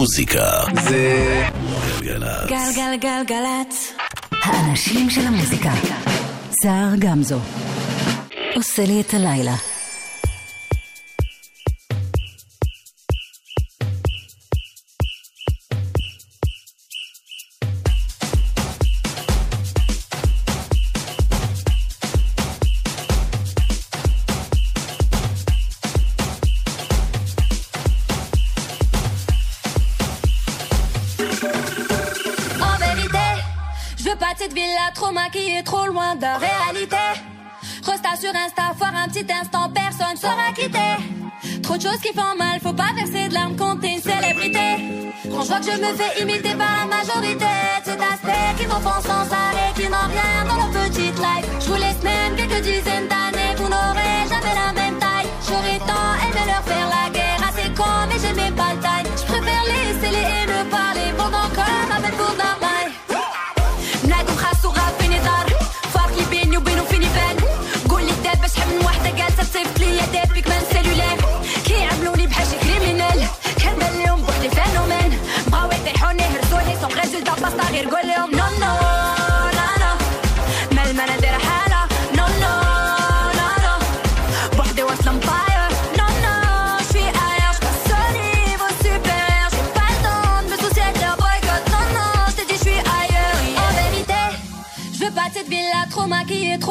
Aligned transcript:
המוזיקה 0.00 0.50
זה 0.84 1.48
גלגלצ. 2.00 2.50
גלגלגלגלצ. 2.50 3.92
האנשים 4.42 5.10
של 5.10 5.26
המוזיקה. 5.26 5.70
סער 6.62 6.88
גמזו. 6.98 7.38
עושה 8.54 8.84
לי 8.86 9.00
את 9.00 9.14
הלילה. 9.14 9.54
Trop 35.62 35.86
loin 35.86 36.14
de 36.16 36.22
la 36.22 36.38
réalité. 36.38 36.96
Resta 37.84 38.16
sur 38.16 38.30
Insta, 38.30 38.74
foire 38.76 38.94
un 38.94 39.08
petit 39.08 39.26
instant, 39.32 39.70
personne 39.70 40.16
sera 40.16 40.52
quitté. 40.54 41.60
Trop 41.62 41.76
de 41.76 41.82
choses 41.82 42.00
qui 42.00 42.12
font 42.12 42.36
mal, 42.38 42.60
faut 42.62 42.72
pas 42.72 42.92
verser 42.94 43.28
de 43.28 43.34
larmes 43.34 43.56
quand 43.56 43.82
une 43.82 44.00
célébrité. 44.00 45.10
Quand 45.30 45.42
je 45.42 45.48
vois 45.48 45.60
que 45.60 45.66
je 45.66 45.80
me 45.80 45.94
fais 45.94 46.22
imiter 46.22 46.54
par 46.54 46.68
la 46.80 46.96
majorité, 46.96 47.46
c'est 47.84 48.00
aspect 48.00 48.54
qui 48.58 48.66
m'offense 48.66 49.04
sans 49.04 49.26
arrêt, 49.32 49.72
qui 49.76 49.84
n'ont 49.88 50.08
rien 50.08 50.44
dans 50.48 50.56
leur 50.56 50.70
petite 50.70 51.16
life. 51.16 51.46
Je 51.60 51.66
vous 51.66 51.76
laisse 51.76 52.02
même 52.02 52.36
quelques 52.36 52.62
dizaines 52.62 53.08
d'années, 53.08 53.54
vous 53.56 53.68
n'aurez 53.68 54.16
jamais 54.28 54.54
la 54.54 54.72
même 54.72 54.98
taille. 54.98 55.28
J'aurais 55.46 55.78
tant 55.78 56.10
aimé 56.24 56.42
leur 56.46 56.64
faire 56.64 56.88
la 56.88 57.10
guerre, 57.10 57.40
assez 57.48 57.70
con, 57.74 57.84
mais 58.08 58.18
j'aimais 58.18 58.52
pas 58.52 58.74
le 58.74 58.80
taille. 58.80 59.06
Je 59.16 59.24
préfère 59.24 59.64
laisser 59.64 60.10
les 60.16 60.26
haineux 60.34 60.68
parler 60.70 61.12
pendant 61.16 61.48
que 61.54 61.59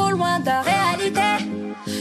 loin 0.10 0.40
de 0.40 0.46
la 0.46 0.62
réalité. 0.62 1.30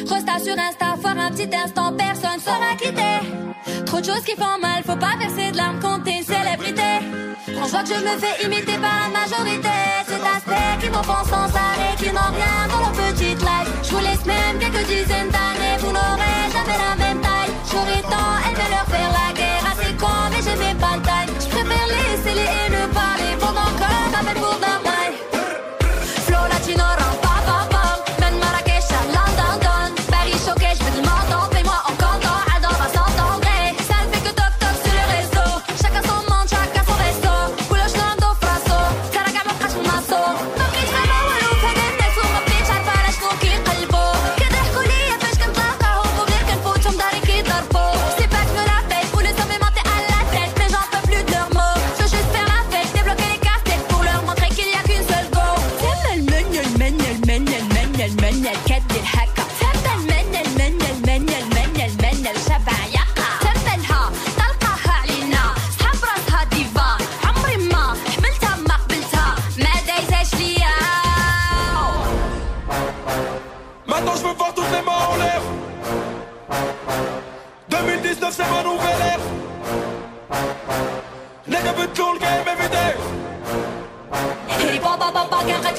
Resta 0.09 0.39
sur 0.39 0.59
Insta 0.59 0.97
foire 1.01 1.19
un 1.19 1.31
petit 1.31 1.51
instant 1.55 1.93
personne 1.93 2.41
sera 2.41 2.75
quitté 2.79 3.83
Trop 3.87 4.01
de 4.01 4.05
choses 4.05 4.25
qui 4.25 4.35
font 4.37 4.59
mal 4.61 4.83
faut 4.85 4.97
pas 4.97 5.17
verser 5.19 5.53
de 5.53 5.57
larmes 5.57 5.79
quand 5.81 6.01
t'es 6.01 6.19
une 6.19 6.25
célébrité. 6.25 6.91
Quand 7.47 7.65
je 7.65 7.71
vois 7.71 7.83
que 7.83 7.89
je 7.89 7.95
me 7.95 8.19
fais 8.19 8.47
imiter 8.47 8.79
par 8.79 8.97
la 9.05 9.09
majorité. 9.21 9.77
Cet 10.07 10.23
aspect 10.23 10.77
qui 10.81 10.91
m'offense 10.91 11.29
sans 11.29 11.51
arrêt 11.67 11.95
Qui 11.99 12.09
n'ont 12.13 12.33
rien 12.39 12.57
dans 12.71 12.81
leur 12.81 12.93
petite 12.93 13.41
life. 13.41 13.71
Je 13.83 13.91
vous 13.95 14.01
laisse 14.01 14.25
même 14.25 14.59
quelques 14.59 14.87
dizaines 14.87 15.31
d'années 15.37 15.77
Vous 15.81 15.93
n'aurez 15.93 16.39
jamais 16.53 16.79
la 16.85 16.95
même 16.97 17.21
taille. 17.21 17.53
J'aurais 17.71 18.03
tant 18.03 18.33
aimé 18.49 18.67
leur 18.75 18.87
faire 18.93 19.13
la 19.21 19.29
guerre 19.39 19.65
Assez 19.71 19.93
con 19.97 20.19
mais 20.31 20.43
j'aimais 20.45 20.77
pas 20.79 20.97
le 20.97 21.03
taille. 21.03 21.31
Je 21.41 21.49
préfère 21.55 21.87
laisser 21.95 22.35
les 22.41 22.49
haineux 22.57 22.89
parler 22.93 23.33
Pendant 23.41 23.71
que 23.79 23.89
m'appelle 24.13 24.41
pour 24.43 24.58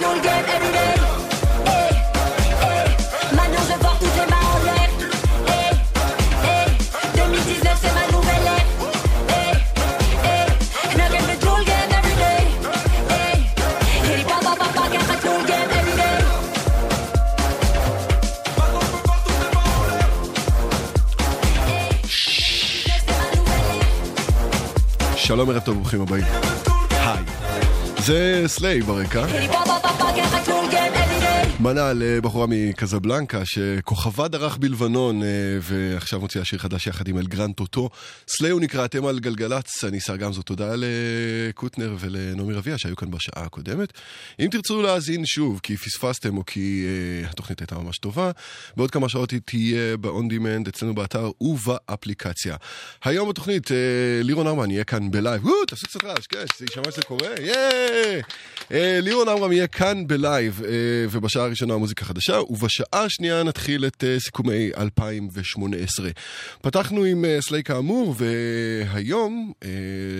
nous 0.02 0.14
le 0.16 0.22
game 0.22 0.46
every 0.56 0.72
day. 0.72 0.96
Hey, 1.66 1.92
hey, 2.64 2.88
Manon, 3.36 3.64
je 3.70 3.76
porte 3.84 4.00
toutes 4.00 4.18
les 4.20 4.28
mains 4.32 4.48
en 4.54 4.60
l'air. 4.68 4.90
Hey, 5.48 5.72
hey, 6.46 6.68
2019, 7.16 7.78
c'est 7.82 7.94
ma 7.94 8.06
nouvelle 8.14 8.46
ère. 8.56 8.68
Hey, 9.30 9.54
hey, 10.26 10.46
nous 10.92 11.10
game 11.14 11.28
nous 11.42 11.58
le 11.58 11.64
game 11.72 11.92
every 12.00 12.16
day. 12.24 12.42
Hey, 13.10 13.36
hey, 14.08 14.24
papa, 14.24 14.52
papa, 14.58 14.84
car 14.94 15.04
nous 15.26 15.40
le 15.42 15.48
game 15.48 15.72
every 15.80 15.96
day. 15.96 16.20
שלום, 25.16 25.50
ערב 25.50 25.64
טוב, 25.64 25.76
ברוכים 25.76 26.02
הבאים. 26.02 26.24
היי. 26.92 27.39
זה 28.10 28.44
סליי 28.48 28.82
ברקע. 28.82 29.26
מנה 31.60 31.94
לבחורה 31.96 32.48
מקזבלנקה 32.50 33.42
שכוכבה 33.46 34.28
דרך 34.28 34.58
בלבנון 34.58 35.24
אה, 35.24 35.28
ועכשיו 35.62 36.20
מוציאה 36.20 36.46
שיר 36.46 36.60
חדש 36.60 36.88
יחד 36.88 37.08
עם 37.08 37.18
אלגרן 37.18 37.52
טוטו. 37.52 37.90
סליי 38.28 38.52
הוא 38.52 38.62
נקרא, 38.62 38.86
אתם 38.86 39.06
על 39.06 39.20
גלגלצ, 39.20 39.84
אני 39.84 40.00
שר 40.00 40.16
גמזו. 40.16 40.42
תודה 40.42 40.74
לקוטנר 40.78 41.96
ולנעמי 42.00 42.54
רביע 42.54 42.78
שהיו 42.78 42.96
כאן 42.96 43.12
בשעה 43.12 43.44
הקודמת. 43.44 43.94
אם 44.40 44.48
תרצו 44.52 44.82
להאזין 44.82 45.26
שוב 45.26 45.60
כי 45.64 45.78
פספסתם 45.78 46.38
או 46.38 46.46
כי 46.46 46.86
אה, 46.86 47.30
התוכנית 47.30 47.60
הייתה 47.60 47.76
ממש 47.76 47.98
טובה, 47.98 48.32
בעוד 48.78 48.92
כמה 48.92 49.10
שעות 49.10 49.32
היא 49.32 49.40
תהיה 49.46 49.98
ב-on 49.98 50.34
demand 50.34 50.70
אצלנו 50.70 50.96
באתר 50.96 51.32
ובאפליקציה. 51.42 52.56
היום 53.04 53.30
בתוכנית 53.30 53.72
אה, 53.72 53.78
לירון 54.24 54.48
עמרם 54.48 54.72
יהיה 54.72 54.84
כאן 54.84 55.12
בלייב. 55.12 55.46
וואו, 55.46 55.66
תעשו 55.66 55.88
קצת 55.88 56.04
רעש, 56.04 56.28
כן, 56.28 56.46
שזה 56.54 56.66
יישמע 56.66 56.92
שזה 56.92 57.02
קורה, 57.02 57.28
יאה! 57.42 58.20
אה, 58.72 59.00
לירון 59.02 59.30
עמרם 59.30 59.52
יהיה 59.52 59.68
כאן 59.68 60.08
בלייב 60.08 60.62
אה, 60.66 60.72
ובס... 61.12 61.29
ובשעה 61.30 61.46
הראשונה 61.46 61.74
המוזיקה 61.74 62.06
חדשה, 62.06 62.40
ובשעה 62.50 63.04
השנייה 63.04 63.44
נתחיל 63.44 63.86
את 63.86 64.04
אה, 64.04 64.20
סיכומי 64.20 64.70
2018. 64.78 66.10
פתחנו 66.62 67.04
עם 67.04 67.26
אה, 67.26 67.38
סליי 67.42 67.64
כאמור, 67.64 68.16
והיום, 68.18 69.54
אה, 69.64 69.70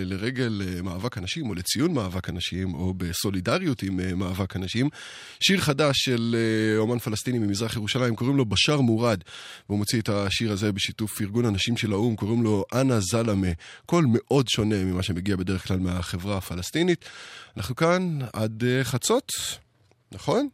לרגל 0.04 0.62
אה, 0.64 0.82
מאבק 0.82 1.18
הנשים, 1.18 1.48
או 1.48 1.54
לציון 1.54 1.94
מאבק 1.94 2.28
הנשים, 2.28 2.74
או 2.74 2.94
בסולידריות 2.94 3.82
עם 3.82 4.00
אה, 4.00 4.14
מאבק 4.14 4.56
הנשים, 4.56 4.88
שיר 5.40 5.60
חדש 5.60 5.96
של 5.98 6.36
אה, 6.38 6.78
אומן 6.78 6.98
פלסטיני 6.98 7.38
ממזרח 7.38 7.76
ירושלים, 7.76 8.16
קוראים 8.16 8.36
לו 8.36 8.44
בשאר 8.44 8.80
מוראד, 8.80 9.20
והוא 9.68 9.78
מוציא 9.78 10.00
את 10.00 10.08
השיר 10.08 10.52
הזה 10.52 10.72
בשיתוף 10.72 11.20
ארגון 11.22 11.44
הנשים 11.44 11.76
של 11.76 11.92
האו"ם, 11.92 12.16
קוראים 12.16 12.42
לו 12.42 12.64
אנה 12.74 13.00
זלמה, 13.00 13.52
קול 13.86 14.06
מאוד 14.08 14.48
שונה 14.48 14.84
ממה 14.84 15.02
שמגיע 15.02 15.36
בדרך 15.36 15.68
כלל 15.68 15.78
מהחברה 15.78 16.36
הפלסטינית. 16.36 17.04
אנחנו 17.56 17.76
כאן 17.76 18.18
עד 18.32 18.64
אה, 18.66 18.84
חצות, 18.84 19.32
נכון? 20.12 20.48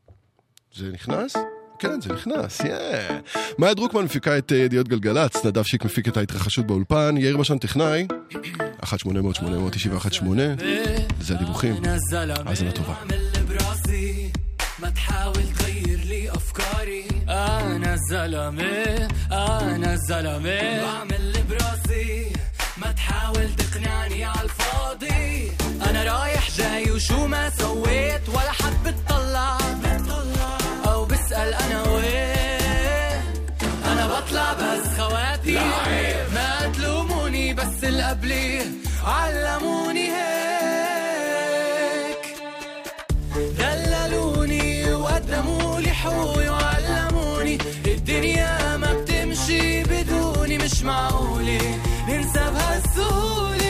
זה 0.75 0.91
נכנס? 0.93 1.35
כן, 1.79 2.01
זה 2.01 2.13
נכנס, 2.13 2.59
יאה. 2.59 3.19
מאיה 3.57 3.73
דרוקמן 3.73 4.03
מפיקה 4.03 4.37
את 4.37 4.51
אה, 4.51 4.57
ידיעות 4.57 4.87
גלגלצ, 4.87 5.45
נדב 5.45 5.63
שיק 5.63 5.85
מפיק 5.85 6.07
את 6.07 6.17
ההתרחשות 6.17 6.67
באולפן, 6.67 7.15
יאיר 7.17 7.37
בשן 7.37 7.57
טכנאי, 7.57 8.07
1-800-891-8, 8.83 8.85
זה 11.21 11.35
הדיווחים. 11.35 11.75
האזנה 12.45 12.71
טובה. 12.71 12.93
اعمل 12.93 13.29
براسي 13.49 14.31
ما 14.79 14.89
تحاول 14.89 15.43
تغير 15.59 15.99
لي 15.99 16.29
افكاري 16.29 17.07
انا 17.29 17.93
الزلمه 17.93 19.07
انا 19.31 19.93
الزلمه 19.93 20.81
بعمل 20.83 21.33
براسي 21.49 22.33
ما 22.77 22.91
تحاول 22.91 23.49
تقنعني 23.55 24.23
عالفاضي 24.23 25.51
وشو 27.01 27.27
ما 27.27 27.49
سويت 27.49 28.29
ولا 28.29 28.51
حد 28.51 28.87
بتطلع 28.87 29.57
او 29.57 30.04
بسأل 31.26 31.54
أنا 31.54 31.82
وين؟ 31.88 33.20
أنا 33.84 34.06
بطلع 34.06 34.52
بس 34.52 34.86
خواتي 34.98 35.58
ما 36.34 36.72
تلوموني 36.74 37.54
بس 37.54 37.84
القبلي 37.84 38.62
علموني 39.04 40.08
هيك. 40.16 41.06
دللوني 43.58 44.92
وقدموا 44.92 45.80
لي 45.80 45.90
حقوقي 45.90 46.48
وعلموني. 46.48 47.58
الدنيا 47.86 48.76
ما 48.76 48.92
بتمشي 48.92 49.82
بدوني 49.82 50.58
مش 50.58 50.82
معقولة. 50.82 51.78
ننسى 52.08 52.44
بهالسهولة. 52.54 53.65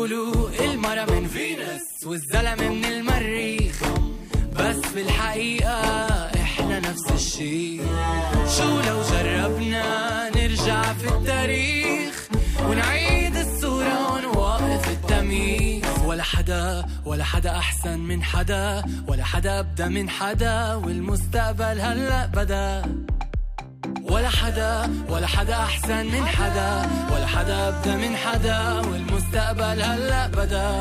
بيقولوا 0.00 0.48
المرة 0.60 1.04
من 1.04 1.28
فينوس 1.28 2.06
والزلمة 2.06 2.68
من 2.68 2.84
المريخ. 2.84 3.82
بس 4.58 4.92
بالحقيقة 4.94 5.80
إحنا 6.34 6.80
نفس 6.80 7.10
الشي 7.12 7.76
شو 8.56 8.80
لو 8.88 9.02
جربنا 9.02 10.30
نرجع 10.36 10.92
في 10.92 11.08
التاريخ 11.08 12.28
ونعيد 12.68 13.36
الصورة 13.36 14.12
ونوقف 14.14 14.88
التمييز؟ 14.88 15.84
ولا 16.04 16.22
حدا 16.22 16.86
ولا 17.04 17.24
حدا 17.24 17.50
أحسن 17.50 17.98
من 18.00 18.22
حدا 18.22 18.82
ولا 19.08 19.24
حدا 19.24 19.60
أبدى 19.60 19.84
من 19.84 20.10
حدا 20.10 20.74
والمستقبل 20.74 21.80
هلأ 21.80 22.26
بدا. 22.26 22.82
ولا 24.10 24.28
حدا 24.28 24.90
ولا 25.08 25.26
حدا 25.26 25.54
أحسن 25.56 26.06
من 26.06 26.26
حدا 26.26 26.72
ولا 27.12 27.26
حدا 27.26 27.68
ابدا 27.68 27.96
من 27.96 28.16
حدا 28.16 28.58
والمستقبل 28.88 29.82
هلا 29.82 30.26
بدا. 30.26 30.80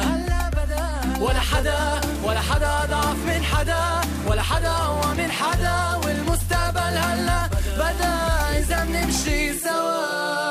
ولا 1.19 1.40
حدا 1.40 2.01
ولا 2.24 2.40
حدا 2.40 2.84
أضعف 2.84 3.18
من 3.28 3.44
حدا 3.44 4.01
ولا 4.28 4.42
حدا 4.42 4.69
اقوى 4.69 5.16
من 5.18 5.31
حدا 5.31 5.78
والمستقبل 6.06 6.98
هلا 6.98 7.40
بدا. 7.78 8.16
إذا 8.60 8.86
بنمشي 8.86 9.54
سوا. 9.60 10.49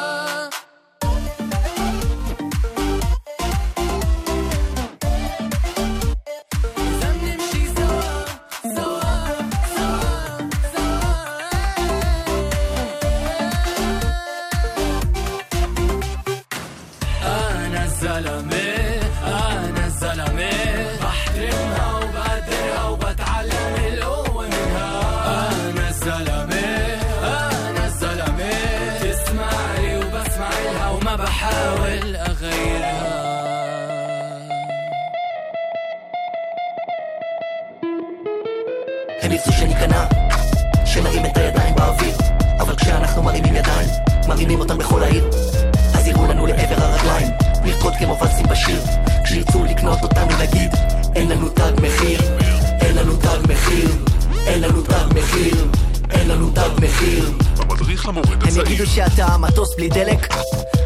الزلمة 17.97 18.63
أنا 19.25 19.85
الزلمة 19.85 20.49
بحترمها 21.01 21.93
وبقدرها 21.95 22.83
وبتعلم 22.89 23.75
القوة 23.93 24.47
منها 24.47 24.91
أنا 25.49 25.89
الزلمة 25.89 26.65
أنا 27.23 27.85
الزلمة 27.85 28.51
تسمع 29.01 29.51
لي 29.77 29.97
وبسمع 29.97 30.49
لها 30.65 30.89
وما 30.89 31.15
بحاول 31.15 32.15
أغيرها 32.15 33.23
הם 39.21 39.31
ירצו 39.31 39.51
שניכנע, 39.51 40.05
שנרים 40.85 41.25
את 41.25 41.37
הידיים 41.37 41.75
באוויר 41.75 42.15
אבל 42.59 42.75
כשאנחנו 42.75 43.23
מרימים 43.23 43.55
ידיים, 43.55 43.89
מרימים 44.27 44.59
אותן 44.59 44.77
בכל 44.77 45.03
העיר 45.03 45.29
אז 45.95 46.07
יראו 46.07 46.25
לנו 46.27 46.47
לעבר 46.47 46.75
הרגליים, 46.83 47.27
נרקוד 47.68 47.92
כמו 47.98 48.18
ולסים 48.20 48.46
בשיר. 48.46 48.80
כשירצו 49.24 49.64
לקנות 49.64 49.98
אותנו 50.02 50.38
נגיד, 50.40 50.70
אין 51.16 51.28
לנו 51.28 51.48
תג 51.48 51.72
מחיר. 51.82 52.20
אין 52.80 52.96
לנו 52.96 53.16
תג 53.16 53.38
מחיר. 53.48 53.88
אין 54.46 54.60
לנו 54.60 54.82
תג 54.82 55.18
מחיר. 55.18 55.66
אין 56.10 56.28
לנו 56.28 56.50
תג 56.50 56.84
מחיר. 56.84 57.30
המדריך 57.58 58.06
למורד 58.06 58.42
הם 58.42 58.60
יגידו 58.60 58.86
שאתה 58.86 59.36
מטוס 59.38 59.76
בלי 59.76 59.88
דלק. 59.88 60.34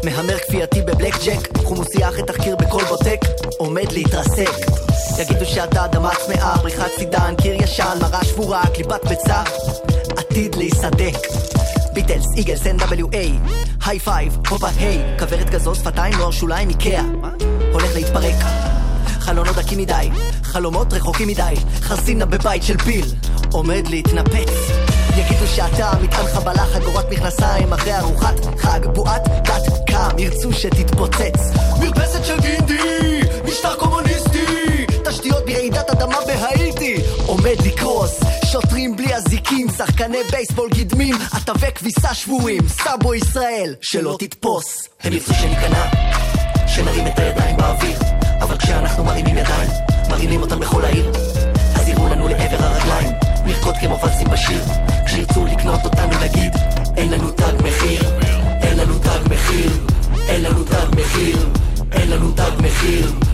מהמר 0.03 0.37
כפייתי 0.37 0.81
בבלק 0.81 1.15
ג'ק. 1.25 1.57
חומוסייה 1.63 2.09
אחרי 2.09 2.23
תחקיר 2.23 2.55
בכל 2.55 2.83
בוטק. 2.89 3.19
עומד 3.57 3.91
להתרסק. 3.91 4.51
יגידו 5.19 5.45
שאתה 5.45 5.85
אדמה 5.85 6.09
צמאה, 6.25 6.57
בריחת 6.57 6.91
סידן, 6.97 7.35
קיר 7.41 7.63
ישן, 7.63 7.97
מראה 8.01 8.23
שבורה, 8.25 8.63
קליפת 8.73 9.05
ביצה 9.05 9.43
עתיד 10.17 10.55
להיסדק 10.55 11.17
Beatles, 11.93 12.25
Eagles, 12.37 12.61
NWA, 12.67 13.49
היי 13.85 13.99
פייב, 13.99 14.37
הופה 14.49 14.67
היי, 14.77 15.01
כוורת 15.19 15.49
כזו, 15.49 15.75
שפתיים, 15.75 16.13
נוער 16.13 16.31
שוליים, 16.31 16.69
איקאה. 16.69 17.03
הולך 17.71 17.95
להתפרק. 17.95 18.35
חלונות 19.19 19.55
דקים 19.55 19.79
מדי, 19.79 20.09
חלומות 20.43 20.93
רחוקים 20.93 21.27
מדי, 21.27 21.55
חרסינה 21.81 22.25
בבית 22.25 22.63
של 22.63 22.77
פיל, 22.77 23.05
עומד 23.51 23.87
להתנפץ. 23.89 24.49
יגידו 25.17 25.47
שאתה 25.47 25.91
מטען 26.01 26.27
חבלה, 26.27 26.65
חגורת 26.65 27.11
מכנסיים, 27.11 27.73
אחרי 27.73 27.97
ארוחת 27.97 28.35
חג, 28.57 28.79
בועת 28.93 29.27
dot 29.27 29.89
com, 29.89 30.19
ירצו 30.19 30.53
שתתפוצץ. 30.53 31.39
מרפסת 31.79 32.25
של 32.25 32.39
גינדי, 32.39 33.21
משטר 33.45 33.75
קומוניסטי, 33.75 34.82
תשתיות 35.05 35.45
ברעידת 35.45 35.89
אדמה 35.89 36.17
בהאיטי, 36.27 36.95
עומד 37.25 37.55
לקרוס. 37.65 38.19
שוטרים 38.51 38.95
בלי 38.95 39.15
אזיקים, 39.15 39.67
שחקני 39.77 40.17
בייסבול 40.31 40.69
גדמים, 40.69 41.15
עטבי 41.31 41.71
כביסה 41.75 42.13
שבויים, 42.13 42.67
סאבו 42.67 43.15
ישראל, 43.15 43.75
שלא 43.81 44.15
תתפוס. 44.19 44.87
הם 45.03 45.13
ירצו 45.13 45.33
שניכנע, 45.33 45.85
שנרים 46.67 47.07
את 47.07 47.19
הידיים 47.19 47.57
באוויר. 47.57 47.99
אבל 48.41 48.57
כשאנחנו 48.57 49.03
מרימים 49.03 49.37
ידיים, 49.37 49.69
מרימים 50.09 50.41
אותם 50.41 50.59
בכל 50.59 50.85
העיר. 50.85 51.11
אז 51.75 51.89
יראו 51.89 52.07
לנו 52.07 52.27
לעבר 52.27 52.65
הרגליים 52.65 53.11
נרקוד 53.45 53.75
כמו 53.81 53.99
ולסים 53.99 54.27
בשיר. 54.27 54.61
כשירצו 55.05 55.45
לקנות 55.45 55.79
אותנו 55.85 56.19
נגיד 56.21 56.53
אין 56.97 57.11
לנו 57.11 57.31
תג 57.31 57.53
מחיר. 57.63 58.01
אין 58.61 58.77
לנו 58.77 58.99
תג 58.99 59.33
מחיר. 59.33 59.71
אין 60.27 60.43
לנו 60.43 60.63
תג 60.63 60.99
מחיר. 60.99 61.49
אין 61.91 62.09
לנו 62.09 62.31
תג 62.31 62.51
מחיר 62.59 63.32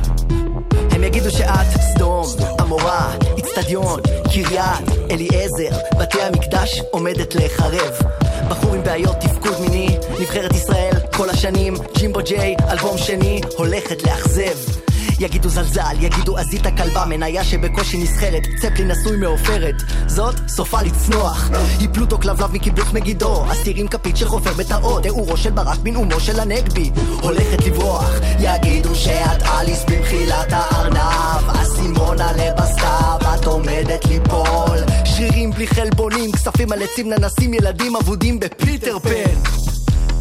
הם 0.99 1.05
יגידו 1.05 1.31
שאת 1.31 1.81
סדום, 1.81 2.25
עמורה, 2.59 3.13
אצטדיון, 3.39 3.99
קריית, 4.33 5.11
אליעזר, 5.11 5.69
בתי 5.99 6.21
המקדש 6.21 6.81
עומדת 6.91 7.35
להיחרב. 7.35 7.93
בחור 8.49 8.75
עם 8.75 8.83
בעיות 8.83 9.15
תפקוד 9.19 9.61
מיני, 9.61 9.97
נבחרת 10.19 10.53
ישראל, 10.53 10.93
כל 11.15 11.29
השנים, 11.29 11.73
ג'ימבו 11.97 12.19
ג'יי, 12.25 12.55
אלבום 12.71 12.97
שני, 12.97 13.41
הולכת 13.57 14.03
לאכזב. 14.03 14.88
יגידו 15.19 15.49
זלזל, 15.49 15.95
יגידו 15.99 16.37
עזית 16.37 16.67
כלבה, 16.77 17.05
מניה 17.05 17.43
שבקושי 17.43 17.97
נסחרת, 17.97 18.47
צפלי 18.61 18.85
נשוי 18.85 19.17
מעופרת, 19.17 19.75
זאת 20.07 20.35
סופה 20.47 20.81
לצנוח. 20.81 21.49
היא 21.79 21.89
פלוטו 21.93 22.19
כלבלב 22.19 22.51
מקיבוץ 22.51 22.93
מגידו, 22.93 23.51
אסירים 23.51 23.87
כפית 23.87 24.17
שחופר 24.17 24.53
בתאות, 24.53 25.03
תיאורו 25.03 25.37
של 25.37 25.51
ברק 25.51 25.79
בנאומו 25.79 26.19
של 26.19 26.39
הנגבי, 26.39 26.91
הולכת 27.21 27.65
לברוח. 27.65 28.11
יגידו 28.39 28.95
שאת 28.95 29.41
אליס 29.43 29.85
במחילת 29.87 30.47
הארנב, 30.49 31.49
אסימונה 31.61 32.31
לבסתיו, 32.31 33.19
את 33.35 33.45
עומדת 33.45 34.05
ליפול. 34.05 34.77
שרירים 35.05 35.51
בלי 35.51 35.67
חלבונים, 35.67 36.31
כספים 36.31 36.71
על 36.71 36.81
עצים 36.81 37.09
ננסים, 37.09 37.53
ילדים 37.53 37.95
אבודים 37.95 38.39
בפיטר 38.39 38.99
פן. 38.99 39.51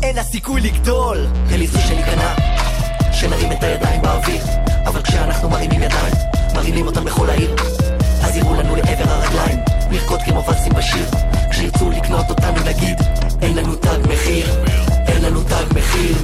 אין 0.02 0.16
לה 0.16 0.22
סיכוי 0.22 0.60
לגדול. 0.60 1.26
ירצו 1.50 1.78
שניכנע. 1.78 2.34
שנרים 3.12 3.52
את 3.52 3.62
הידיים 3.62 4.02
באוויר 4.02 4.67
אבל 4.88 5.02
כשאנחנו 5.02 5.50
מרימים 5.50 5.82
ידיים 5.82 6.14
מרימים 6.54 6.86
אותם 6.86 7.04
בכל 7.04 7.30
העיר 7.30 7.54
אז 8.24 8.36
יראו 8.36 8.54
לנו 8.54 8.76
לעבר 8.76 9.10
הרגליים 9.12 9.58
נרקוד 9.90 10.20
כמו 10.22 10.44
ולסים 10.44 10.72
בשיר. 10.72 11.04
כשירצו 11.50 11.90
לקנות 11.90 12.30
אותנו 12.30 12.60
נגיד 12.66 12.98
אין 13.42 13.56
לנו 13.56 13.74
תג 13.76 13.98
מחיר 14.08 14.46
אין 15.08 15.22
לנו 15.22 15.42
תג 15.42 15.74
מחיר 15.74 16.16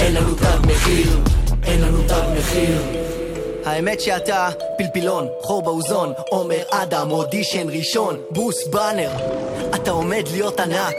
אין 0.00 0.14
לנו 0.14 0.34
תג 0.34 0.66
מחיר 0.66 1.20
אין 1.66 1.80
לנו 1.80 2.02
תג 2.08 2.22
מחיר. 2.38 2.82
האמת 3.64 4.00
שאתה 4.00 4.48
פלפילון, 4.78 5.28
חור 5.42 5.62
באוזון, 5.62 6.12
עומר 6.30 6.62
אדם, 6.70 7.10
אודישן 7.10 7.68
ראשון, 7.70 8.16
בוס 8.30 8.66
באנר. 8.66 9.10
אתה 9.74 9.90
עומד 9.90 10.22
להיות 10.32 10.60
ענק, 10.60 10.96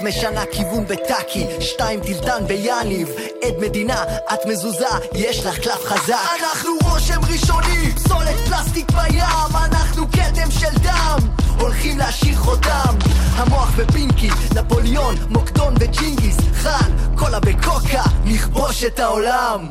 את 0.00 0.04
משנה 0.04 0.44
כיוון 0.52 0.84
בטאקי, 0.84 1.46
שתיים 1.60 2.00
טילטן 2.00 2.46
ביאניב, 2.46 3.08
עד 3.42 3.54
מדינה, 3.58 4.04
את 4.34 4.46
מזוזה, 4.46 4.86
יש 5.14 5.46
לך 5.46 5.58
קלף 5.58 5.84
חזק. 5.84 6.14
אנחנו 6.40 6.70
רושם 6.82 7.20
ראשוני, 7.32 7.92
פסולת 7.94 8.36
פלסטיק 8.48 8.90
בים, 8.90 9.22
אנחנו 9.64 10.06
כתם 10.10 10.50
של 10.50 10.78
דם, 10.82 11.18
הולכים 11.60 11.98
להשאיר 11.98 12.36
חותם. 12.36 12.94
המוח 13.36 13.70
ופינקי, 13.76 14.30
נפוליאון, 14.54 15.14
מוקדון 15.28 15.74
וג'ינגיס, 15.80 16.36
חאן, 16.54 16.90
קולה 17.16 17.38
וקוקה, 17.46 18.02
נכבוש 18.24 18.84
את 18.84 19.00
העולם. 19.00 19.66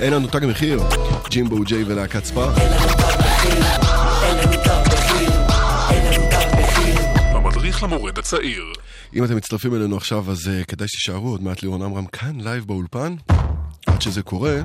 אין 0.00 0.12
לנו 0.12 0.26
תג 0.26 0.46
מחיר, 0.46 0.82
ג'ימבו 1.30 1.64
ג'יי 1.64 1.84
ולהקת 1.84 2.24
ספאר. 2.24 2.52
המדריך 7.32 7.82
למורד 7.82 8.18
הצעיר. 8.18 8.64
אם 9.14 9.24
אתם 9.24 9.36
מצטרפים 9.36 9.74
אלינו 9.74 9.96
עכשיו, 9.96 10.30
אז 10.30 10.50
uh, 10.62 10.64
כדאי 10.64 10.88
שתישארו 10.88 11.28
עוד 11.28 11.42
מעט 11.42 11.62
לירון 11.62 11.82
עמרם 11.82 12.06
כאן, 12.06 12.40
לייב 12.40 12.64
באולפן. 12.64 13.14
עד 13.86 14.02
שזה 14.02 14.22
קורה, 14.22 14.60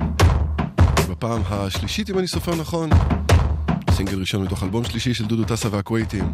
בפעם 1.10 1.42
השלישית, 1.50 2.10
אם 2.10 2.18
אני 2.18 2.28
סופר 2.28 2.54
נכון, 2.54 2.90
סינגל 3.90 4.20
ראשון 4.20 4.42
מתוך 4.42 4.62
אלבום 4.62 4.84
שלישי 4.84 5.14
של 5.14 5.24
דודו 5.24 5.44
טסה 5.44 5.68
והכווייטים. 5.72 6.32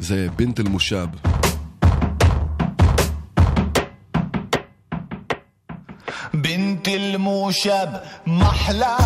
זה 0.00 0.26
בינט 0.36 0.60
אל-מושב. 0.60 1.06
بنت 6.78 6.88
الموشب 6.88 7.88
محلى 8.26 8.96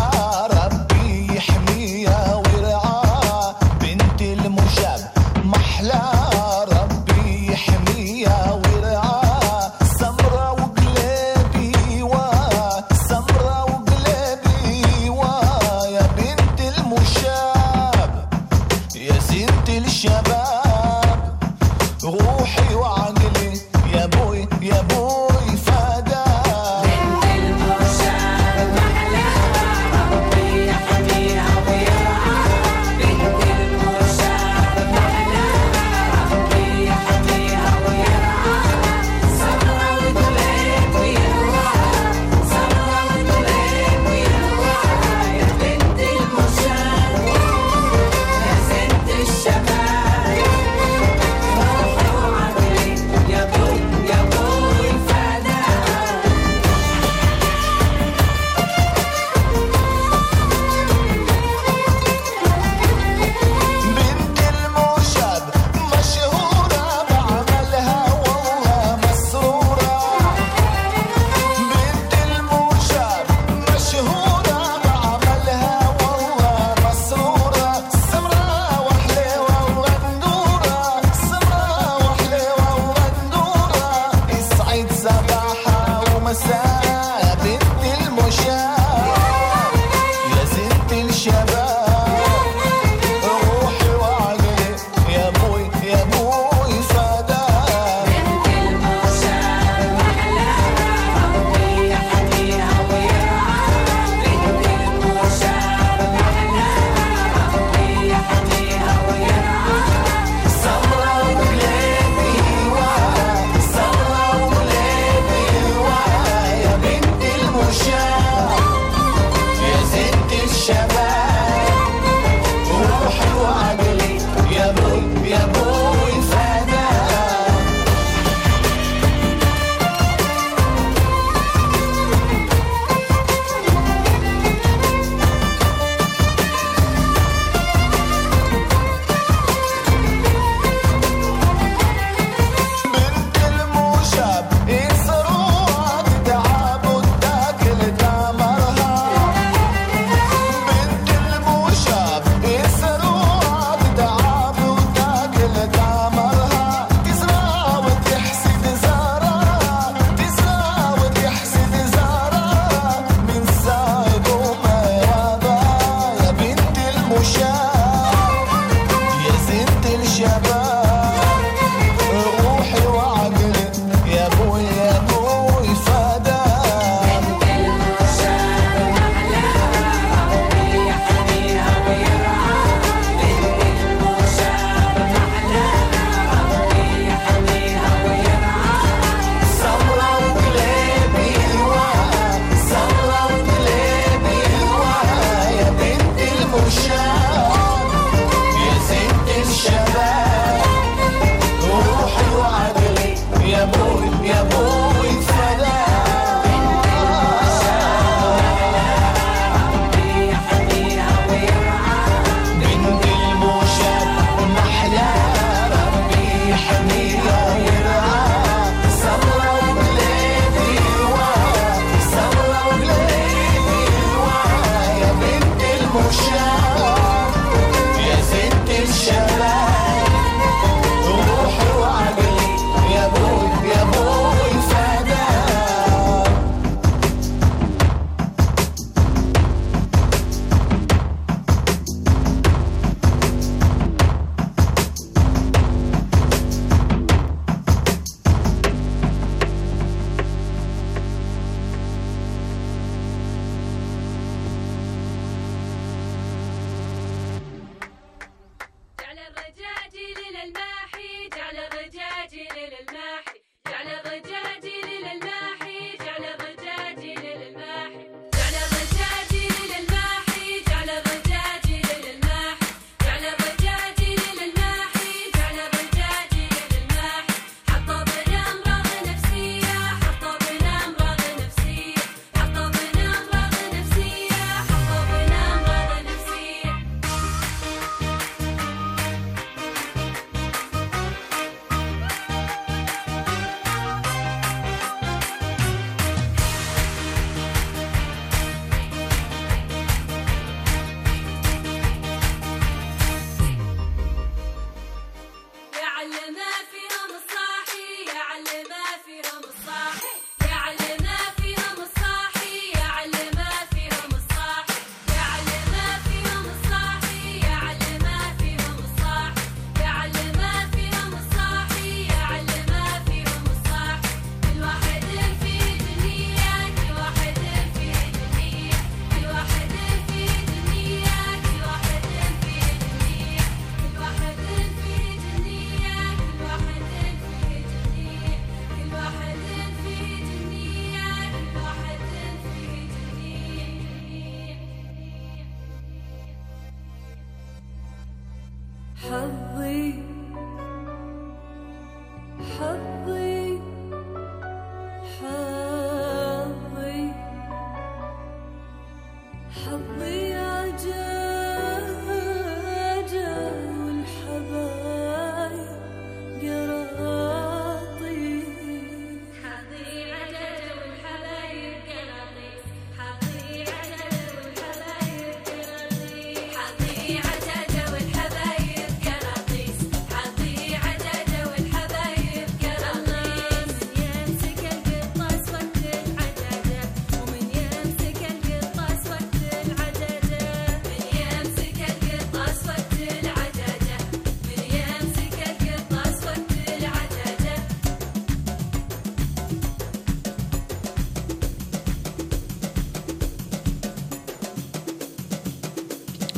ربي 0.51 1.35
يحميها. 1.35 2.32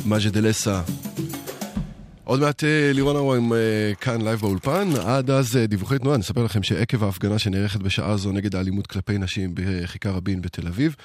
מג'ד 0.05 0.37
אל-אסה. 0.37 0.81
עוד 2.23 2.39
מעט 2.39 2.63
אה, 2.63 2.91
לירון 2.93 3.15
עמרם 3.15 3.53
אה, 3.53 3.57
כאן 4.01 4.21
לייב 4.21 4.39
באולפן, 4.39 4.89
עד 5.05 5.29
אז 5.29 5.57
אה, 5.57 5.67
דיווחי 5.67 5.99
תנועה, 5.99 6.17
נספר 6.17 6.43
לכם 6.43 6.63
שעקב 6.63 7.03
ההפגנה 7.03 7.39
שנערכת 7.39 7.79
בשעה 7.79 8.17
זו 8.17 8.31
נגד 8.31 8.55
האלימות 8.55 8.87
כלפי 8.87 9.17
נשים 9.17 9.51
בכיכר 9.53 10.09
רבין 10.09 10.41
בתל 10.41 10.67
אביב, 10.67 10.95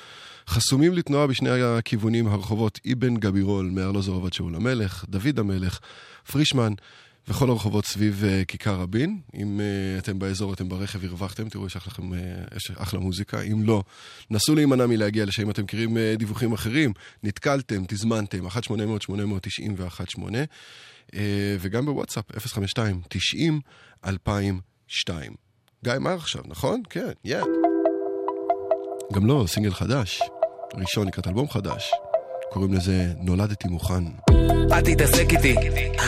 חסומים 0.48 0.92
לתנועה 0.92 1.26
בשני 1.26 1.62
הכיוונים 1.62 2.28
הרחובות 2.28 2.80
אבן 2.92 3.16
גבירול 3.16 3.70
מארלוזורוב 3.74 4.26
עד 4.26 4.32
שאול 4.32 4.54
המלך, 4.54 5.04
דוד 5.08 5.38
המלך, 5.38 5.78
פרישמן 6.32 6.72
וכל 7.30 7.50
הרחובות 7.50 7.84
סביב 7.84 8.24
אה, 8.24 8.42
כיכר 8.48 8.74
רבין. 8.74 9.20
אם 9.34 9.60
אה, 9.60 9.98
אתם 9.98 10.18
באזור, 10.18 10.52
אתם 10.52 10.68
ברכב, 10.68 11.04
הרווחתם, 11.04 11.48
תראו, 11.48 11.66
יש 11.66 11.76
לכם, 11.76 12.14
אה, 12.14 12.18
יש 12.56 12.70
אחלה 12.70 13.00
מוזיקה. 13.00 13.40
אם 13.40 13.62
לא, 13.64 13.82
נסו 14.30 14.54
להימנע 14.54 14.86
מלהגיע 14.86 15.24
לשם. 15.24 15.42
אם 15.42 15.50
אתם 15.50 15.62
מכירים 15.62 15.96
אה, 15.96 16.14
דיווחים 16.18 16.52
אחרים, 16.52 16.92
נתקלתם, 17.22 17.82
תזמנתם, 17.88 18.46
1-800-890 18.46 18.50
ו-18. 19.76 20.20
אה, 21.14 21.56
וגם 21.60 21.86
בוואטסאפ, 21.86 22.24
052-90-2002. 24.04 24.08
גיא, 25.84 25.92
מה 26.00 26.14
עכשיו, 26.14 26.42
נכון? 26.46 26.82
כן, 26.90 27.10
יא. 27.24 27.40
Yeah. 27.40 27.46
גם 29.12 29.26
לא, 29.26 29.44
סינגל 29.46 29.74
חדש. 29.74 30.20
ראשון 30.74 31.08
לקראת 31.08 31.26
אלבום 31.26 31.48
חדש. 31.48 31.90
קוראים 32.52 32.72
לזה 32.72 33.06
נולדתי 33.20 33.68
מוכן. 33.68 34.04
אל 34.72 34.80
תתעסק 34.80 35.32
איתי, 35.32 35.56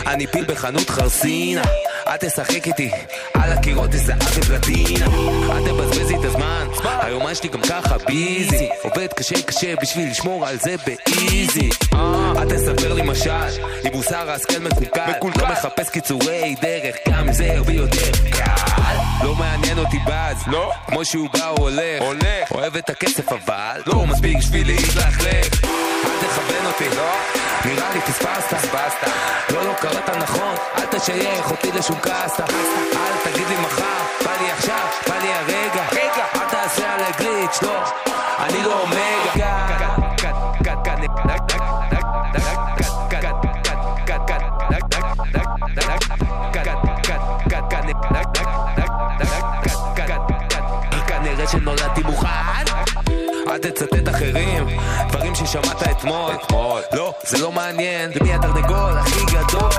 אני 0.07 0.27
פיל 0.27 0.45
בחנות 0.45 0.89
חרסינה. 0.89 1.61
אל 2.07 2.17
תשחק 2.17 2.67
איתי, 2.67 2.91
על 3.33 3.51
הקירות 3.51 3.93
איזה 3.93 4.13
ארט 4.13 4.43
פלטינה 4.43 5.05
אל 5.51 5.65
תבזבז 5.65 6.11
לי 6.11 6.15
את 6.19 6.23
הזמן, 6.23 6.67
היומן 6.83 7.35
שלי 7.35 7.49
גם 7.49 7.61
ככה 7.61 7.97
ביזי. 7.97 8.69
עובד 8.81 9.07
קשה 9.15 9.41
קשה 9.41 9.75
בשביל 9.81 10.09
לשמור 10.09 10.47
על 10.47 10.57
זה 10.59 10.75
באיזי. 10.85 11.69
אל 12.37 12.49
תספר 12.49 12.93
לי 12.93 13.01
משל, 13.01 13.63
עם 13.83 13.93
מוסר 13.93 14.31
השכל 14.31 14.59
מקולקל. 14.59 15.11
לא 15.41 15.47
מחפש 15.49 15.89
קיצורי 15.89 16.55
דרך, 16.61 16.95
גם 17.09 17.31
זה 17.31 17.45
יביא 17.45 17.75
יותר 17.75 18.11
קל. 18.31 19.23
לא 19.23 19.35
מעניין 19.35 19.77
אותי 19.77 19.97
באז, 20.05 20.37
לא. 20.47 20.71
כמו 20.87 21.05
שהוא 21.05 21.29
בא 21.33 21.47
הוא 21.47 21.59
הולך. 21.59 22.01
הולך. 22.01 22.51
אוהב 22.51 22.77
את 22.77 22.89
הכסף 22.89 23.31
אבל 23.31 23.81
לא 23.85 24.05
מספיק 24.05 24.37
בשביל 24.37 24.67
להתלכלך 24.67 25.92
אל 26.05 26.27
תכוון 26.27 26.65
אותי, 26.65 26.89
לא. 26.89 27.11
נראה 27.65 27.93
לי 27.93 28.01
פספסת, 28.01 28.53
פספסת. 28.53 29.07
לא, 29.49 29.65
לא 29.65 29.73
קראת 29.73 30.09
נכון, 30.09 30.55
אל 30.77 30.85
תשייך 30.85 31.51
אותי 31.51 31.71
לשום 31.71 31.99
קאסטה 31.99 32.43
אל 32.43 33.31
תגיד 33.31 33.47
לי 33.47 33.55
מחר, 33.55 34.25
בא 34.25 34.31
לי 34.41 34.51
עכשיו, 34.51 34.87
בא 35.07 35.15
לי 35.17 35.33
הרגע. 35.33 35.83
רגע, 35.91 36.25
אל 36.35 36.49
תעשה 36.49 36.93
עלי 36.93 37.11
גליץ', 37.19 37.61
לא. 37.61 37.83
אני 38.39 38.63
לא 38.63 38.81
אומגה. 38.81 39.63
כנראה 51.07 51.47
שנולדתי 51.47 52.01
מוכן. 52.03 52.27
אל 53.47 53.57
תצטט 53.57 54.09
אחרים, 54.09 54.67
ששמעת 55.45 55.83
אתמול. 55.91 56.33
לא, 56.93 57.13
זה 57.23 57.37
לא 57.37 57.51
מעניין, 57.51 58.11
למי 58.15 58.33
התרנגול 58.33 58.97
הכי 58.97 59.25
גדול? 59.25 59.71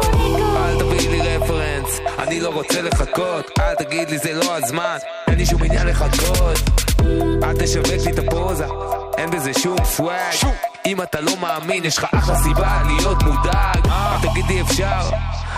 אל 0.57 0.79
תביא 0.79 1.11
לי 1.11 1.37
רפרנס, 1.37 2.00
אני 2.18 2.40
לא 2.40 2.48
רוצה 2.48 2.83
לחכות. 2.83 3.50
אל 3.59 3.74
תגיד 3.74 4.11
לי 4.11 4.18
זה 4.18 4.33
לא 4.33 4.57
הזמן, 4.57 4.96
אין 5.29 5.38
לי 5.38 5.46
שום 5.46 5.62
עניין 5.62 5.87
לחכות. 5.87 6.59
אל 7.42 7.53
תשווק 7.59 7.87
לי 7.87 8.12
את 8.12 8.18
הפוזה, 8.18 8.66
אין 9.18 9.31
בזה 9.31 9.55
שום 9.55 9.77
סוואג. 9.85 10.35
אם 10.87 11.03
אתה 11.03 11.20
לא 11.20 11.33
מאמין, 11.40 11.85
יש 11.85 11.98
לך 11.98 12.07
אחלה 12.14 12.37
סיבה 12.37 12.83
להיות 12.87 13.22
מודאג. 13.22 13.87
אל 13.87 14.31
תגיד 14.31 14.44
לי 14.48 14.61
אפשר. 14.61 15.11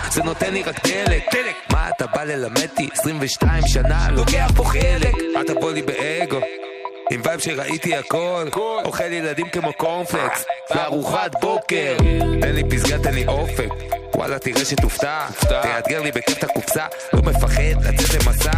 זה 0.09 0.23
נותן 0.23 0.53
לי 0.53 0.63
רק 0.63 0.87
דלק, 0.87 1.23
דלק 1.33 1.55
מה 1.71 1.89
אתה 1.89 2.07
בא 2.07 2.23
ללמד 2.23 2.69
אותי? 2.71 2.89
22 2.93 3.67
שנה, 3.67 4.07
לוקח 4.11 4.51
פה 4.55 4.63
חלק 4.63 5.15
אל 5.35 5.43
תבוא 5.43 5.71
לי 5.71 5.81
באגו 5.81 6.39
עם 7.11 7.21
vibe 7.23 7.39
שראיתי 7.39 7.95
הכל 7.95 8.47
אוכל 8.85 9.11
ילדים 9.11 9.49
כמו 9.49 9.73
קורנפלקס 9.73 10.45
בארוחת 10.75 11.31
בוקר. 11.41 11.97
תן 12.41 12.55
לי 12.55 12.63
פסגה, 12.63 12.99
תן 13.03 13.13
לי 13.13 13.27
אופק. 13.27 13.69
וואלה 14.15 14.39
תראה 14.39 14.65
שתופתע. 14.65 15.27
תאתגר 15.39 16.01
לי 16.01 16.11
בכיף 16.11 16.37
את 16.37 16.43
הקופסה 16.43 16.85
לא 17.13 17.21
מפחד 17.21 17.83
לצאת 17.83 18.25
למסע. 18.25 18.51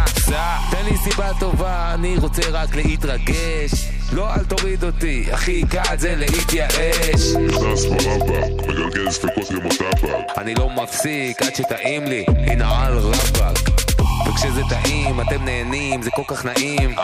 תן 0.70 0.84
לי 0.84 0.96
סיבה 0.96 1.30
טובה 1.40 1.90
אני 1.94 2.16
רוצה 2.18 2.42
רק 2.52 2.74
להתרגש. 2.74 3.70
לא 4.12 4.34
אל 4.34 4.44
תוריד 4.44 4.84
אותי 4.84 5.26
הכי 5.32 5.62
קל 5.70 5.96
זה 5.96 6.14
להתייאש. 6.16 7.34
נכנס 7.46 7.84
ברבק, 7.84 8.66
מגלגל 8.68 9.10
ספקות 9.10 9.48
כמו 9.48 9.68
טבק 9.68 10.38
אני 10.38 10.54
לא 10.54 10.70
מפסיק 10.70 11.42
עד 11.42 11.54
שטעים 11.54 12.04
לי 12.04 12.24
הנה 12.28 12.86
על 12.86 12.98
רבאק 12.98 13.89
וכשזה 14.26 14.62
טעים 14.68 15.20
אתם 15.20 15.44
נהנים 15.44 16.02
זה 16.02 16.10
כל 16.10 16.22
כך 16.26 16.44
נעים. 16.44 16.94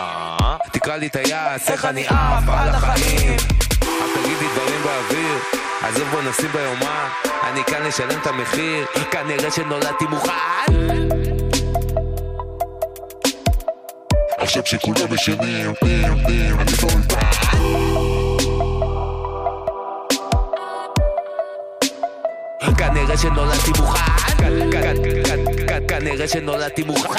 תקרא 0.71 0.95
לי 0.95 1.09
טייס 1.09 1.69
איך 1.69 1.85
אני 1.85 2.07
עף 2.07 2.49
על 2.49 2.69
החיים. 2.69 3.37
אל 3.83 4.07
תגיד 4.15 4.37
לי 4.41 4.47
דברים 4.53 4.81
באוויר 4.83 5.37
עזוב 5.83 6.07
בוא 6.11 6.21
נשים 6.21 6.49
ביומן 6.53 7.07
אני 7.43 7.63
כאן 7.63 7.83
לשלם 7.83 8.19
את 8.21 8.27
המחיר 8.27 8.85
כנראה 9.11 9.51
שנולדתי 9.51 10.05
מוכן. 10.05 10.73
עכשיו 14.37 14.65
שכולם 14.65 15.13
ישנים, 15.13 15.73
בים, 15.83 16.15
בים, 16.25 16.59
אני 16.59 16.71
כנראה 22.75 23.17
שנולדתי 23.17 23.71
מוכן. 23.77 24.01
כנראה 25.87 26.27
שנולדתי 26.27 26.83
מוכן. 26.83 27.13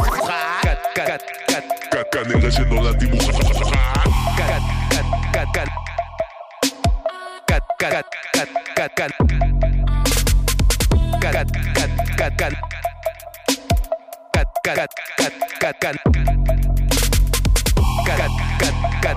כנראה 2.10 2.50
שנולדתי 2.50 3.06
מוכן 3.06 3.38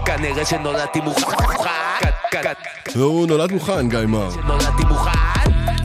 כנראה 0.06 0.46
שנולדתי 0.46 1.02
מוכן 1.02 1.36
והוא 2.96 3.28
נולד 3.28 3.52
מוכן, 3.52 3.90
גיא 3.90 4.00
מר. 4.08 4.32
שנולדתי 4.32 4.84
מוכן 4.90 5.21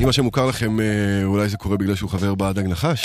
אם 0.00 0.08
השם 0.08 0.22
מוכר 0.22 0.46
לכם, 0.46 0.80
אה, 0.80 1.24
אולי 1.24 1.48
זה 1.48 1.56
קורה 1.56 1.76
בגלל 1.76 1.94
שהוא 1.94 2.10
חבר 2.10 2.34
בהדג 2.34 2.66
נחש? 2.66 3.02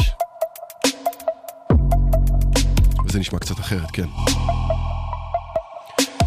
וזה 3.05 3.19
נשמע 3.19 3.39
קצת 3.39 3.60
אחרת, 3.60 3.91
כן. 3.93 4.07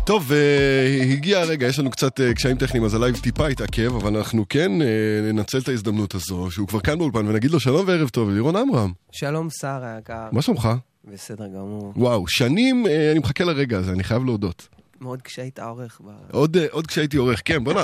טוב, 0.07 0.33
אה, 0.33 1.03
הגיע 1.13 1.41
הרגע, 1.41 1.67
יש 1.67 1.79
לנו 1.79 1.91
קצת 1.91 2.21
אה, 2.21 2.35
קשיים 2.35 2.57
טכניים, 2.57 2.85
אז 2.85 2.95
הלייב 2.95 3.17
טיפה 3.17 3.47
התעכב, 3.47 3.95
אבל 3.97 4.17
אנחנו 4.17 4.45
כן 4.49 4.73
ננצל 5.23 5.59
את 5.59 5.69
ההזדמנות 5.69 6.15
הזו, 6.15 6.51
שהוא 6.51 6.69
כבר 6.69 6.81
כאן 6.81 6.99
באולפן, 6.99 7.27
ונגיד 7.27 7.51
לו 7.51 7.61
שלום 7.61 7.89
וערב 7.89 8.09
טוב, 8.09 8.31
לירון 8.31 8.57
עמרם. 8.57 8.93
שלום 9.13 9.49
שר 9.51 9.85
היקר. 9.85 10.29
מה 10.33 10.43
שלומך? 10.43 10.69
בסדר 11.13 11.47
גמור. 11.47 11.93
וואו, 11.97 12.25
שנים 12.29 12.87
אני 13.11 13.19
מחכה 13.19 13.45
לרגע 13.45 13.79
הזה, 13.79 13.93
אני 13.93 14.05
חייב 14.05 14.25
להודות. 14.25 14.69
מאוד 15.01 15.23
כשהיית 15.23 15.59
עורך. 15.59 16.01
ב... 16.05 16.09
עוד, 16.31 16.57
אה, 16.57 16.67
עוד 16.71 16.87
כשהייתי 16.87 17.17
עורך, 17.17 17.43
כן, 17.45 17.65
בוא'נה, 17.65 17.81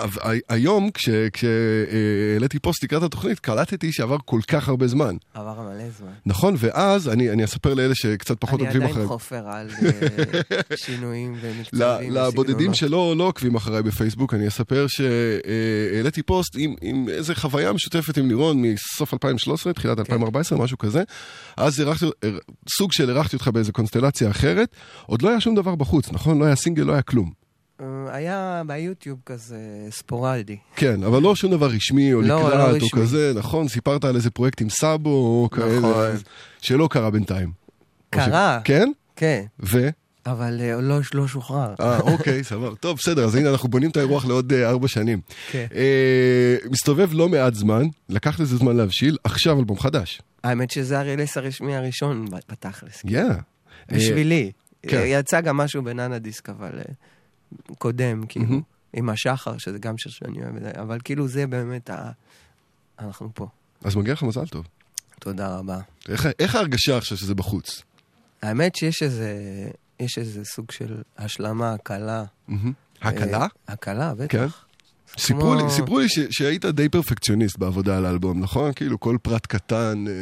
היום 0.48 0.90
כשהעליתי 1.34 2.58
פוסט 2.58 2.84
לקראת 2.84 3.02
התוכנית, 3.02 3.38
קלטתי 3.38 3.92
שעבר 3.92 4.16
כל 4.24 4.40
כך 4.48 4.68
הרבה 4.68 4.86
זמן. 4.86 5.16
עבר 5.34 5.60
מלא 5.60 5.90
זמן. 5.98 6.08
נכון, 6.26 6.54
ואז 6.58 7.08
אני, 7.08 7.30
אני 7.30 7.44
אספר 7.44 7.74
לאלה 7.74 7.94
שקצת 7.94 8.40
פחות 8.40 8.60
אני 8.60 8.68
עוקבים 8.68 8.82
עדיין 8.82 8.92
אחריי. 8.94 9.06
חופר 9.08 9.48
על 9.48 9.68
אה, 9.70 10.76
שינויים 10.86 11.36
ומקצבים. 11.40 12.12
ל- 12.12 12.18
לבודדים. 12.26 12.74
שלא 12.74 13.14
לא 13.16 13.24
עוקבים 13.24 13.54
אחריי 13.54 13.82
בפייסבוק, 13.82 14.34
אני 14.34 14.48
אספר 14.48 14.86
שהעליתי 14.88 16.22
פוסט 16.22 16.56
עם, 16.58 16.74
עם 16.80 17.08
איזה 17.08 17.34
חוויה 17.34 17.72
משותפת 17.72 18.16
עם 18.18 18.28
לירון 18.28 18.62
מסוף 18.62 19.12
2013, 19.14 19.72
תחילת 19.72 19.96
כן. 19.96 20.00
2014, 20.00 20.58
משהו 20.58 20.78
כזה. 20.78 21.02
אז 21.56 21.80
אירחתי, 21.80 22.06
סוג 22.78 22.92
של 22.92 23.08
אירחתי 23.10 23.36
אותך 23.36 23.48
באיזה 23.48 23.72
קונסטלציה 23.72 24.30
אחרת. 24.30 24.76
עוד 25.06 25.22
לא 25.22 25.28
היה 25.28 25.40
שום 25.40 25.54
דבר 25.54 25.74
בחוץ, 25.74 26.12
נכון? 26.12 26.38
לא 26.38 26.44
היה 26.44 26.56
סינגל, 26.56 26.82
לא 26.82 26.92
היה 26.92 26.99
כלום. 27.02 27.30
אה, 27.80 27.86
היה 28.08 28.62
ביוטיוב 28.66 29.18
כזה 29.26 29.56
ספורלדי. 29.90 30.56
כן, 30.76 31.02
אבל 31.02 31.22
לא 31.22 31.34
שום 31.36 31.50
דבר 31.50 31.66
רשמי 31.66 32.12
או 32.12 32.20
לא, 32.22 32.28
לא 32.28 32.48
לקראת 32.48 32.70
או 32.82 32.86
רשמי. 32.86 33.00
כזה, 33.00 33.32
נכון? 33.36 33.68
סיפרת 33.68 34.04
על 34.04 34.16
איזה 34.16 34.30
פרויקט 34.30 34.60
עם 34.60 34.70
סאבו 34.70 35.10
או 35.10 35.48
כאלה, 35.52 35.78
נכון. 35.78 35.92
אז- 36.06 36.22
שלא 36.60 36.88
קרה 36.90 37.10
בינתיים. 37.10 37.50
קרה. 38.10 38.60
כן? 38.64 38.90
כן. 39.16 39.44
ו? 39.60 39.88
אבל 40.26 40.60
אה, 40.60 40.80
לא, 40.80 40.98
לא 41.14 41.28
שוחרר. 41.28 41.74
אה, 41.80 42.00
אוקיי, 42.00 42.44
סבבה. 42.50 42.76
טוב, 42.76 42.96
בסדר, 42.96 43.24
אז 43.24 43.34
הנה 43.34 43.50
אנחנו 43.50 43.68
בונים 43.68 43.90
את 43.90 43.96
האירוח 43.96 44.24
לעוד 44.26 44.52
אה, 44.52 44.68
ארבע 44.68 44.88
שנים. 44.88 45.20
כן. 45.50 45.66
אה, 45.74 46.56
מסתובב 46.70 47.08
לא 47.12 47.28
מעט 47.28 47.54
זמן, 47.54 47.82
לקח 48.08 48.40
לזה 48.40 48.56
זמן 48.56 48.76
להבשיל, 48.76 49.16
עכשיו 49.24 49.58
אלבום 49.58 49.78
חדש. 49.78 50.22
האמת 50.44 50.70
שזה 50.70 50.98
הרילס 51.00 51.36
הרשמי 51.36 51.76
הראשון 51.76 52.24
בתכלס. 52.48 53.02
יא. 53.04 53.22
בשבילי. 53.92 54.50
כן. 54.82 54.96
אה, 54.96 55.02
יצא 55.06 55.40
גם 55.40 55.56
משהו 55.56 55.82
בננה 55.82 56.18
דיסק, 56.18 56.48
אבל 56.48 56.78
אה, 56.78 56.82
קודם, 57.78 58.26
כאילו, 58.28 58.46
מהמם. 58.46 58.60
עם 58.92 59.08
השחר, 59.08 59.58
שזה 59.58 59.78
גם 59.78 59.98
שיר 59.98 60.12
שאני 60.12 60.42
אוהב, 60.42 60.56
את 60.56 60.62
זה, 60.62 60.70
אבל 60.80 60.98
כאילו 61.04 61.28
זה 61.28 61.46
באמת 61.46 61.90
ה... 61.90 62.10
אנחנו 62.98 63.30
פה. 63.34 63.46
אז 63.84 63.96
מגיע 63.96 64.12
לך 64.12 64.22
מזל 64.22 64.46
טוב. 64.46 64.66
תודה 65.20 65.56
רבה. 65.56 65.78
איך- 66.08 66.26
איך 66.38 66.54
ההרגשה 66.54 66.96
עכשיו 66.96 67.16
שזה 67.18 67.34
בחוץ? 67.34 67.82
האמת 68.42 68.76
שיש 68.76 69.02
איזה, 69.02 69.34
יש 70.00 70.18
איזה 70.18 70.44
סוג 70.44 70.70
של 70.70 71.02
השלמה, 71.18 71.72
הקלה. 71.72 72.24
מהמם. 72.48 72.72
הקלה? 73.02 73.38
אה, 73.42 73.46
הקלה, 73.68 74.14
בטח. 74.14 74.32
כן. 74.32 74.46
סיפרו 75.18 75.40
כמו- 75.40 75.54
לי, 75.54 75.70
סיפרו 75.70 75.98
לי 75.98 76.08
ש- 76.08 76.18
שהיית 76.30 76.64
די 76.64 76.88
פרפקציוניסט 76.88 77.58
בעבודה 77.58 77.96
על 77.96 78.06
האלבום, 78.06 78.40
נכון? 78.40 78.72
כאילו 78.72 79.00
כל 79.00 79.16
פרט 79.22 79.46
קטן... 79.46 80.04
אה, 80.08 80.12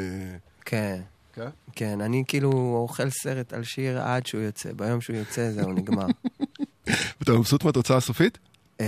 כן. 0.65 1.01
כן? 1.39 1.49
כן, 1.73 2.01
אני 2.01 2.25
כאילו 2.29 2.51
אוכל 2.83 3.11
סרט 3.11 3.53
על 3.53 3.65
שיר 3.65 4.01
עד 4.01 4.27
שהוא 4.27 4.41
יוצא. 4.41 4.73
ביום 4.73 5.01
שהוא 5.01 5.17
יוצא 5.17 5.51
זהו, 5.51 5.73
נגמר. 5.73 6.07
ואתה 7.21 7.33
מבסוט 7.33 7.65
מהתוצאה 7.65 7.97
הסופית? 7.97 8.39
אמ, 8.81 8.85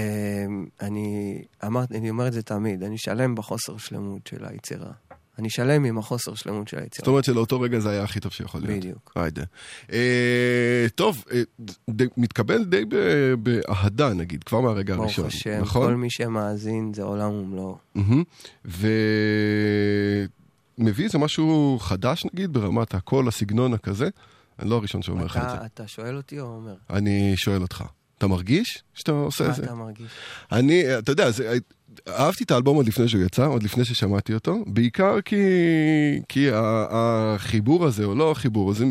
אני 0.81 1.39
אמרתי, 1.67 1.99
אני 1.99 2.11
אומר 2.11 2.27
את 2.27 2.33
זה 2.33 2.43
תמיד, 2.43 2.83
אני 2.83 2.99
שלם 2.99 3.35
בחוסר 3.35 3.77
שלמות 3.77 4.27
של 4.27 4.45
היצירה. 4.45 4.91
אני 5.39 5.51
שלם 5.51 5.85
עם 5.85 5.99
החוסר 5.99 6.35
שלמות 6.35 6.69
של 6.69 6.79
היצירה. 6.79 7.05
זאת 7.05 7.09
אומרת 7.09 7.25
שלאותו 7.25 7.61
רגע 7.61 7.79
זה 7.79 7.91
היה 7.91 8.03
הכי 8.03 8.21
טוב 8.21 8.33
שיכול 8.33 8.61
להיות. 8.61 8.77
בדיוק. 8.79 9.13
היידה. 9.15 9.43
אה, 9.93 10.87
טוב, 10.95 11.25
אה, 11.33 11.43
מתקבל 12.17 12.65
די 12.65 12.85
ב- 12.89 13.35
באהדה 13.35 14.13
נגיד, 14.13 14.45
כבר 14.45 14.61
מהרגע 14.61 14.95
ברוך 14.95 15.05
הראשון. 15.05 15.27
השם, 15.27 15.61
נכון? 15.61 15.87
כל 15.87 15.95
מי 15.95 16.11
שמאזין 16.11 16.95
זה 16.95 17.03
עולם 17.03 17.31
ומלואו. 17.33 17.77
מהמם. 17.95 18.23
ומביא 20.79 21.05
איזה 21.05 21.19
משהו 21.19 21.79
חדש 21.81 22.25
נגיד, 22.33 22.53
ברמת 22.53 22.95
הקול, 22.95 23.29
הסגנון 23.29 23.75
הכזה? 23.75 24.09
אני 24.59 24.71
לא 24.71 24.77
הראשון 24.77 25.03
שאומר 25.03 25.25
לך 25.25 25.37
את 25.37 25.51
זה. 25.51 25.67
אתה, 25.67 25.89
שואל 25.89 26.17
אותי 26.17 26.41
או 26.41 26.47
אומר? 26.47 26.75
אני 26.91 27.33
שואל 27.37 27.63
אותך, 27.63 27.85
אתה 28.19 28.27
מרגיש 28.27 28.83
שאתה 28.95 29.13
עושה 29.13 29.45
מה 29.45 29.51
את 29.51 29.55
זה? 29.55 29.65
אתה 29.65 29.75
מרגיש? 29.75 30.07
אני, 30.53 30.99
אתה 30.99 31.13
יודע, 31.13 31.31
זה, 31.31 31.59
אהבתי 32.09 32.45
את 32.45 32.51
האלבום 32.51 32.77
עוד 32.77 32.87
לפני 32.87 33.09
שהוא 33.09 33.23
יצא, 33.23 33.47
עוד 33.47 33.63
לפני 33.63 33.85
ששמעתי 33.85 34.35
אותו, 34.35 34.65
בעיקר 34.67 35.21
כי, 35.21 35.37
כי 36.29 36.49
החיבור 36.53 37.87
הזה, 37.87 38.05
או 38.05 38.15
לא 38.15 38.31
החיבור, 38.31 38.73
זה 38.73 38.85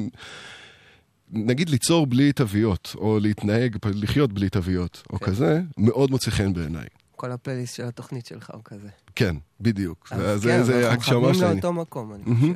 נגיד 1.32 1.70
ליצור 1.70 2.08
בלי 2.08 2.34
תוויות, 2.34 2.96
או 2.98 3.20
להתנהג, 3.20 3.78
לחיות 3.94 4.34
בלי 4.34 4.50
תוויות, 4.50 5.04
או 5.14 5.20
כן. 5.20 5.26
כזה, 5.26 5.62
מאוד 5.78 6.12
מוצא 6.12 6.32
חן 6.32 6.54
בעיניי. 6.54 6.88
כל 7.20 7.32
הפלייליסט 7.32 7.76
של 7.76 7.86
התוכנית 7.86 8.26
שלך 8.26 8.50
הוא 8.54 8.62
כזה. 8.66 8.88
כן, 9.16 9.36
בדיוק. 9.62 10.08
אז 10.12 10.44
כן, 10.44 10.64
זה, 10.64 10.92
אנחנו 10.92 11.28
הגשמה 11.28 11.34
שלי. 11.34 11.54
לאותו 11.54 11.74
מקום, 11.74 12.14
אני. 12.14 12.24
חושב. 12.36 12.54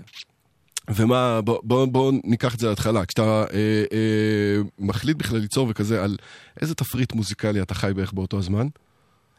ומה, 1.01 1.41
בוא, 1.41 1.59
בוא, 1.63 1.85
בוא 1.85 2.11
ניקח 2.23 2.55
את 2.55 2.59
זה 2.59 2.69
להתחלה. 2.69 3.05
כשאתה 3.05 3.21
אה, 3.21 3.45
אה, 3.91 4.57
מחליט 4.79 5.17
בכלל 5.17 5.37
ליצור 5.39 5.67
וכזה, 5.69 6.03
על 6.03 6.17
איזה 6.61 6.75
תפריט 6.75 7.13
מוזיקלי 7.13 7.61
אתה 7.61 7.73
חי 7.73 7.91
בערך 7.95 8.13
באותו 8.13 8.37
הזמן? 8.39 8.67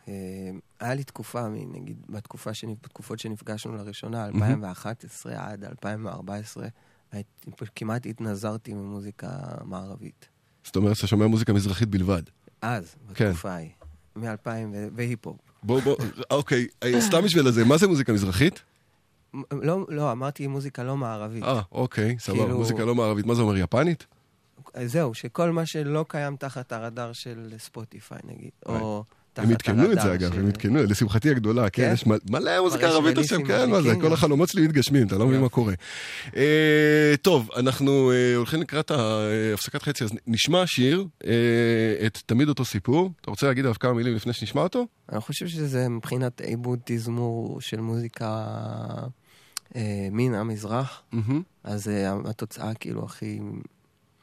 אה, 0.09 0.13
היה 0.81 0.95
לי 0.95 1.05
תקופה, 1.05 1.49
נגיד, 1.49 1.97
בתקופה 2.09 2.51
שנפ- 2.55 2.85
בתקופות 2.85 3.19
שנפגשנו 3.19 3.77
לראשונה, 3.77 4.27
2011 4.27 5.33
עד 5.51 5.65
2014, 5.65 6.67
הייתי- 7.13 7.31
כמעט 7.77 8.07
התנזרתי 8.07 8.75
ממוזיקה 8.75 9.29
מערבית. 9.65 10.29
זאת 10.65 10.77
אומרת 10.77 10.97
שאתה 10.97 11.07
שומע 11.07 11.27
מוזיקה 11.27 11.53
מזרחית 11.53 11.89
בלבד. 11.89 12.23
אז, 12.63 12.95
כן. 13.15 13.29
בתקופה 13.29 13.53
ההיא, 13.53 13.71
מ-2000 14.17 14.49
והיפ-הופ. 14.97 15.37
בוא, 15.63 15.81
בוא, 15.81 15.97
אוקיי, 16.31 16.67
אה, 16.83 17.01
סתם 17.01 17.23
בשביל 17.23 17.47
הזה, 17.47 17.65
מה 17.65 17.77
זה 17.77 17.89
מוזיקה 17.89 18.13
מזרחית? 18.13 18.63
לא, 19.53 19.87
לא, 19.89 20.13
אמרתי 20.13 20.47
מוזיקה 20.47 20.83
לא 20.83 20.97
מערבית. 20.97 21.43
אה, 21.43 21.61
אוקיי, 21.73 22.17
סבבה, 22.19 22.39
כאילו- 22.43 22.59
מוזיקה 22.59 22.85
לא 22.85 22.95
מערבית, 22.95 23.27
מה 23.27 23.35
זה 23.35 23.43
אומר, 23.43 23.57
יפנית? 23.57 24.07
זהו, 24.85 25.15
שכל 25.15 25.51
מה 25.51 25.67
שלא 25.67 26.05
קיים 26.09 26.37
תחת 26.37 26.73
הרדאר 26.73 27.13
של 27.13 27.55
ספוטיפיי, 27.59 28.19
נגיד, 28.25 28.51
או 28.67 29.05
תחת 29.35 29.45
הם 29.47 29.53
עדכנו 29.53 29.93
את 29.93 30.01
זה 30.01 30.15
אגב, 30.15 30.33
של- 30.33 30.41
הם 30.41 30.47
עדכנו, 30.47 30.83
לשמחתי 30.83 31.31
הגדולה, 31.31 31.71
כן, 31.71 31.83
כן? 31.87 31.93
יש 31.93 32.07
מל- 32.07 32.19
מלא 32.31 32.61
מוזיקה 32.63 32.87
ערבית 32.87 33.19
עכשיו, 33.19 33.39
כן, 33.47 33.71
מה 33.71 33.83
זה. 33.83 33.95
כל 34.01 34.13
החלומות 34.13 34.49
שלי 34.49 34.63
מתגשמים, 34.63 35.07
אתה 35.07 35.19
לא 35.19 35.27
מבין 35.27 35.41
מה 35.41 35.49
קורה. 35.49 35.73
אה, 36.37 37.15
טוב, 37.23 37.49
אנחנו 37.57 38.13
אה, 38.13 38.37
הולכים 38.37 38.61
לקראת 38.61 38.91
הפסקת 38.91 39.83
חצי, 39.83 40.05
אז 40.05 40.11
נשמע 40.27 40.63
שיר, 40.67 41.07
אה, 41.27 41.31
את 42.07 42.19
תמיד 42.27 42.49
אותו 42.49 42.65
סיפור, 42.65 43.11
אתה 43.21 43.31
רוצה 43.31 43.47
להגיד 43.47 43.65
עליו 43.65 43.75
כמה 43.81 43.93
מילים 43.95 44.15
לפני 44.15 44.33
שנשמע 44.33 44.63
אותו? 44.63 44.87
אני 45.13 45.21
חושב 45.21 45.47
שזה 45.47 45.89
מבחינת 45.89 46.41
עיבוד 46.41 46.79
תזמור 46.85 47.61
של 47.61 47.81
מוזיקה 47.81 48.45
אה, 49.77 49.81
מן 50.13 50.35
המזרח. 50.35 51.03
אז 51.65 51.89
אה, 51.89 52.15
התוצאה 52.25 52.75
כאילו 52.75 53.05
הכי 53.05 53.41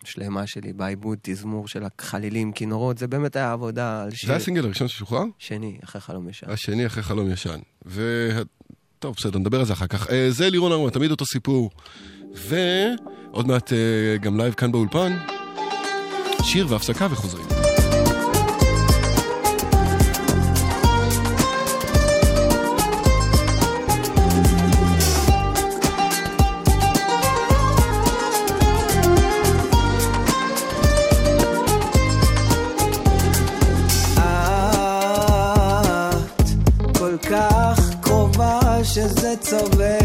שלמה 0.03 0.47
שלי 0.47 0.73
בעיבוד 0.73 1.17
תזמור 1.21 1.67
של 1.67 1.83
החלילים, 1.83 2.51
כינורות, 2.51 2.97
זה 2.97 3.07
באמת 3.07 3.35
היה 3.35 3.51
עבודה 3.51 4.03
על 4.03 4.11
שיר. 4.11 4.29
זה 4.29 4.35
הסינגל 4.35 4.65
הראשון 4.65 4.87
ששוחרר? 4.87 5.23
שני, 5.37 5.77
אחרי 5.83 6.01
חלום 6.01 6.29
ישן. 6.29 6.49
השני 6.49 6.85
אחרי 6.85 7.03
חלום 7.03 7.31
ישן. 7.31 7.59
ו... 7.85 8.29
טוב, 8.99 9.15
בסדר, 9.17 9.39
נדבר 9.39 9.59
על 9.59 9.65
זה 9.65 9.73
אחר 9.73 9.87
כך. 9.87 10.09
אה, 10.09 10.27
זה 10.29 10.49
לירון 10.49 10.71
עמרם, 10.71 10.89
תמיד 10.89 11.11
אותו 11.11 11.25
סיפור. 11.25 11.69
ועוד 12.33 13.47
מעט 13.47 13.73
אה, 13.73 14.17
גם 14.21 14.37
לייב 14.37 14.53
כאן 14.53 14.71
באולפן. 14.71 15.17
שיר 16.43 16.65
והפסקה 16.69 17.07
וחוזרים. 17.11 17.60
שזה 39.51 39.59
צובט 39.59 40.00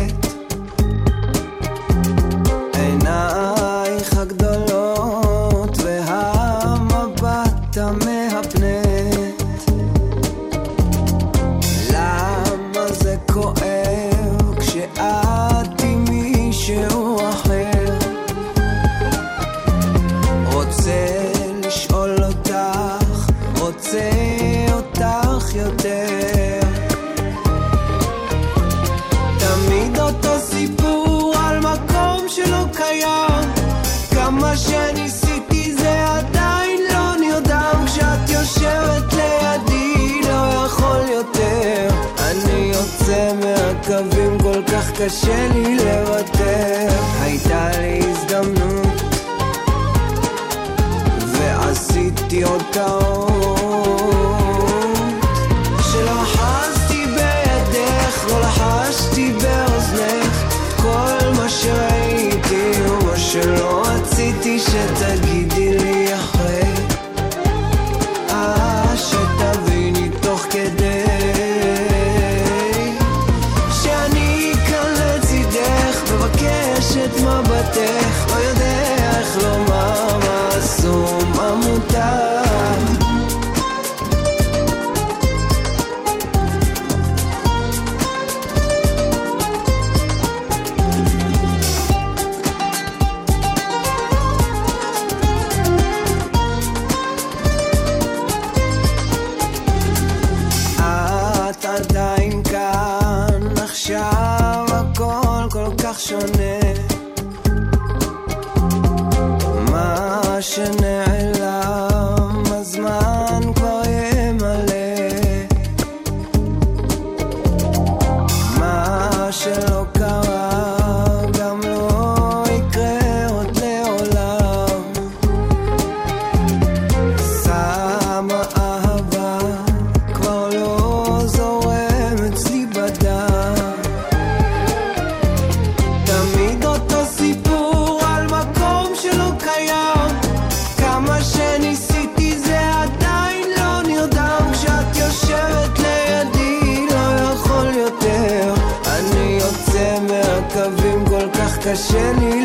כל 151.77 151.83
כך 151.83 152.36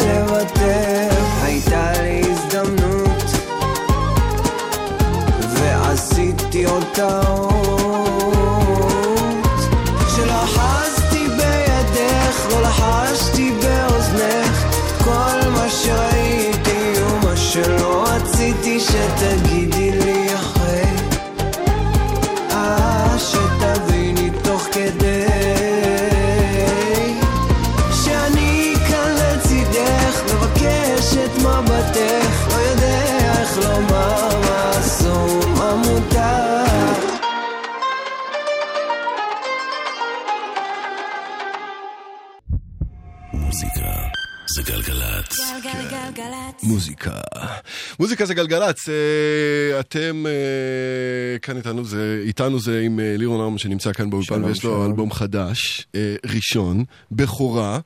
מוזיקה. 47.05 47.21
מוזיקה 47.99 48.25
זה 48.25 48.33
גלגלצ. 48.33 48.89
אה, 48.89 49.79
אתם 49.79 50.25
אה, 50.27 51.39
כאן 51.39 51.57
איתנו, 51.57 51.85
זה, 51.85 52.21
איתנו 52.25 52.59
זה 52.59 52.81
עם 52.85 52.99
אה, 52.99 53.17
לירון 53.17 53.41
ארמן 53.41 53.57
שנמצא 53.57 53.93
כאן 53.93 54.09
באולפן 54.09 54.43
ויש 54.43 54.63
לו. 54.63 54.85
אלבום 54.85 55.11
חדש, 55.11 55.87
ראשון, 56.25 56.83
בכורה. 57.11 57.79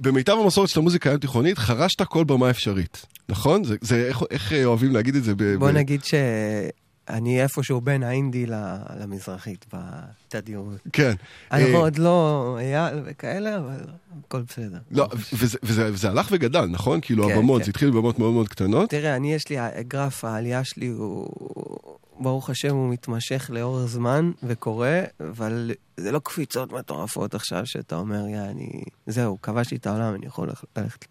במיטב 0.00 0.36
המסורת 0.42 0.68
של 0.68 0.80
המוזיקה 0.80 1.10
היום 1.10 1.20
תיכונית, 1.20 1.58
חרשת 1.58 2.02
כל 2.02 2.24
במה 2.24 2.50
אפשרית, 2.50 3.06
נכון? 3.28 3.64
זה, 3.64 3.76
זה 3.80 4.06
איך, 4.08 4.22
איך 4.30 4.52
אוהבים 4.64 4.92
להגיד 4.92 5.16
את 5.16 5.24
זה? 5.24 5.34
ב, 5.34 5.54
בוא 5.54 5.70
ב... 5.70 5.74
נגיד 5.74 6.04
שאני 7.08 7.42
איפשהו 7.42 7.80
בין 7.80 8.02
האינדי 8.02 8.46
למזרחית 9.00 9.66
בתדירות. 9.72 10.78
כן. 10.92 11.14
אנחנו 11.52 11.74
אה, 11.74 11.78
עוד 11.78 11.98
לא 11.98 12.56
אייל 12.60 12.98
וכאלה, 13.04 13.56
אבל 13.56 13.80
הכל 14.28 14.42
בסדר. 14.42 14.78
לא, 14.90 15.08
וזה, 15.32 15.58
וזה, 15.62 15.90
וזה 15.92 16.10
הלך 16.10 16.28
וגדל, 16.30 16.64
נכון? 16.64 17.00
כאילו 17.02 17.26
כן, 17.26 17.32
הבמות, 17.32 17.60
כן. 17.60 17.64
זה 17.64 17.70
התחיל 17.70 17.90
בבמות 17.90 18.18
מאוד 18.18 18.32
מאוד 18.32 18.48
קטנות. 18.48 18.90
תראה, 18.90 19.16
אני 19.16 19.34
יש 19.34 19.48
לי, 19.48 19.56
גרף 19.88 20.24
העלייה 20.24 20.64
שלי 20.64 20.86
הוא, 20.86 21.28
ברוך 22.20 22.50
השם, 22.50 22.74
הוא 22.74 22.90
מתמשך 22.90 23.50
לאורך 23.52 23.86
זמן 23.86 24.30
וקורה, 24.42 25.00
אבל 25.20 25.70
זה 25.96 26.12
לא 26.12 26.18
קפיצות 26.18 26.72
מטורפות 26.72 27.34
עכשיו 27.34 27.66
שאתה 27.66 27.96
אומר, 27.96 28.28
יא, 28.28 28.40
אני... 28.40 28.82
זהו, 29.06 29.38
כבשתי 29.42 29.76
את 29.76 29.86
העולם, 29.86 30.14
אני 30.14 30.26
יכול 30.26 30.48
ללכת-. 30.76 31.06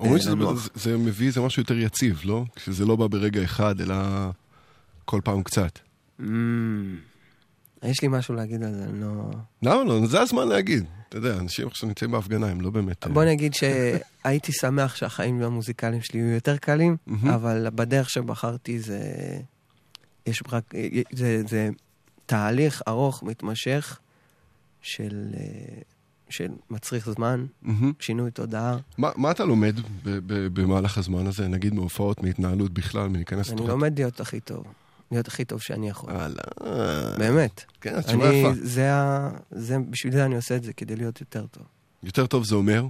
אומרים 0.00 0.16
אה, 0.16 0.20
שזה. 0.20 0.34
זה, 0.54 0.70
זה 0.74 0.98
מביא 0.98 1.26
איזה 1.26 1.40
משהו 1.40 1.62
יותר 1.62 1.78
יציב, 1.78 2.20
לא? 2.24 2.44
שזה 2.56 2.84
לא 2.84 2.96
בא 2.96 3.06
ברגע 3.06 3.44
אחד, 3.44 3.80
אלא 3.80 3.94
כל 5.04 5.20
פעם 5.24 5.42
קצת. 5.42 5.78
Mm, 6.20 6.24
יש 7.82 8.02
לי 8.02 8.08
משהו 8.08 8.34
להגיד 8.34 8.62
על 8.62 8.74
זה, 8.74 8.84
אני 8.84 9.00
לא... 9.00 9.30
למה 9.62 9.84
לא? 9.84 10.06
זה 10.06 10.20
הזמן 10.20 10.48
להגיד. 10.48 10.84
אתה 11.08 11.18
יודע, 11.18 11.36
אנשים 11.40 11.66
עכשיו 11.66 11.88
נמצאים 11.88 12.10
בהפגנה, 12.10 12.46
הם 12.46 12.60
לא 12.60 12.70
באמת... 12.70 13.06
בוא 13.06 13.24
נגיד 13.24 13.54
שהייתי 13.54 14.52
שמח 14.52 14.96
שהחיים 14.96 15.42
המוזיקליים 15.42 16.02
שלי 16.02 16.20
יהיו 16.20 16.34
יותר 16.34 16.56
קלים. 16.56 16.96
אבל 17.22 17.66
בדרך 17.74 18.10
שבחרתי 18.10 18.80
זה... 18.80 19.00
יש 20.26 20.42
רק... 20.52 20.74
זה, 21.12 21.42
זה 21.48 21.70
תהליך 22.26 22.82
ארוך, 22.88 23.22
מתמשך, 23.22 23.98
של... 24.82 25.26
אה, 25.36 25.82
של 26.30 26.48
מצריך 26.70 27.10
זמן, 27.10 27.46
מהמם. 27.62 27.92
שינוי 28.00 28.30
תודעה. 28.30 28.76
מה, 28.98 29.10
מה 29.16 29.30
אתה 29.30 29.44
לומד 29.44 29.80
ב- 29.80 29.84
ב- 30.04 30.60
במהלך 30.60 30.98
הזמן 30.98 31.26
הזה? 31.26 31.48
נגיד 31.48 31.74
מהופעות, 31.74 32.22
מהתנהלות 32.22 32.72
בכלל, 32.72 33.08
מלהיכנס 33.08 33.48
אני 33.48 33.56
לתוך... 33.56 33.68
לומד 33.68 33.98
להיות 33.98 34.20
הכי 34.20 34.40
טוב. 34.40 34.64
להיות 35.10 35.28
הכי 35.28 35.44
טוב 35.44 35.60
שאני 35.60 35.88
יכול. 35.88 36.12
וואלה. 36.12 36.42
באמת. 37.18 37.64
כן, 37.80 37.94
התשובה 37.94 38.32
יפה. 38.34 38.50
זה 38.62 38.94
ה... 38.94 39.30
זה... 39.50 39.76
בשביל 39.90 40.12
זה 40.12 40.24
אני 40.24 40.36
עושה 40.36 40.56
את 40.56 40.62
זה, 40.62 40.72
כדי 40.72 40.96
להיות 40.96 41.20
יותר 41.20 41.46
טוב. 41.46 41.62
יותר 42.02 42.26
טוב 42.26 42.44
זה 42.44 42.54
אומר? 42.54 42.84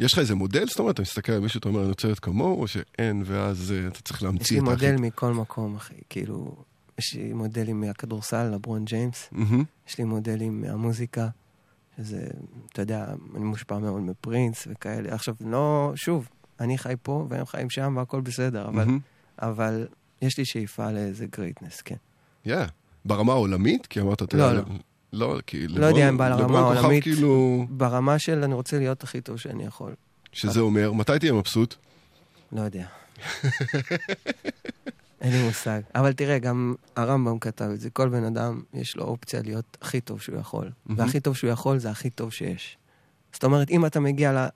יש 0.00 0.12
לך 0.12 0.18
איזה 0.18 0.34
מודל? 0.34 0.66
זאת 0.66 0.78
אומרת, 0.78 0.94
אתה 0.94 1.02
מסתכל 1.02 1.32
על 1.32 1.40
מישהו, 1.40 1.58
אתה 1.58 1.68
אומר, 1.68 1.80
אני 1.80 1.88
רוצה 1.88 2.08
להיות 2.08 2.20
כמוהו, 2.20 2.60
או 2.60 2.68
שאין, 2.68 3.22
ואז 3.26 3.72
אה, 3.72 3.86
אתה 3.86 4.00
צריך 4.02 4.16
יש 4.16 4.22
להמציא 4.22 4.56
לי 4.56 4.66
את 4.66 4.72
מודל 4.72 4.96
מכל 4.96 5.32
מקום, 5.32 5.76
אחי. 5.76 5.94
כאילו, 6.08 6.56
יש 6.98 7.14
לי 7.14 7.32
מודלים 7.32 7.80
מהכדורסל, 7.80 8.50
לברון 8.54 8.84
ג'יימס. 8.84 9.28
מהמם. 9.32 9.64
יש 9.88 9.98
לי 9.98 10.04
מודלים 10.04 10.60
מהמוזיקה, 10.60 11.28
שזה, 11.96 12.26
אתה 12.72 12.82
יודע, 12.82 13.06
אני 13.36 13.44
מושפע 13.44 13.78
מאוד 13.78 14.02
מפרינס 14.02 14.68
וכאלה. 14.70 15.14
עכשיו, 15.14 15.34
לא, 15.40 15.92
שוב, 15.94 16.28
אני 16.60 16.78
חי 16.78 16.94
פה 17.02 17.26
והם 17.30 17.46
חיים 17.46 17.70
שם 17.70 17.94
והכל 17.96 18.20
בסדר, 18.20 18.68
אבל, 18.68 18.72
מהמם. 18.72 18.98
אבל 19.38 19.86
יש 20.22 20.38
לי 20.38 20.44
שאיפה 20.44 20.90
לאיזה 20.90 21.26
גרייטנס, 21.26 21.80
כן. 21.80 21.96
יא. 22.44 22.56
ברמה 23.04 23.32
העולמית? 23.32 23.86
כי 23.86 24.00
אמרת, 24.00 24.22
אתה 24.22 24.36
לא, 24.36 24.42
יודע, 24.42 24.60
לא. 24.60 24.64
לא, 25.12 25.40
כי 25.46 25.68
לא 25.68 25.86
יודע 25.86 26.08
אם 26.08 26.18
ברמה 26.18 26.40
לברון 26.40 26.76
העולמית, 26.76 27.02
כאילו, 27.02 27.66
ברמה 27.70 28.18
של 28.18 28.44
אני 28.44 28.54
רוצה 28.54 28.78
להיות 28.78 29.02
הכי 29.02 29.20
טוב 29.20 29.36
שאני 29.36 29.64
יכול. 29.64 29.94
שזה 30.32 30.60
אומר, 30.60 30.92
מתי 30.92 31.18
תהיה 31.18 31.32
מבסוט? 31.32 31.74
לא 32.52 32.60
יודע. 32.60 32.86
אין 35.20 35.32
לי 35.32 35.42
מושג. 35.42 35.80
אבל 35.94 36.12
תראה, 36.12 36.38
גם 36.38 36.74
הרמב"ם 36.96 37.38
כתב 37.38 37.70
את 37.74 37.80
זה, 37.80 37.90
כל 37.90 38.08
בן 38.08 38.24
אדם 38.24 38.62
יש 38.74 38.96
לו 38.96 39.04
אופציה 39.04 39.42
להיות 39.42 39.76
הכי 39.82 40.00
טוב 40.00 40.20
שהוא 40.20 40.38
יכול. 40.38 40.70
והכי 40.86 41.20
טוב 41.20 41.36
שהוא 41.36 41.50
יכול 41.50 41.78
זה 41.78 41.90
הכי 41.90 42.10
טוב 42.10 42.32
שיש. 42.32 42.76
זאת 43.32 43.44
אומרת, 43.44 43.70
אם 43.70 43.86
אתה 43.86 44.00
מגיע. 44.00 44.48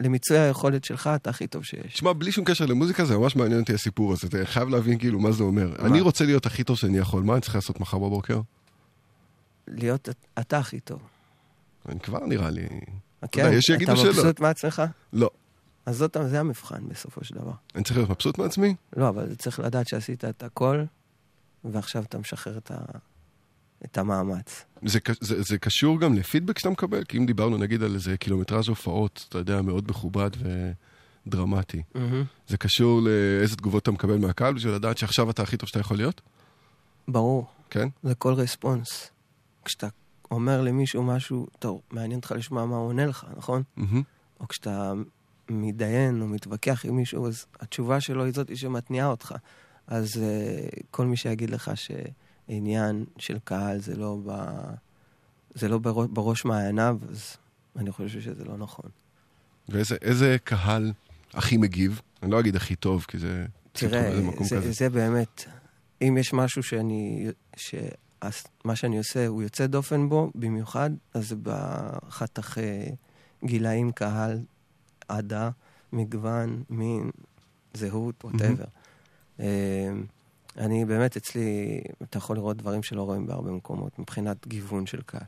למיצוי 0.00 0.38
היכולת 0.38 0.84
שלך, 0.84 1.10
אתה 1.14 1.30
הכי 1.30 1.46
טוב 1.46 1.64
שיש. 1.64 1.92
תשמע, 1.92 2.12
בלי 2.12 2.32
שום 2.32 2.44
קשר 2.44 2.66
למוזיקה, 2.66 3.04
זה 3.04 3.18
ממש 3.18 3.36
מעניין 3.36 3.60
אותי 3.60 3.74
הסיפור 3.74 4.12
הזה. 4.12 4.26
אתה 4.26 4.36
חייב 4.44 4.68
להבין 4.68 4.98
כאילו 4.98 5.20
מה 5.20 5.32
זה 5.32 5.42
אומר. 5.42 5.76
אני 5.86 6.00
רוצה 6.00 6.24
להיות 6.24 6.46
הכי 6.46 6.64
טוב 6.64 6.76
שאני 6.76 6.98
יכול, 6.98 7.22
מה 7.22 7.32
אני 7.32 7.40
צריך 7.40 7.54
לעשות 7.54 7.80
מחר 7.80 7.98
בבוקר? 7.98 8.40
להיות 9.68 10.08
אתה 10.38 10.58
הכי 10.58 10.80
טוב. 10.80 11.00
אני 11.88 12.00
כבר 12.00 12.26
נראה 12.26 12.50
לי... 12.50 12.66
כן? 13.32 13.44
יודע, 13.44 13.56
יש 13.56 13.64
שיגידו 13.64 13.92
אתה 13.92 14.00
שלא. 14.00 14.10
מבסוט 14.10 14.40
מעצמך? 14.40 14.82
לא. 15.12 15.30
אז 15.86 15.96
זאת, 15.96 16.16
זה 16.26 16.40
המבחן 16.40 16.88
בסופו 16.88 17.24
של 17.24 17.34
דבר. 17.34 17.52
אני 17.74 17.84
צריך 17.84 17.96
להיות 17.96 18.10
מבסוט 18.10 18.38
מעצמי? 18.38 18.74
לא, 18.96 19.08
אבל 19.08 19.34
צריך 19.34 19.60
לדעת 19.60 19.88
שעשית 19.88 20.24
את 20.24 20.42
הכל 20.42 20.84
ועכשיו 21.64 22.02
אתה 22.02 22.18
משחרר 22.18 22.58
את, 22.58 22.70
ה... 22.70 22.76
את 23.84 23.98
המאמץ. 23.98 24.64
זה, 24.82 24.98
זה, 25.20 25.42
זה 25.42 25.58
קשור 25.58 26.00
גם 26.00 26.14
לפידבק 26.14 26.58
שאתה 26.58 26.70
מקבל? 26.70 27.04
כי 27.04 27.18
אם 27.18 27.26
דיברנו 27.26 27.56
נגיד 27.56 27.82
על 27.82 27.94
איזה 27.94 28.16
קילומטראז' 28.16 28.68
הופעות, 28.68 29.26
אתה 29.28 29.38
יודע, 29.38 29.62
מאוד 29.62 29.90
מכובד 29.90 30.30
ודרמטי. 31.26 31.82
מהמם. 31.94 32.24
זה 32.48 32.56
קשור 32.56 33.00
לאיזה 33.02 33.56
תגובות 33.56 33.82
אתה 33.82 33.90
מקבל 33.90 34.18
מהקהל 34.18 34.54
בשביל 34.54 34.74
לדעת 34.74 34.98
שעכשיו 34.98 35.30
אתה 35.30 35.42
הכי 35.42 35.56
טוב 35.56 35.68
שאתה 35.68 35.80
יכול 35.80 35.96
להיות? 35.96 36.20
ברור. 37.08 37.46
כן? 37.70 37.88
זה 38.02 38.14
כל 38.14 38.32
רספונס. 38.32 39.10
כשאתה 39.64 39.88
אומר 40.30 40.62
למישהו 40.62 41.02
משהו, 41.02 41.46
טוב, 41.58 41.80
מעניין 41.90 42.18
אותך 42.18 42.32
לשמוע 42.36 42.66
מה 42.66 42.76
הוא 42.76 42.86
עונה 42.86 43.06
לך, 43.06 43.26
נכון? 43.36 43.62
מהמם. 43.76 44.02
או 44.40 44.48
כשאתה 44.48 44.92
מתדיין 45.48 46.22
או 46.22 46.26
מתווכח 46.26 46.86
עם 46.86 46.96
מישהו, 46.96 47.26
אז 47.26 47.46
התשובה 47.60 48.00
שלו 48.00 48.24
היא 48.24 48.32
זאת 48.34 48.56
שמתניעה 48.56 49.06
אותך. 49.06 49.34
אז 49.86 50.08
uh, 50.16 50.80
כל 50.90 51.06
מי 51.06 51.16
שיגיד 51.16 51.50
לך 51.50 51.70
שעניין 52.50 53.04
של 53.18 53.38
קהל 53.44 53.80
זה 53.80 53.96
לא, 53.96 54.18
ב... 54.26 54.50
זה 55.54 55.68
לא 55.68 55.78
בראש, 55.78 56.08
בראש 56.12 56.44
מעייניו, 56.44 56.98
אז 57.10 57.36
אני 57.76 57.92
חושב 57.92 58.20
שזה 58.20 58.44
לא 58.44 58.56
נכון. 58.56 58.90
ואיזה 59.68 59.96
איזה 60.02 60.36
קהל 60.44 60.92
הכי 61.34 61.56
מגיב? 61.56 62.00
אני 62.22 62.30
לא 62.30 62.40
אגיד 62.40 62.56
הכי 62.56 62.76
טוב, 62.76 63.04
כי 63.08 63.18
זה... 63.18 63.46
תראה, 63.72 64.16
זה 64.16 64.22
זה, 64.44 64.56
כזה. 64.56 64.72
זה 64.72 64.90
באמת, 64.90 65.44
אם 66.02 66.16
יש 66.20 66.32
משהו 66.32 66.62
שאני, 66.62 67.26
שמה 67.56 68.76
שאני 68.76 68.98
עושה 68.98 69.26
הוא 69.26 69.42
יוצא 69.42 69.66
דופן 69.66 70.08
בו, 70.08 70.30
במיוחד, 70.34 70.90
אז 71.14 71.28
זה 71.28 71.36
בחתכי 71.42 72.84
גילאים, 73.44 73.92
קהל, 73.92 74.38
עדה, 75.08 75.50
מגוון, 75.92 76.62
מין, 76.70 77.10
זהות, 77.74 78.24
ווטאבר. 78.24 78.64
אני 80.56 80.84
באמת, 80.84 81.16
אצלי, 81.16 81.80
אתה 82.02 82.18
יכול 82.18 82.36
לראות 82.36 82.56
דברים 82.56 82.82
שלא 82.82 83.02
רואים 83.02 83.26
בהרבה 83.26 83.50
מקומות, 83.50 83.98
מבחינת 83.98 84.46
גיוון 84.46 84.86
של 84.86 85.02
קהל. 85.02 85.22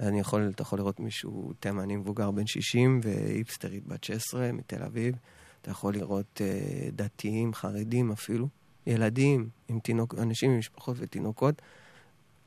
אני 0.00 0.20
יכול, 0.20 0.50
אתה 0.54 0.62
יכול 0.62 0.78
לראות 0.78 1.00
מישהו 1.00 1.52
תימני 1.60 1.96
מבוגר 1.96 2.30
בן 2.30 2.46
60 2.46 3.00
והיפסטרית 3.02 3.86
בת 3.86 4.04
16 4.04 4.52
מתל 4.52 4.82
אביב. 4.82 5.14
אתה 5.62 5.70
יכול 5.70 5.94
לראות 5.94 6.40
אה, 6.40 6.88
דתיים, 6.92 7.54
חרדים 7.54 8.12
אפילו, 8.12 8.48
ילדים, 8.86 9.48
עם 9.68 9.80
תינוק, 9.80 10.14
אנשים 10.18 10.50
עם 10.50 10.58
משפחות 10.58 10.96
ותינוקות. 11.00 11.62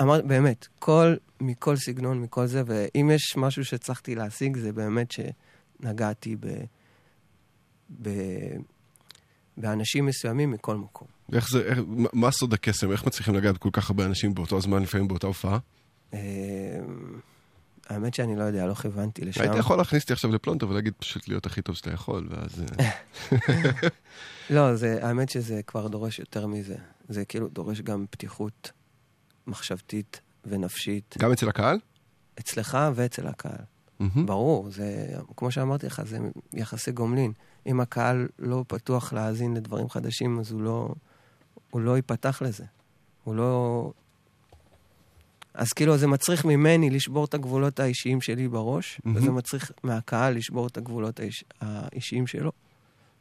אמר, 0.02 0.22
באמת, 0.22 0.68
כל, 0.80 1.16
מכל 1.42 1.76
סגנון, 1.76 2.22
מכל 2.22 2.46
זה, 2.46 2.64
ואם 2.66 3.12
יש 3.14 3.38
משהו 3.38 3.66
שהצלחתי 3.66 4.16
להשיג, 4.16 4.58
זה 4.58 4.72
באמת 4.74 5.12
שנגעתי 5.12 6.36
ב, 6.36 6.48
ב, 8.02 8.10
באנשים 9.58 10.06
מסוימים 10.06 10.52
מכל 10.52 10.76
מקום. 10.76 11.19
איך 11.34 11.50
זה, 11.50 11.62
איך, 11.62 11.80
מה- 12.14 12.32
סוד 12.32 12.54
הקסם? 12.54 12.92
איך 12.92 13.06
מצליחים 13.08 13.36
לגעת 13.36 13.56
בכל 13.56 13.70
כך 13.74 13.90
הרבה 13.90 14.06
אנשים 14.06 14.34
באותו 14.34 14.62
זמן, 14.62 14.84
לפעמים 14.84 15.08
באותה 15.08 15.28
הופעה? 15.28 15.58
אה, 16.14 16.20
האמת 17.90 18.14
שאני 18.14 18.36
לא 18.36 18.44
יודע, 18.44 18.66
לא 18.68 18.74
כיוונתי 18.74 19.26
לשם. 19.26 19.42
היית 19.42 19.56
יכול 19.56 19.78
להכניס 19.78 20.04
אותי 20.04 20.14
עכשיו 20.14 20.32
לפלונטר 20.32 20.70
ולהגיד 20.70 20.94
פשוט 21.00 21.28
להיות 21.28 21.46
הכי 21.46 21.62
טוב 21.62 21.76
שאתה 21.76 21.92
יכול, 21.92 22.28
ואז... 22.30 22.64
אה, 22.80 22.90
לא, 24.56 24.76
זה, 24.76 25.00
האמת 25.02 25.30
שזה 25.30 25.62
כבר 25.68 25.88
דורש 25.88 26.20
יותר 26.20 26.48
מזה. 26.48 26.76
זה 27.10 27.26
כאילו 27.26 27.48
דורש 27.48 27.82
גם 27.82 28.06
פתיחות 28.10 28.72
מחשבתית 29.48 30.22
ונפשית. 30.46 31.16
גם 31.20 31.32
אצל 31.32 31.50
הקהל? 31.50 31.80
אצלך 32.40 32.78
ואצל 32.96 33.28
הקהל. 33.28 33.64
מהמם. 34.00 34.26
ברור, 34.26 34.72
זה, 34.72 35.08
כמו 35.38 35.52
שאמרתי 35.52 35.86
לך, 35.86 36.02
זה 36.06 36.18
יחסי 36.54 36.92
גומלין. 36.92 37.32
אם 37.68 37.80
הקהל 37.80 38.28
לא 38.40 38.66
פתוח 38.68 39.14
להאזין 39.14 39.54
לדברים 39.54 39.90
חדשים, 39.90 40.40
אז 40.40 40.52
הוא 40.52 40.62
לא, 40.62 40.90
הוא 41.70 41.82
לא 41.82 41.96
ייפתח 41.96 42.42
לזה. 42.42 42.64
הוא 43.24 43.36
לא... 43.36 43.92
אז 45.54 45.74
כאילו, 45.74 45.98
זה 45.98 46.08
מצריך 46.08 46.46
ממני 46.46 46.90
לשבור 46.90 47.26
את 47.26 47.34
הגבולות 47.34 47.80
האישיים 47.80 48.22
שלי 48.22 48.48
בראש, 48.48 49.02
מהמם. 49.04 49.18
וזה 49.18 49.32
מצריך 49.32 49.72
מהקהל 49.84 50.36
לשבור 50.36 50.68
את 50.68 50.78
הגבולות 50.78 51.20
האיש, 51.20 51.44
האישיים 51.62 52.28
שלו. 52.28 52.52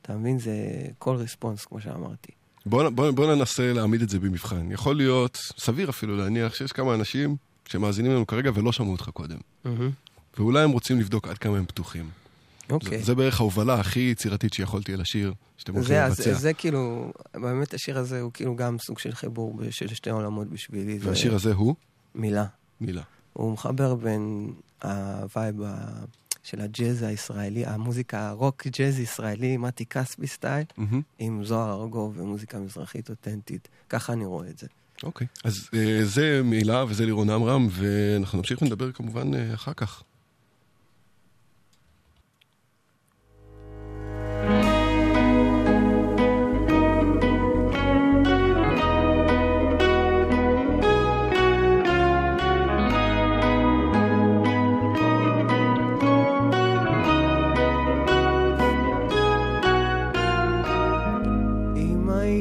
אתה 0.03 0.17
מבין? 0.17 0.39
זה 0.39 0.55
כל 0.99 1.17
רספונס, 1.17 1.65
כמו 1.65 1.81
שאמרתי. 1.81 2.33
בוא, 2.67 2.89
בוא, 2.89 3.11
בוא 3.11 3.35
ננסה 3.35 3.73
להעמיד 3.73 4.03
את 4.03 4.09
זה 4.09 4.21
במבחן. 4.21 4.73
יכול 4.73 4.97
להיות, 4.97 5.37
סביר 5.59 5.91
אפילו 5.91 6.17
להניח, 6.17 6.55
שיש 6.55 6.73
כמה 6.73 6.95
אנשים 6.95 7.37
שמאזינים 7.69 8.13
לנו 8.13 8.27
כרגע 8.27 8.51
ולא 8.55 8.73
שמעו 8.73 8.93
אותך 8.93 9.09
קודם. 9.09 9.39
מהמם. 9.65 9.91
ואולי 10.39 10.63
הם 10.63 10.71
רוצים 10.71 11.01
לבדוק 11.01 11.29
עד 11.29 11.39
כמה 11.39 11.59
הם 11.59 11.67
פתוחים. 11.67 12.11
אוקיי. 12.71 12.99
זה, 12.99 13.05
זה 13.05 13.15
בערך 13.15 13.41
ההובלה 13.41 13.75
הכי 13.81 14.01
יצירתית 14.01 14.53
שיכולתי 14.53 14.95
על 14.95 15.01
השיר 15.01 15.33
שאתם 15.57 15.75
הולכים 15.75 15.89
זה, 15.97 16.07
לבצע. 16.07 16.33
זה 16.35 16.53
כאילו, 16.55 17.13
באמת 17.35 17.75
השיר 17.75 17.99
הזה 17.99 18.21
הוא 18.21 18.31
כאילו 18.35 18.57
גם 18.57 18.79
סוג 18.79 18.99
של 18.99 19.13
חיבור 19.15 19.61
של 19.71 19.89
שתי 19.95 20.11
עולמות 20.11 20.49
בשבילי. 20.51 20.99
זה 20.99 21.09
והשיר 21.09 21.35
הזה 21.35 21.53
הוא? 21.55 21.75
מילה. 22.15 22.45
מילה. 22.81 23.03
הוא 23.33 23.53
מחבר 23.53 23.95
בין 23.95 24.53
ה 24.83 24.99
vibe 24.99 25.63
ה- 25.63 26.05
של 26.43 26.61
הג'אז 26.61 27.03
הישראלי, 27.03 27.67
המוזיקה 27.67 28.29
הרוק 28.29 28.67
ג'אז 28.67 28.99
ישראלי, 28.99 29.57
מתי 29.57 29.87
כספי 29.87 30.27
style, 30.27 30.65
מהמם. 30.77 31.03
עם 31.19 31.45
זוהר 31.45 31.83
ארגוב 31.83 32.15
ומוזיקה 32.21 32.59
מזרחית 32.59 33.11
אותנטית. 33.11 33.69
ככה 33.89 34.13
אני 34.13 34.25
רואה 34.25 34.49
את 34.49 34.59
זה. 34.59 34.67
אוקיי. 35.03 35.27
אז 35.45 35.69
אה, 35.75 36.01
זה 36.05 36.41
מילה 36.45 36.85
וזה 36.89 37.05
לירון 37.07 37.31
עמרם, 37.31 37.69
ואנחנו 37.71 38.39
נמשיך 38.39 38.63
ונדבר 38.63 38.93
כמובן 38.93 39.35
אה, 39.35 39.55
אחר 39.55 39.73
כך. 39.73 40.03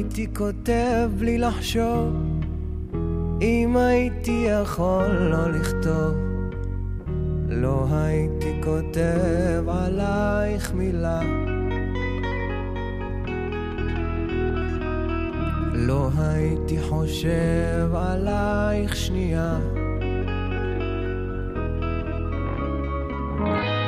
הייתי 0.08 0.34
כותב 0.34 1.10
בלי 1.18 1.38
לחשוב, 1.38 2.16
אם 3.42 3.76
הייתי 3.76 4.46
יכול 4.62 5.06
לא 5.06 5.50
לכתוב, 5.50 6.14
לא 7.48 7.86
הייתי 7.90 8.60
כותב 8.64 9.68
עלייך 9.68 10.74
מילה. 10.74 11.20
לא 15.74 16.10
הייתי 16.18 16.80
חושב 16.80 17.94
עלייך 17.94 18.96
שנייה. 18.96 19.58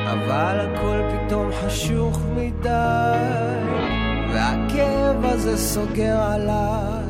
אבל 0.06 0.60
הכל 0.60 1.00
פתאום 1.10 1.50
חשוך 1.52 2.20
מדי, 2.36 3.89
והכאב 4.32 5.24
הזה 5.24 5.56
סוגר 5.56 6.20
עליי. 6.20 7.00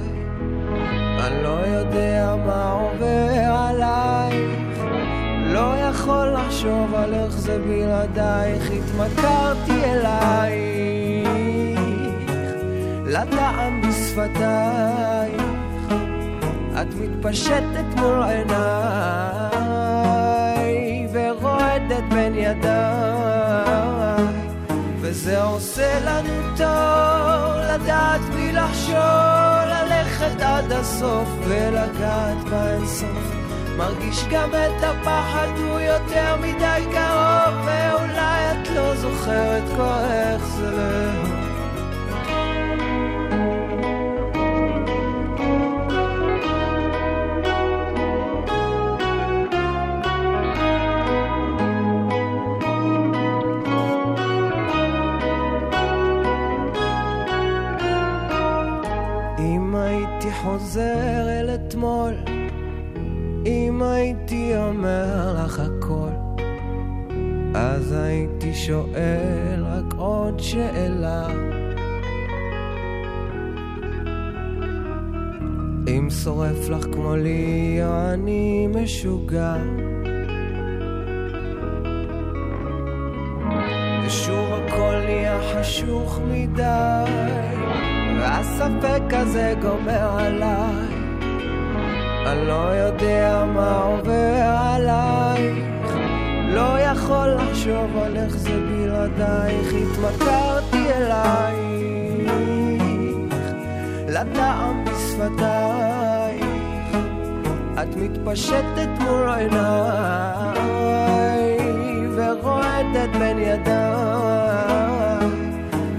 אני 1.21 1.43
לא 1.43 1.59
יודע 1.67 2.35
מה 2.47 2.73
עובר 2.73 3.53
עלייך, 3.53 4.79
לא 5.47 5.75
יכול 5.91 6.29
לחשוב 6.33 6.95
על 6.95 7.15
איך 7.15 7.31
זה 7.33 7.59
בלעדייך. 7.59 8.71
התמכרתי 8.71 9.85
אלייך, 9.85 11.29
לטעם 13.07 13.81
בשפתייך, 13.81 15.43
את 16.83 16.95
מתפשטת 17.01 17.85
מול 17.97 18.23
עיניי, 18.23 18.61
ורועדת 21.13 22.05
בין 22.13 22.35
ידיי. 22.35 23.20
וזה 25.21 25.43
עושה 25.43 26.01
לנו 26.01 26.57
טוב 26.57 27.57
לדעת 27.57 28.21
בלי 28.21 28.53
לחשוב, 28.53 28.95
ללכת 29.67 30.41
עד 30.41 30.73
הסוף 30.73 31.29
ולגעת 31.45 32.45
באינסוף. 32.51 33.35
מרגיש 33.77 34.25
גם 34.31 34.49
את 34.49 34.83
הפחד, 34.83 35.49
הוא 35.57 35.81
יותר 35.81 36.37
מדי 36.37 36.85
קרוב, 36.93 37.55
ואולי 37.65 38.53
את 38.53 38.69
לא 38.69 38.97
זוכרת 38.97 39.63
כבר 39.75 40.05
איך 40.11 40.47
זה 40.47 40.71
לאהוב. 40.71 41.40
אומר 64.81 65.45
לך 65.45 65.61
הכל, 65.61 66.11
אז 67.55 67.93
הייתי 67.93 68.55
שואל 68.55 69.65
רק 69.65 69.95
עוד 69.97 70.41
שאלה. 70.41 71.27
אם 75.89 76.09
שורף 76.11 76.69
לך 76.69 76.85
כמו 76.93 77.17
לי, 77.17 77.81
או 77.85 78.13
אני 78.15 78.69
משוגע. 78.75 79.57
ושוב 84.07 84.53
הכל 84.53 84.95
נהיה 85.05 85.39
חשוך 85.55 86.21
מדי, 86.29 87.05
והספק 88.21 89.03
הזה 89.13 89.55
גומר 89.63 90.19
עליי. 90.19 90.90
אני 92.31 92.47
לא 92.47 92.75
יודע 92.75 93.45
מה 93.55 93.83
עובר 93.83 94.43
עלייך, 94.47 95.95
לא 96.49 96.81
יכול 96.81 97.29
לחשוב 97.29 97.97
על 98.05 98.17
איך 98.17 98.37
זה 98.37 98.51
בלעדייך, 98.51 99.69
התמכרתי 99.73 100.93
אלייך, 100.97 102.31
לטעם 104.09 104.85
בשפתייך, 104.85 106.47
את 107.83 107.97
מתפשטת 107.97 108.89
מול 109.01 109.29
עיניי, 109.29 110.79
ורועדת 112.17 113.17
בין 113.19 113.39
ידיי, 113.39 113.71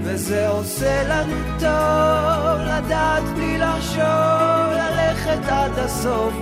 וזה 0.04 0.48
עושה 0.50 1.04
לנו 1.04 1.36
טוב 1.60 2.62
לדעת 2.62 3.24
בלי 3.36 3.58
לחשוב, 3.58 4.72
ללכת 4.72 5.50
עד 5.50 5.80
הסוף 5.80 5.91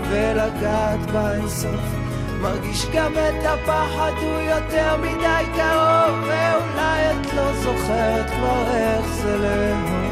ולגעת 0.10 1.12
באינסוף. 1.12 1.82
מרגיש 2.42 2.86
גם 2.94 3.14
את 3.14 3.46
הפחד, 3.46 4.12
הוא 4.22 4.40
יותר 4.40 4.98
מדי 4.98 5.46
קרוב, 5.56 6.20
ואולי 6.22 7.12
את 7.12 7.34
לא 7.34 7.54
זוכרת 7.54 8.30
כבר 8.30 8.64
איך 8.76 9.06
זה 9.06 9.38
לאהוב. 9.38 10.09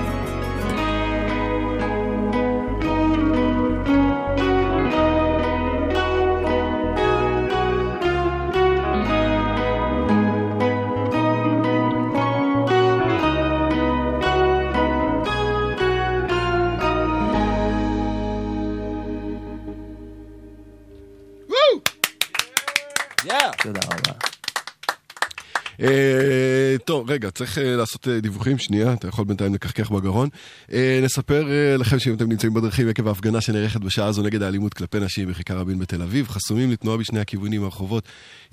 צריך 27.38 27.57
אה, 27.57 27.75
לעשות 27.75 28.07
אה, 28.07 28.19
דיווחים, 28.19 28.57
שנייה, 28.57 28.93
אתה 28.93 29.07
יכול 29.07 29.25
בינתיים 29.25 29.53
לקחקח 29.53 29.89
בגרון. 29.89 30.29
אה, 30.73 30.99
נספר 31.03 31.51
אה, 31.51 31.77
לכם 31.77 31.99
שאם 31.99 32.13
אתם 32.13 32.29
נמצאים 32.29 32.53
בדרכים 32.53 32.89
עקב 32.89 33.07
ההפגנה 33.07 33.41
שנערכת 33.41 33.81
בשעה 33.81 34.07
הזו 34.07 34.21
נגד 34.21 34.41
האלימות 34.41 34.73
כלפי 34.73 34.99
נשים 34.99 35.29
בכיכר 35.29 35.57
רבין 35.57 35.79
בתל 35.79 36.01
אביב, 36.01 36.27
חסומים 36.27 36.71
לתנועה 36.71 36.97
בשני 36.97 37.19
הכיוונים 37.19 37.61
מהרחובות 37.61 38.03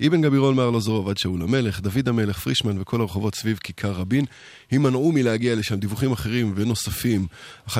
אבן 0.07 0.21
גבירול 0.21 0.55
מארלוזורוב 0.55 1.09
עד 1.09 1.17
שאול 1.17 1.41
המלך, 1.41 1.81
דוד 1.81 2.09
המלך, 2.09 2.39
פרישמן 2.39 2.81
וכל 2.81 3.01
הרחובות 3.01 3.35
סביב 3.35 3.59
כיכר 3.63 3.91
רבין. 3.91 4.25
הימנעו 4.71 5.11
מלהגיע 5.11 5.55
לשם 5.55 5.75
דיווחים 5.75 6.11
אחרים 6.11 6.53
ונוספים, 6.55 7.27
1-800-890 7.69 7.71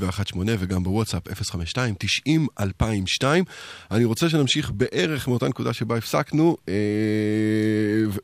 ו-18 0.00 0.36
וגם 0.58 0.82
בוואטסאפ 0.82 1.22
052-90-2002. 1.28 3.24
אני 3.90 4.04
רוצה 4.04 4.28
שנמשיך 4.28 4.70
בערך 4.74 5.28
מאותה 5.28 5.48
נקודה 5.48 5.72
שבה 5.72 5.96
הפסקנו, 5.96 6.56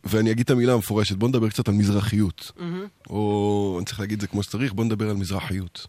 ואני 0.05 0.31
אגיד 0.31 0.45
את 0.45 0.51
המילה 0.51 0.73
המפורשת, 0.73 1.17
בוא 1.17 1.29
נדבר 1.39 1.51
קצת 1.51 1.69
על 1.69 1.75
מזרחיות. 1.75 2.53
או, 3.11 3.75
אני 3.79 3.87
צריך 3.87 4.01
להגיד 4.01 4.15
את 4.15 4.21
זה 4.21 4.27
כמו 4.27 4.43
שצריך, 4.43 4.73
בוא 4.73 4.85
נדבר 4.85 5.11
על 5.11 5.17
מזרחיות. 5.17 5.87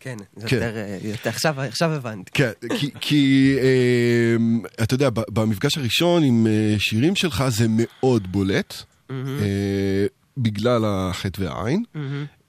כן, 0.00 0.16
זה 0.36 0.48
כן. 0.48 0.56
יותר, 0.56 0.76
אה, 0.76 0.98
יותר, 1.02 1.30
עכשיו, 1.30 1.60
עכשיו 1.60 1.92
הבנתי. 1.92 2.30
כן, 2.34 2.50
כי, 2.78 2.90
כי 3.00 3.54
אה, 3.62 4.36
אתה 4.82 4.94
יודע, 4.94 5.08
במפגש 5.10 5.78
הראשון 5.78 6.22
עם 6.22 6.46
אה, 6.46 6.74
שירים 6.78 7.16
שלך 7.16 7.44
זה 7.48 7.66
מאוד 7.68 8.32
בולט. 8.32 8.74
אה, 9.10 10.06
בגלל 10.36 10.84
החטא 10.84 11.42
והעין. 11.42 11.84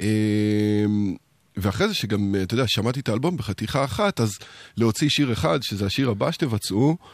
אה, 0.01 0.85
ואחרי 1.57 1.87
זה 1.87 1.93
שגם, 1.93 2.35
אה, 2.35 2.43
אתה 2.43 2.53
יודע, 2.53 2.63
שמעתי 2.67 2.99
את 2.99 3.09
האלבום 3.09 3.37
בחתיכה 3.37 3.83
אחת, 3.83 4.19
אז 4.19 4.39
להוציא 4.77 5.09
שיר 5.09 5.33
אחד, 5.33 5.63
שזה 5.63 5.85
השיר 5.85 6.09
הבא 6.09 6.31
שתבצעו, 6.31 6.89
אה, 6.89 7.05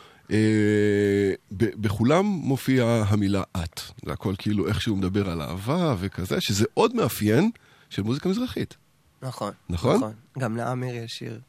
בכולם 1.51 2.25
מופיעה 2.25 3.03
המילה 3.07 3.43
את. 3.57 3.81
זה 4.05 4.13
הכל 4.13 4.33
כאילו 4.37 4.67
איכשהו 4.67 4.95
מדבר 4.95 5.29
על 5.29 5.41
אהבה 5.41 5.95
וכזה, 5.99 6.41
שזה 6.41 6.65
עוד 6.73 6.95
מאפיין 6.95 7.51
של 7.89 8.01
מוזיקה 8.01 8.29
מזרחית. 8.29 8.77
נכון. 9.21 9.53
נכון? 9.69 10.13
גם 10.39 10.57
לאמיר 10.57 10.95
יש 10.95 11.11
שיר. 11.11 11.41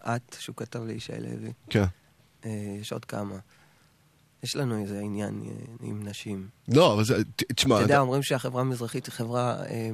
את, 0.00 0.36
שהוא 0.38 0.56
כתב 0.56 0.84
לישי 0.84 1.12
לוי. 1.20 1.52
כן. 1.70 1.84
אה, 2.44 2.76
יש 2.80 2.92
עוד 2.92 3.04
כמה. 3.04 3.38
יש 4.42 4.56
לנו 4.56 4.78
איזה 4.82 5.00
עניין 5.00 5.42
אה, 5.46 5.52
עם 5.80 6.08
נשים. 6.08 6.48
לא, 6.68 6.94
אבל 6.94 7.04
זה, 7.04 7.22
תשמע, 7.36 7.76
אתה 7.76 7.84
יודע, 7.84 7.98
אומרים 7.98 8.22
שהחברה 8.22 8.60
המזרחית 8.60 9.06
היא 9.06 9.12
חברה 9.12 9.64
אה. 9.64 9.90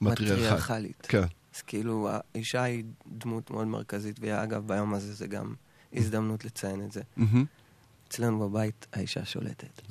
מטריארכלית. 0.00 1.06
כן. 1.08 1.24
אז 1.54 1.62
כאילו, 1.62 2.08
האישה 2.34 2.62
היא 2.62 2.84
דמות 3.06 3.50
מאוד 3.50 3.66
מרכזית, 3.66 4.16
ואגב, 4.20 4.66
ביום 4.66 4.94
הזה 4.94 5.14
זה 5.14 5.26
גם 5.26 5.54
הזדמנות 5.92 6.44
לציין 6.44 6.84
את 6.84 6.92
זה. 6.92 7.00
אצלנו 8.08 8.48
בבית 8.48 8.86
האישה 8.92 9.24
שולטת. 9.24 9.82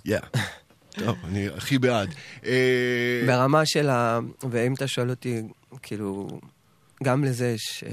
טוב, 0.89 1.17
אני 1.23 1.47
הכי 1.47 1.77
בעד. 1.79 2.13
אה, 2.45 3.23
ברמה 3.27 3.65
של 3.65 3.89
ה... 3.89 4.19
ואם 4.49 4.73
אתה 4.73 4.87
שואל 4.87 5.09
אותי, 5.09 5.41
כאילו, 5.81 6.39
גם 7.03 7.23
לזה 7.23 7.47
יש... 7.47 7.83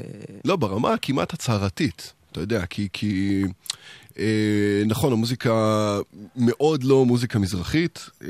לא, 0.45 0.57
ברמה 0.57 0.93
הכמעט 0.93 1.33
הצהרתית, 1.35 2.13
אתה 2.33 2.41
יודע, 2.41 2.67
כי... 2.67 2.89
כי 2.93 3.43
נכון, 4.87 5.13
המוזיקה 5.13 5.53
מאוד 6.37 6.85
לא 6.85 7.05
מוזיקה 7.05 7.39
מזרחית, 7.39 8.11
אה, 8.23 8.29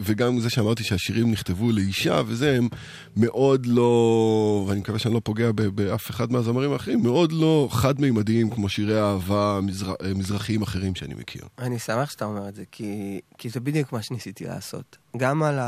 וגם 0.00 0.40
זה 0.40 0.50
שאמרתי 0.50 0.84
שהשירים 0.84 1.30
נכתבו 1.30 1.72
לאישה 1.72 2.20
וזה, 2.26 2.56
הם 2.56 2.68
מאוד 3.16 3.66
לא, 3.66 4.64
ואני 4.68 4.80
מקווה 4.80 4.98
שאני 4.98 5.14
לא 5.14 5.20
פוגע 5.24 5.52
באף 5.52 6.10
אחד 6.10 6.32
מהזמרים 6.32 6.72
האחרים, 6.72 7.02
מאוד 7.02 7.32
לא 7.32 7.68
חד-מימדיים 7.70 8.50
כמו 8.50 8.68
שירי 8.68 9.00
אהבה 9.00 9.60
מזר, 9.62 9.94
אה, 10.02 10.14
מזרחיים 10.14 10.62
אחרים 10.62 10.94
שאני 10.94 11.14
מכיר. 11.14 11.42
אני 11.58 11.78
שמח 11.78 12.10
שאתה 12.10 12.24
אומר 12.24 12.48
את 12.48 12.54
זה, 12.54 12.64
כי, 12.72 13.20
כי 13.38 13.48
זה 13.48 13.60
בדיוק 13.60 13.92
מה 13.92 14.02
שניסיתי 14.02 14.44
לעשות. 14.44 14.96
גם 15.16 15.42
על 15.42 15.58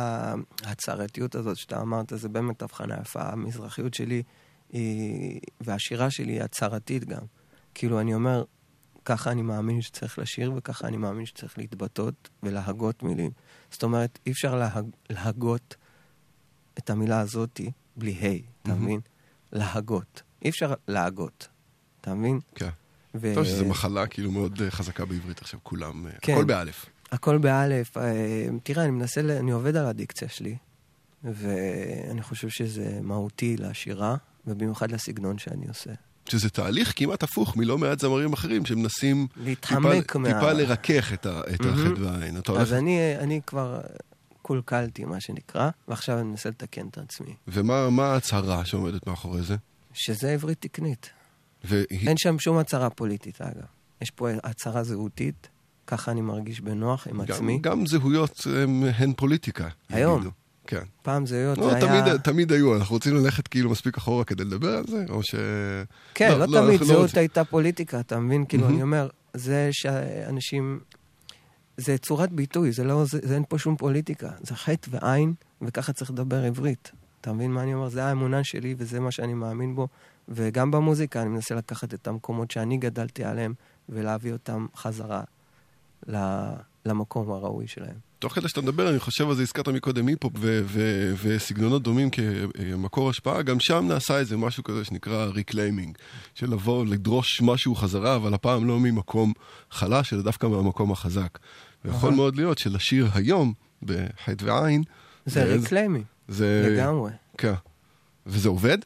ההצהרתיות 0.65 1.35
הזאת 1.35 1.57
שאתה 1.57 1.81
אמרת, 1.81 2.13
זה 2.17 2.29
באמת 2.29 2.63
הבחנה 2.63 2.95
יפה. 3.03 3.23
המזרחיות 3.23 3.95
שלי 3.95 4.23
היא, 4.73 5.41
והשירה 5.61 6.11
שלי 6.11 6.33
היא 6.33 6.43
הצהרתית 6.43 7.05
גם. 7.05 7.23
כאילו, 7.75 8.01
אני 8.01 8.15
אומר, 8.15 8.45
ככה 9.07 9.31
אני 9.31 9.43
מאמין 9.43 9.83
שצריך 9.83 10.19
לשיר, 10.19 10.53
וככה 10.57 10.89
אני 10.89 10.97
מאמין 10.97 11.27
שצריך 11.27 11.59
להתבטאות 11.59 12.29
ולהגות 12.43 13.03
מילים. 13.03 13.31
זאת 13.71 13.83
אומרת, 13.83 14.19
אי 14.27 14.33
אפשר 14.33 14.55
להג, 14.55 14.85
להגות 15.11 15.77
את 16.79 16.91
המילה 16.91 17.21
הזאתי 17.21 17.71
בלי 17.97 18.13
ה', 18.13 18.27
אתה 18.63 18.69
מהמם. 18.71 18.85
מבין? 18.85 19.01
להגות. 19.53 20.23
אי 20.45 20.51
אפשר 20.51 20.75
להגות, 20.89 21.49
אתה 22.01 22.15
מבין? 22.15 22.41
כן. 22.55 22.69
ו- 23.15 23.35
טוב, 23.35 23.45
שזו 23.45 23.65
מחלה 23.67 24.07
כאילו 24.07 24.31
מאוד 24.31 24.63
אה, 24.63 24.71
חזקה 24.71 25.05
בעברית 25.05 25.41
עכשיו, 25.41 25.61
כולם, 25.63 26.07
אה, 26.07 26.13
כן. 26.21 26.33
הכל 26.33 26.45
באלף. 26.45 26.87
הכל 27.13 27.39
באלף. 27.39 27.97
אה, 27.97 28.49
תראה, 28.63 28.85
אני 28.85 28.91
מנסה, 28.93 29.21
אני 29.21 29.51
עובד 29.51 29.77
על 29.77 29.87
הדיקציה 29.87 30.29
שלי, 30.29 30.57
ואני 31.25 32.23
חושב 32.23 32.49
שזה 32.49 32.99
מהותי 33.03 33.57
לשירה, 33.57 34.17
ובמיוחד 34.47 34.91
לסגנון 34.91 35.39
שאני 35.39 35.69
עושה. 35.69 35.93
שזה 36.31 36.51
תהליך 36.51 36.93
כמעט 36.97 37.23
הפוך 37.23 37.57
מלא 37.57 37.79
מעט 37.79 38.01
זמרים 38.01 38.33
אחרים 38.33 38.67
שמנסים 38.67 39.27
להתחמק 39.37 40.07
טיפה, 40.07 40.19
מה- 40.19 40.29
טיפה 40.35 40.53
לרכך 40.53 41.13
את, 41.13 41.27
ה, 41.27 41.41
את 41.55 41.61
מהמם. 41.61 41.87
החטא 41.87 42.01
והעין. 42.03 42.37
אתה 42.39 42.53
הולך, 42.53 42.63
אז 42.63 42.73
אני, 42.73 43.17
אני 43.19 43.41
כבר 43.47 43.81
קולקלתי, 44.43 45.05
מה 45.05 45.21
שנקרא, 45.21 45.71
ועכשיו 45.89 46.19
אני 46.19 46.29
מנסה 46.29 46.49
לתקן 46.49 46.87
את 46.89 46.99
עצמי. 46.99 47.35
ומה 47.49 47.91
מה 47.91 48.07
ההצהרה 48.07 48.65
שעומדת 48.65 49.07
מאחורי 49.07 49.43
זה? 49.43 49.57
שזה 49.95 50.31
עברית 50.33 50.61
תקנית. 50.61 51.11
והיא, 51.65 52.09
אין 52.09 52.17
שם 52.17 52.39
שום 52.39 52.59
הצהרה 52.59 52.91
פוליטית, 52.91 53.41
אגב. 53.41 53.65
יש 54.03 54.11
פה 54.11 54.29
הצהרה 54.45 54.83
זהותית, 54.85 55.49
ככה 55.87 56.11
אני 56.11 56.21
מרגיש 56.21 56.61
בנוח 56.61 57.09
עם 57.09 57.21
עצמי. 57.21 57.59
גם, 57.59 57.79
גם 57.79 57.87
זהויות 57.87 58.47
הם, 58.63 58.85
הן 58.97 59.13
פוליטיקה. 59.17 59.69
היום. 59.89 60.17
יגידו. 60.17 60.31
כן. 60.67 60.83
פעם 61.03 61.27
זהויות 61.27 61.59
לא, 61.59 61.71
זה 61.71 61.81
תמיד, 61.81 62.05
היה... 62.05 62.19
תמיד 62.19 62.53
היו, 62.53 62.77
אנחנו 62.77 62.95
רוצים 62.95 63.15
ללכת 63.15 63.49
כאילו 63.49 63.71
מספיק 63.71 63.97
אחורה 63.97 64.25
כדי 64.25 64.45
לדבר 64.45 64.77
על 64.77 64.85
זה, 64.87 65.05
או 65.09 65.23
ש... 65.23 65.35
כן, 66.15 66.31
לא, 66.31 66.39
לא 66.39 66.47
תמיד, 66.47 66.57
אנחנו 66.57 66.79
לא 66.79 66.85
זהות 66.85 67.01
רוצים. 67.01 67.19
הייתה 67.19 67.45
פוליטיקה, 67.45 68.01
אתה 68.01 68.19
מבין? 68.19 68.45
כאילו, 68.49 68.63
מהמם. 68.63 68.75
אני 68.75 68.83
אומר, 68.83 69.09
זה 69.35 69.69
שאנשים... 69.73 70.81
זה 71.77 71.99
צורת 71.99 72.33
ביטוי, 72.33 72.73
זה 72.73 72.85
לא, 72.85 73.05
זה, 73.05 73.19
זה 73.23 73.35
אין 73.35 73.45
פה 73.49 73.59
שום 73.59 73.77
פוליטיקה. 73.77 74.31
זה 74.41 74.55
חטא 74.55 74.89
ועין, 74.93 75.35
וככה 75.63 75.93
צריך 75.93 76.11
לדבר 76.11 76.45
עברית. 76.45 76.93
אתה 77.21 77.33
מבין 77.33 77.53
מה 77.53 77.63
אני 77.63 77.75
אומר? 77.75 77.89
זה 77.89 78.05
האמונה 78.05 78.45
שלי 78.45 78.75
וזה 78.79 79.01
מה 79.01 79.11
שאני 79.11 79.35
מאמין 79.35 79.75
בו. 79.75 79.89
וגם 80.29 80.71
במוזיקה 80.71 81.23
אני 81.23 81.29
מנסה 81.29 81.55
לקחת 81.55 81.95
את 81.95 82.09
המקומות 82.09 82.51
שאני 82.51 82.77
גדלתי 82.77 83.25
עליהם 83.25 83.55
ולהביא 83.89 84.33
אותם 84.33 84.67
חזרה 84.77 85.23
ל- 86.09 86.55
למקום 86.87 87.31
הראוי 87.31 87.67
שלהם. 87.67 88.06
תוך 88.19 88.35
כדי 88.35 88.49
שאתה 88.49 88.61
מדבר, 88.61 88.91
אני 88.91 88.99
חושב 88.99 89.29
על 89.29 89.35
זה, 89.35 89.43
הזכרת 89.43 89.69
מקודם 89.69 90.07
היפ-הופ 90.07 90.33
וסגנונות 91.23 91.83
דומים 91.83 92.09
כמקור 92.11 93.11
השפעה, 93.11 93.43
גם 93.43 93.61
שם 93.61 93.85
נעשה 93.89 94.19
איזה 94.19 94.37
משהו 94.37 94.65
כזה 94.65 94.85
שנקרא 94.85 95.25
reclaiming, 95.25 95.99
של 96.35 96.51
לבוא, 96.51 96.87
לדרוש 96.87 97.43
משהו 97.43 97.75
חזרה, 97.75 98.17
אבל 98.17 98.35
הפעם 98.35 98.65
לא 98.67 98.81
ממקום 98.81 99.33
חלש, 99.71 100.13
אלא 100.13 100.23
דווקא 100.23 100.47
מהמקום 100.47 100.93
החזק. 100.93 101.39
ויכול. 101.85 102.15
מאוד 102.15 102.37
להיות 102.37 102.59
שלשיר 102.59 103.09
היום, 103.15 103.53
בחי"ת 103.83 104.45
ועי"ן, 104.45 104.83
זה 105.27 105.45
reclaiming, 105.45 106.05
זה... 106.29 106.69
לגמרי. 106.71 107.11
כן. 107.39 107.55
וזה 108.27 108.49
עובד? 108.49 108.79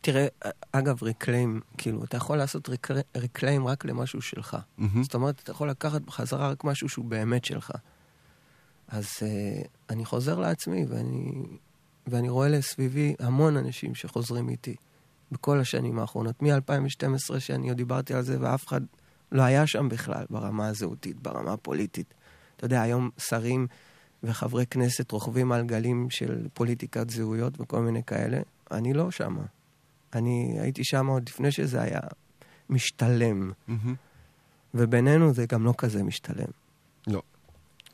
תראה, 0.00 0.26
אגב, 0.72 1.02
reclaim, 1.02 1.60
כאילו, 1.78 2.04
אתה 2.04 2.16
יכול 2.16 2.36
לעשות 2.36 2.68
recl- 2.68 3.00
reclaim 3.16 3.66
רק 3.66 3.84
למשהו 3.84 4.22
שלך. 4.22 4.56
מהמם. 4.78 5.02
זאת 5.02 5.14
אומרת, 5.14 5.40
אתה 5.42 5.50
יכול 5.50 5.70
לקחת 5.70 6.00
בחזרה 6.02 6.50
רק 6.50 6.64
משהו 6.64 6.88
שהוא 6.88 7.04
באמת 7.04 7.44
שלך. 7.44 7.70
אז 8.88 9.06
uh, 9.06 9.66
אני 9.90 10.04
חוזר 10.04 10.38
לעצמי, 10.38 10.84
ואני, 10.88 11.32
ואני 12.06 12.28
רואה 12.28 12.48
לסביבי 12.48 13.14
המון 13.18 13.56
אנשים 13.56 13.94
שחוזרים 13.94 14.48
איתי 14.48 14.76
בכל 15.32 15.60
השנים 15.60 15.98
האחרונות. 15.98 16.42
מ-2012, 16.42 17.38
שאני 17.40 17.68
עוד 17.68 17.76
דיברתי 17.76 18.14
על 18.14 18.22
זה, 18.22 18.36
ואף 18.40 18.66
אחד 18.66 18.80
לא 19.32 19.42
היה 19.42 19.66
שם 19.66 19.88
בכלל, 19.88 20.24
ברמה 20.30 20.68
הזהותית, 20.68 21.22
ברמה 21.22 21.52
הפוליטית. 21.52 22.14
אתה 22.56 22.64
יודע, 22.64 22.82
היום 22.82 23.10
שרים 23.18 23.66
וחברי 24.22 24.66
כנסת 24.66 25.12
רוכבים 25.12 25.52
על 25.52 25.66
גלים 25.66 26.10
של 26.10 26.46
פוליטיקת 26.54 27.10
זהויות 27.10 27.60
וכל 27.60 27.80
מיני 27.80 28.02
כאלה. 28.02 28.40
אני 28.70 28.92
לא 28.92 29.10
שמה. 29.10 29.42
אני 30.12 30.56
הייתי 30.60 30.84
שם 30.84 31.06
עוד 31.06 31.22
לפני 31.28 31.52
שזה 31.52 31.82
היה 31.82 32.00
משתלם. 32.70 33.52
מהמם. 33.68 33.94
ובינינו 34.74 35.34
זה 35.34 35.46
גם 35.46 35.64
לא 35.64 35.74
כזה 35.78 36.02
משתלם. 36.02 36.48
לא. 37.06 37.22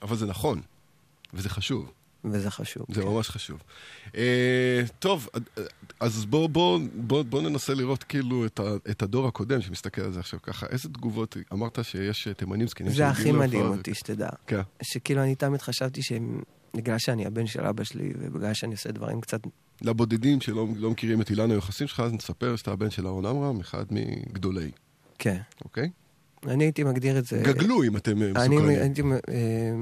אבל 0.03 0.17
זה 0.17 0.27
נכון, 0.27 0.61
וזה 1.35 1.49
חשוב. 1.49 1.93
וזה 2.25 2.51
חשוב. 2.51 2.87
זה 2.91 3.05
ממש 3.05 3.29
חשוב. 3.29 3.63
אה, 4.17 4.83
טוב, 4.99 5.29
אז 6.01 6.25
בואו 6.25 6.49
בוא, 6.49 6.81
בוא, 6.95 7.23
בוא 7.23 7.43
ננסה 7.43 7.75
לראות 7.75 8.05
כאילו 8.05 8.47
את, 8.47 8.61
ה, 8.61 8.63
את 8.91 9.03
הדור 9.03 9.29
הקודם 9.29 9.61
שמסתכל 9.61 10.03
על 10.03 10.13
זה 10.13 10.21
עכשיו 10.21 10.43
ככה. 10.43 10.67
איזה 10.67 10.89
תגובות, 10.89 11.37
אמרת 11.53 11.79
שיש 11.83 12.29
אה, 12.29 12.35
תימנים 12.35 12.69
זקנים 12.69 12.93
זה 12.93 13.09
הכי 13.09 13.33
מדהים 13.33 13.67
אותי, 13.67 13.95
שתדע. 13.95 14.29
כן. 14.47 14.61
שכאילו 14.83 15.23
אני 15.23 15.35
תמיד 15.35 15.63
חשבתי 15.63 16.01
שבגלל 16.03 16.99
שאני 16.99 17.27
הבן 17.27 17.47
של 17.47 17.61
אבא 17.61 17.85
שלי, 17.85 18.13
ובגלל 18.19 18.55
שאני 18.55 18.73
עושה 18.73 18.93
דברים 18.93 19.21
קצת... 19.21 19.41
לבודדים 19.83 20.41
שלא 20.41 20.67
לא 20.77 20.91
מכירים 20.91 21.21
את 21.21 21.31
אילן 21.31 21.51
היוחסין 21.51 21.87
שלך, 21.87 22.01
אז 22.01 22.13
נספר 22.13 22.57
שאתה 22.57 22.73
הבן 22.73 22.91
של 22.91 23.07
אהרון 23.07 23.27
עמרם, 23.27 23.61
אחד 23.61 23.85
מגדולי. 23.91 24.71
כן. 25.19 25.39
אוקיי? 25.65 25.91
אני 26.47 26.65
הייתי 26.65 26.85
מגדיר 26.85 27.19
את 27.19 27.27
זה... 27.27 27.43
גגלו 27.45 27.83
אם 27.83 27.97
אתם 27.97 28.23
אה, 28.23 28.27
אני 28.27 28.57
מסוכנים. 28.57 28.69
הייתי 28.69 29.03
אה, 29.03 29.75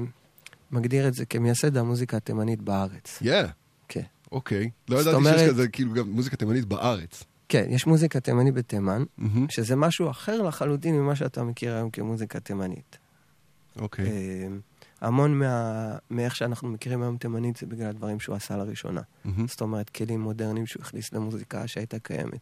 מגדיר 0.71 1.07
את 1.07 1.13
זה 1.13 1.25
כמייסד 1.25 1.77
המוזיקה 1.77 2.17
התימנית 2.17 2.61
בארץ. 2.61 3.17
יא. 3.21 3.43
כן. 3.87 4.01
אוקיי. 4.31 4.69
לא 4.89 5.03
זאת 5.03 5.07
ידעתי 5.13 5.23
שיש 5.23 5.33
אומרת- 5.35 5.49
כזה, 5.49 5.67
כאילו, 5.67 5.93
גם 5.93 6.09
מוזיקה 6.11 6.35
תימנית 6.37 6.65
בארץ. 6.65 7.23
כן, 7.49 7.65
יש 7.69 7.87
מוזיקה 7.87 8.19
תימנית 8.19 8.53
בתימן, 8.53 9.03
מהמם. 9.17 9.49
שזה 9.49 9.75
משהו 9.75 10.09
אחר 10.09 10.41
לחלוטין 10.41 10.95
ממה 10.95 11.15
שאתה 11.15 11.43
מכיר 11.43 11.73
היום 11.75 11.89
כמוזיקה 11.89 12.39
תימנית. 12.39 12.97
אוקיי. 13.79 14.05
אה, 14.05 14.47
המון 15.01 15.39
מה, 15.39 15.73
מאיך 16.09 16.35
שאנחנו 16.35 16.67
מכירים 16.69 17.01
היום 17.01 17.17
תימנית 17.17 17.57
זה 17.57 17.65
בגלל 17.65 17.87
הדברים 17.89 18.19
שהוא 18.19 18.35
עשה 18.35 18.57
לראשונה. 18.57 19.01
מהמם. 19.25 19.47
זאת 19.47 19.61
אומרת, 19.61 19.89
כלים 19.89 20.21
מודרניים 20.21 20.65
שהוא 20.65 20.81
הכניס 20.83 21.13
למוזיקה 21.13 21.67
שהייתה 21.67 21.99
קיימת, 21.99 22.39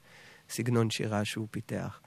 סגנון 0.50 0.90
שירה 0.90 1.26
שהוא 1.26 1.48
פיתח. 1.52 2.00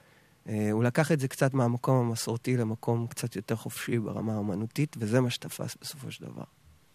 אה, 0.48 0.70
הוא 0.72 0.84
לקח 0.84 1.12
את 1.12 1.20
זה 1.20 1.28
קצת 1.28 1.54
מהמקום 1.54 2.06
המסורתי 2.06 2.56
למקום 2.56 3.06
קצת 3.06 3.36
יותר 3.36 3.56
חופשי 3.56 3.98
ברמה 3.98 4.34
האומנותית, 4.34 4.96
וזה 4.98 5.20
מה 5.20 5.30
שתפס 5.30 5.76
בסופו 5.80 6.10
של 6.10 6.24
דבר. 6.24 6.44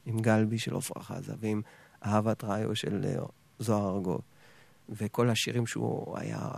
עם 0.05 0.19
גלבי 0.19 0.57
של 0.57 0.75
עפרה 0.75 1.03
חזה, 1.03 1.33
ועם 1.39 1.61
אהבת 2.05 2.43
ראיו 2.43 2.75
של 2.75 3.05
אה, 3.05 3.25
זוהר 3.59 3.95
ארגוב, 3.95 4.21
וכל 4.89 5.29
השירים 5.29 5.67
שהוא 5.67 6.17
היה 6.17 6.49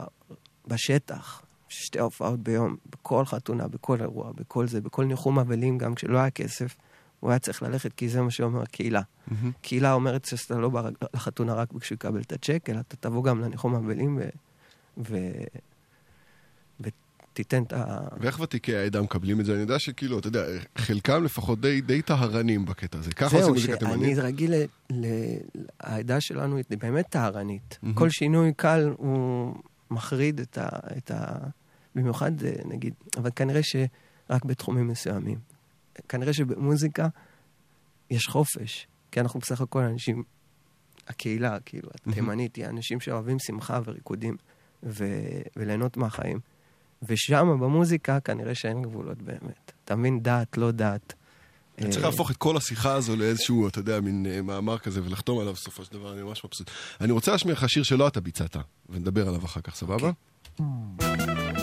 בשטח, 0.68 1.42
שתי 1.70 2.00
הופעות 2.00 2.40
ביום, 2.40 2.76
בכל 2.90 3.26
חתונה, 3.26 3.68
בכל 3.68 4.02
אירוע, 4.02 4.32
בכל 4.32 4.68
זה, 4.68 4.82
בכל 4.82 5.06
ניחום 5.06 5.40
אבלים, 5.40 5.78
גם 5.78 5.96
כשלא 5.96 6.18
היה 6.18 6.30
כסף, 6.30 6.76
הוא 7.20 7.30
היה 7.30 7.40
צריך 7.40 7.64
ללכת 7.64 7.94
כי 7.94 8.10
זה 8.10 8.22
מה 8.22 8.32
שאומר 8.32 8.62
הקהילה. 8.62 9.02
מהמם. 9.28 9.52
קהילה 9.62 9.94
אומרת 9.94 10.26
שאתה 10.26 10.56
לא 10.56 10.70
בא 10.70 10.90
לחתונה 11.14 11.54
רק 11.54 11.74
בשביל 11.74 11.98
לקבל 11.98 12.22
את 12.22 12.32
הצ'ק, 12.32 12.70
אלא 12.70 12.80
אתה 12.80 12.96
תבוא 12.96 13.24
גם 13.24 13.42
לניחום 13.42 13.76
אבלים 13.76 14.18
ו... 14.18 14.30
ו... 14.98 15.18
ותיתן 17.40 17.64
את 17.64 17.74
ה... 17.74 18.08
ואיך 18.20 18.40
ותיקי 18.40 18.76
העדה 18.76 19.02
מקבלים 19.02 19.40
את 19.40 19.46
זה? 19.46 19.54
אני 19.54 19.62
יודע 19.62 19.80
שכאילו, 19.80 20.20
אתה 20.20 20.28
יודע, 20.28 20.46
חלקם 20.78 21.24
לפחות 21.24 21.62
די, 21.62 21.82
די 21.82 22.02
טהרנים 22.02 22.66
בקטע 22.66 22.98
הזה. 22.98 23.12
ככה 23.12 23.26
עושים 23.26 23.42
זהו, 23.42 23.54
מוזיקה 23.54 23.78
תימנית. 23.78 24.16
שאני 24.16 24.28
רגיל, 24.28 24.54
ל... 24.90 25.06
העדה 25.80 26.22
שלנו 26.22 26.56
היא 26.56 26.64
באמת 26.80 27.06
טהרנית. 27.10 27.80
מהמם. 27.82 27.96
כל 27.96 28.10
שינוי 28.10 28.54
קל 28.54 28.94
הוא 28.98 29.56
מחריד 29.92 30.40
את 30.40 30.58
ה... 30.58 30.68
את 30.98 31.12
ה... 31.12 31.38
במיוחד, 31.96 32.44
אה, 32.44 32.52
נגיד, 32.66 32.94
אבל 33.18 33.30
כנראה 33.36 33.62
שרק 33.64 34.46
בתחומים 34.46 34.88
מסוימים. 34.88 35.40
כנראה 36.10 36.34
שבמוזיקה 36.34 37.08
יש 38.10 38.28
חופש, 38.28 38.88
כי 39.12 39.20
אנחנו 39.20 39.40
בסך 39.40 39.62
הכל 39.62 39.82
אנשים, 39.82 40.24
הקהילה, 41.08 41.60
כאילו, 41.60 41.90
התימנית, 42.08 42.56
היא 42.56 42.66
אנשים 42.66 43.00
שאוהבים 43.00 43.40
שמחה 43.40 43.80
וריקודים 43.86 44.38
ו... 44.84 45.06
וליהנות 45.56 45.98
מהחיים. 45.98 46.40
ושם, 47.04 47.58
במוזיקה, 47.60 48.20
כנראה 48.20 48.56
שאין 48.56 48.82
גבולות 48.82 49.22
באמת. 49.22 49.72
אתה 49.86 49.96
מבין? 49.96 50.24
דת, 50.24 50.58
לא 50.58 50.72
דת. 50.72 51.14
אני 51.82 51.90
צריך 51.90 52.04
אה, 52.04 52.10
להפוך 52.10 52.32
את 52.32 52.38
כל 52.38 52.58
השיחה 52.58 52.94
הזו 52.94 53.16
לאיזשהו, 53.16 53.68
אתה 53.68 53.80
יודע, 53.80 54.00
מין 54.00 54.26
אה, 54.30 54.42
מאמר 54.42 54.78
כזה 54.78 55.04
ולחתום 55.04 55.40
עליו 55.40 55.54
בסופו 55.54 55.86
של 55.86 55.94
דבר, 55.94 56.14
אני 56.14 56.22
ממש 56.22 56.46
מבסוט. 56.46 56.72
אני 57.02 57.12
רוצה 57.12 57.32
להשמיע 57.32 57.54
לך 57.54 57.70
שיר 57.70 57.84
שלא 57.84 58.08
אתה 58.08 58.22
ביצעת, 58.22 58.58
ונדבר 58.90 59.28
עליו 59.28 59.46
אחר 59.46 59.62
כך, 59.62 59.76
סבבה? 59.76 60.12
אהבת 61.02 61.59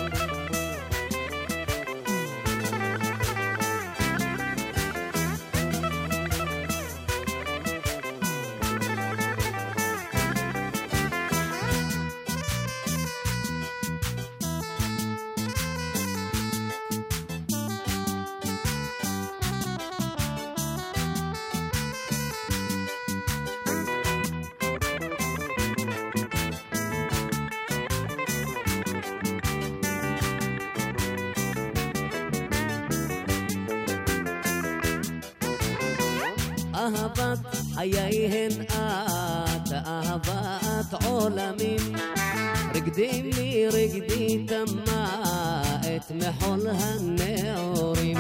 רגדי 42.87 43.23
מרגדי 43.23 44.47
תמה 44.47 45.63
את 45.81 46.11
מחול 46.11 46.67
הנעורים. 46.67 48.17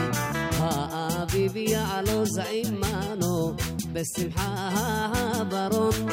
האביב 0.58 1.56
יעלוז 1.56 2.38
עמנו 2.50 3.54
בשמחה 3.92 4.72
הברון. 5.34 6.08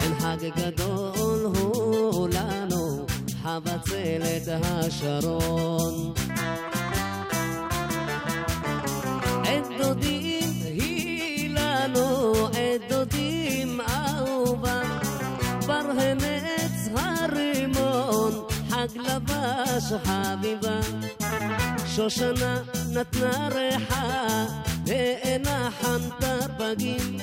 אין 0.00 0.14
חג 0.20 0.48
גדול 0.56 1.52
הוא 1.56 2.28
לנו, 2.28 3.06
חבצלת 3.42 4.48
השרון. 4.62 6.12
עת 9.44 9.66
דודים 9.78 10.50
היא 10.64 11.50
לנו, 11.50 12.34
חג 18.88 18.98
לבש 18.98 19.92
חביבה. 20.04 20.80
שושנה 21.86 22.62
נתנה 22.92 23.48
ריחה, 23.48 24.46
ואינה 24.86 25.70
חנתה 25.80 26.36
פגים. 26.58 27.18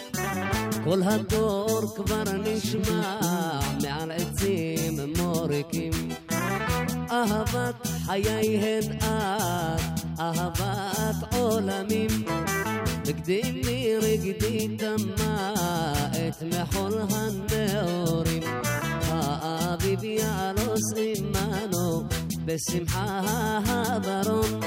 כל 0.84 1.04
הדור 1.04 1.96
כבר 1.96 2.24
נשמע 2.44 3.20
מעל 3.84 4.12
עצים 4.12 5.00
מוריקים. 5.18 5.92
אהבת 7.12 7.88
חיי 8.06 8.58
הן 8.58 8.98
את, 8.98 9.82
אהבת 10.20 11.34
עולמים. 11.34 12.26
רגדי 13.08 13.62
מרגדי 13.66 14.68
דמה 14.68 15.54
את 16.12 16.44
מחול 16.44 16.94
הנעורים. 17.10 18.44
האביב 19.42 20.04
יעלוס 20.04 20.94
עמנו 20.98 22.04
בשמחה 22.46 23.22
הברון. 23.66 24.60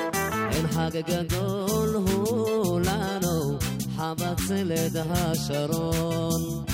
אין 0.52 0.68
חג 0.68 1.00
גדול 1.06 1.94
הוא 1.94 2.80
לנו 2.80 3.58
חבצלת 3.96 4.92
השרון. 5.10 6.64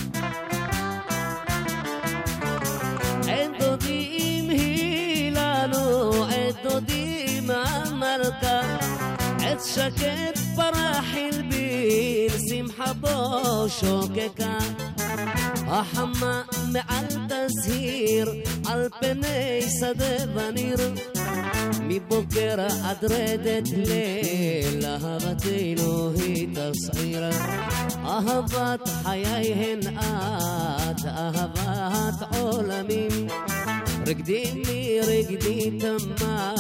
עת 3.28 3.51
דודים 3.61 4.51
היא 4.51 5.32
לנו, 5.32 6.24
עת 6.24 6.55
דודים 6.62 7.51
המלכה, 7.51 8.84
שקט 9.61 10.38
פרח 10.57 11.05
הלבין, 11.14 12.30
שמחה 12.48 12.92
בו 12.92 13.09
שוקקה. 13.68 14.59
החמה 15.66 16.42
מעל 16.72 17.07
תזהיר, 17.28 18.34
על 18.66 18.88
פני 19.00 19.62
שדה 19.80 20.32
וניר, 20.34 20.78
מבוקר 21.89 22.66
עד 22.85 23.05
רדת 23.05 23.68
ליל, 23.68 24.87
אהבתנו 24.87 26.12
היא 26.12 26.49
תסעיר. 26.55 27.22
אהבת 28.05 28.89
חיי 29.03 29.53
הן 29.53 29.80
את, 29.97 31.07
אהבת 31.07 32.37
עולמים. 32.39 33.26
רקדי 34.07 34.45
לי 34.55 35.01
רקדי 35.01 35.78
תמה, 35.78 36.55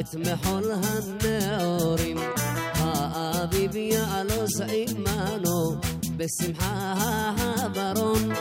את 0.00 0.14
מחול 0.14 0.64
הנאורים. 0.72 2.16
האביב 2.74 3.76
יעלוז 3.76 4.60
עמנו, 4.60 5.76
בשמחה 6.16 6.94
הברון. 7.38 8.32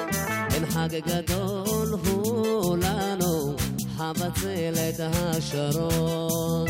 אין 0.54 0.66
חג 0.66 1.00
גדול 1.08 2.00
הוא 2.06 2.78
לנו, 2.78 3.56
חבצלת 3.98 5.00
השרון. 5.00 6.68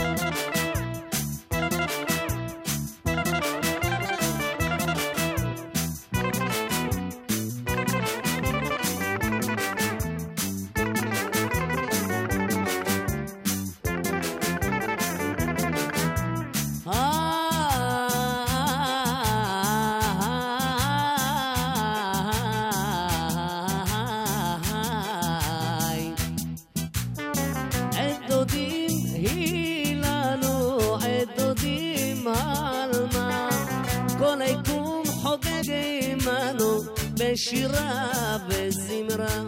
בשירה 37.36 38.38
וזמרה. 38.50 39.44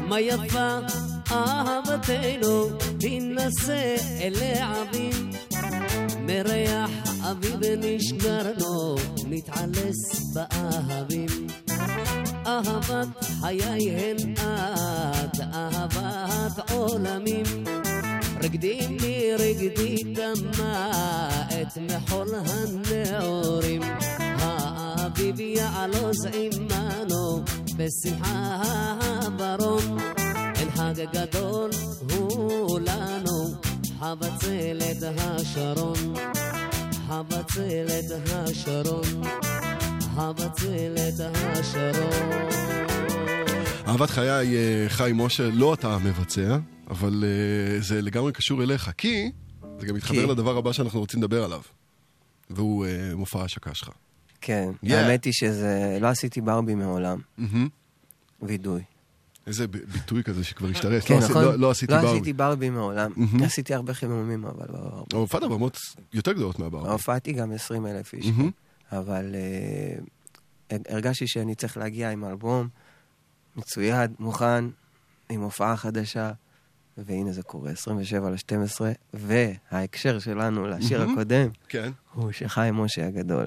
מה 0.00 0.20
יפה 0.20 0.78
אהבתנו, 1.30 2.68
תינשא 3.00 3.96
אל 4.20 4.34
העבים. 4.42 5.30
מריח 6.20 6.90
אביב 7.30 7.60
נשגרנו, 7.78 8.94
נתעלס 9.26 10.32
באהבים. 10.34 11.46
אהבת 12.46 13.24
חיי 13.40 13.90
הן 13.90 14.34
את, 14.34 15.40
אהבת 15.54 16.70
עולמים. 16.70 17.64
רקדי 18.42 18.80
לי 19.00 19.34
רקדי 19.34 19.96
דמה, 20.14 20.90
את 21.62 21.78
מחול 21.78 22.28
הנאורים. 22.34 23.82
יעלוז 25.18 26.26
עמנו, 26.34 27.44
בשמחה 27.76 28.62
הברון. 29.02 29.98
אין 30.54 30.70
חג 30.70 30.94
גדול 31.12 31.70
הוא 32.10 32.80
לנו, 32.80 33.54
חבצלת 33.98 35.02
השרון. 35.18 36.14
חבצלת 37.06 38.04
השרון. 38.32 39.22
חבצלת 40.14 41.20
השרון. 41.20 42.48
אהבת 43.88 44.10
חיי, 44.10 44.56
אה, 44.56 44.84
חיים 44.88 45.16
משה, 45.18 45.50
לא 45.52 45.74
אתה 45.74 45.98
מבצע, 45.98 46.58
אבל 46.90 47.24
אה, 47.24 47.80
זה 47.80 48.02
לגמרי 48.02 48.32
קשור 48.32 48.62
אליך, 48.62 48.90
כי 48.98 49.30
זה 49.78 49.86
גם 49.86 49.94
מתחבר 49.94 50.20
כי? 50.20 50.26
לדבר 50.26 50.56
הבא 50.56 50.72
שאנחנו 50.72 51.00
רוצים 51.00 51.22
לדבר 51.22 51.44
עליו, 51.44 51.60
והוא 52.50 52.86
אה, 52.86 53.14
מופע 53.14 53.40
ההשקה 53.40 53.74
שלך. 53.74 53.90
כן, 54.42 54.70
Yeah. 54.84 54.92
האמת 54.94 55.24
היא 55.24 55.32
שזה... 55.32 55.98
לא 56.00 56.06
עשיתי 56.06 56.40
ברבי 56.40 56.74
מעולם. 56.74 57.18
מהמם. 57.38 57.68
וידוי. 58.42 58.82
איזה 59.46 59.66
ב- 59.66 59.76
ביטוי 59.76 60.22
כזה 60.24 60.44
שכבר 60.44 60.68
השתרש. 60.68 61.04
כן, 61.04 61.14
לא, 61.14 61.18
עשי- 61.18 61.30
נכון? 61.30 61.44
לא, 61.44 61.58
לא 61.58 61.70
עשיתי 61.70 61.92
לא 61.92 61.98
ברבי. 62.00 62.12
עשיתי 62.12 62.32
ברבי 62.32 62.70
מעולם. 62.70 63.12
מהמם. 63.16 63.42
עשיתי 63.42 63.74
הרבה 63.74 63.94
חימומים, 63.94 64.44
אבל 64.44 64.66
לא 64.72 64.78
הרבה. 64.78 65.16
הופעת 65.16 65.42
במות 65.42 65.76
יותר 66.12 66.32
גדולות 66.32 66.58
מהברבי. 66.58 66.88
הופעתי 66.88 67.32
גם 67.32 67.52
20 67.52 67.86
אלף 67.86 68.14
איש. 68.14 68.26
מהמם. 68.26 68.50
אבל 68.92 69.34
אה, 69.34 70.76
הרגשתי 70.88 71.26
שאני 71.26 71.54
צריך 71.54 71.76
להגיע 71.76 72.10
עם 72.10 72.24
אלבום 72.24 72.68
מצויד, 73.56 74.10
מוכן, 74.18 74.64
עם 75.28 75.40
הופעה 75.40 75.76
חדשה, 75.76 76.32
והנה 76.98 77.32
זה 77.32 77.42
קורה, 77.42 77.70
27 77.70 78.30
ל-12, 78.30 78.80
וההקשר 79.14 80.18
שלנו 80.18 80.66
לשיר 80.66 80.98
מהמם. 81.00 81.12
הקודם, 81.12 81.48
כן. 81.68 81.90
הוא 82.14 82.32
שחיים 82.32 82.74
משה 82.74 83.06
הגדול 83.06 83.46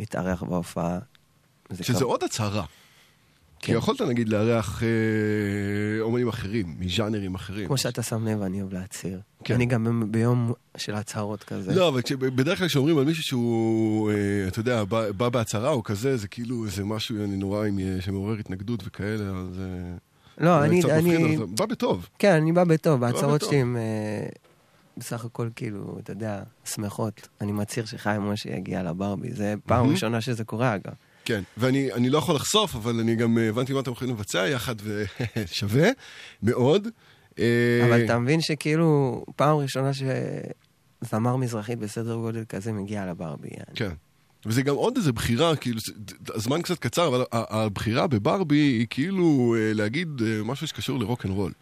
התארח 0.00 0.42
בהופעה. 0.42 0.98
זה 1.70 1.84
שזה 1.84 1.98
כבר- 1.98 2.06
עוד 2.06 2.24
הצהרה. 2.24 2.64
כי 3.58 3.72
כן. 3.72 3.78
יכולת 3.78 4.00
נגיד 4.00 4.28
לארח 4.28 4.82
אה, 4.82 4.88
אומנים 6.00 6.28
אחרים, 6.28 6.76
מז'אנרים 6.78 7.34
אחרים. 7.34 7.66
כמו 7.66 7.76
שאתה 7.78 8.02
שם 8.02 8.26
לב, 8.28 8.42
אני 8.42 8.60
אוהב 8.62 8.72
להצהיר. 8.72 9.20
כן. 9.44 9.54
אני 9.54 9.66
גם 9.66 10.02
ביום 10.10 10.52
של 10.76 10.94
הצהרות 10.94 11.44
כזה. 11.44 11.74
לא, 11.74 11.88
אבל 11.88 12.00
בדרך 12.18 12.58
כלל 12.58 12.68
כשאומרים 12.68 12.98
על 12.98 13.04
מישהו 13.04 13.22
שהוא, 13.22 14.10
אה, 14.10 14.14
אתה 14.48 14.60
יודע, 14.60 14.84
בא, 14.84 15.10
בא 15.12 15.28
בהצהרה 15.28 15.70
או 15.70 15.82
כזה, 15.82 16.16
זה 16.16 16.28
כאילו 16.28 16.64
איזה 16.64 16.84
משהו 16.84 17.24
אני 17.24 17.36
נורא 17.36 17.66
אה, 17.66 17.96
שמעורר 18.00 18.38
התנגדות 18.38 18.82
וכאלה, 18.86 19.24
אז... 19.24 19.60
אה, 19.60 19.96
לא, 20.44 20.64
אני... 20.64 20.82
אני- 20.90 21.18
מפחיד, 21.18 21.38
אבל 21.40 21.46
בא 21.58 21.66
בטוב. 21.66 22.08
כן, 22.18 22.32
אני 22.32 22.52
בא 22.52 22.64
בטוב, 22.64 23.00
בטוב. 23.04 23.38
שלי 23.50 23.56
הן 23.60 23.76
אה, 23.76 24.26
בסך 24.96 25.24
הכל 25.24 25.48
כאילו, 25.56 25.98
אתה 26.02 26.12
יודע, 26.12 26.42
שמחות. 26.64 27.28
אני 27.40 27.52
מצהיר 27.52 27.86
שחיים 27.86 28.22
משה 28.22 28.50
יגיע 28.50 28.82
לברבי, 28.82 29.32
זה 29.32 29.54
פעם 29.66 29.80
מהמם. 29.80 29.92
ראשונה 29.92 30.20
שזה 30.20 30.44
קורה 30.44 30.74
אגב. 30.74 30.92
כן, 31.24 31.42
ואני 31.56 31.92
אני 31.92 32.10
לא 32.10 32.18
יכול 32.18 32.34
לחשוף, 32.34 32.74
אבל 32.74 33.00
אני 33.00 33.16
גם 33.16 33.38
אה, 33.38 33.48
הבנתי 33.48 33.72
מה 33.72 33.80
אתם 33.80 33.92
יכולים 33.92 34.14
לבצע 34.14 34.48
יחד, 34.48 34.74
ושווה 34.82 35.88
מאוד. 36.42 36.88
אה, 37.38 37.80
אבל 37.88 38.04
אתה 38.04 38.18
מבין 38.18 38.40
שכאילו, 38.40 39.24
פעם 39.36 39.56
ראשונה 39.56 39.90
שזמר 41.02 41.36
מזרחית 41.36 41.78
בסדר 41.78 42.14
גודל 42.14 42.44
כזה 42.48 42.72
מגיע 42.72 43.06
לברבי. 43.06 43.48
כן. 43.74 43.90
וזה 44.46 44.62
גם 44.62 44.74
עוד 44.74 44.96
איזה 44.96 45.12
בחירה, 45.12 45.56
כאילו, 45.56 45.80
הזמן 46.34 46.62
קצת 46.62 46.78
קצר, 46.78 47.08
אבל 47.08 47.24
הבחירה 47.32 48.06
בברבי 48.06 48.56
היא 48.56 48.86
כאילו 48.90 49.54
אה, 49.58 49.72
להגיד 49.74 50.08
אה, 50.26 50.40
משהו 50.44 50.66
שקשור 50.66 50.98
לרוק 50.98 51.26
אנד 51.26 51.34
רול. 51.34 51.52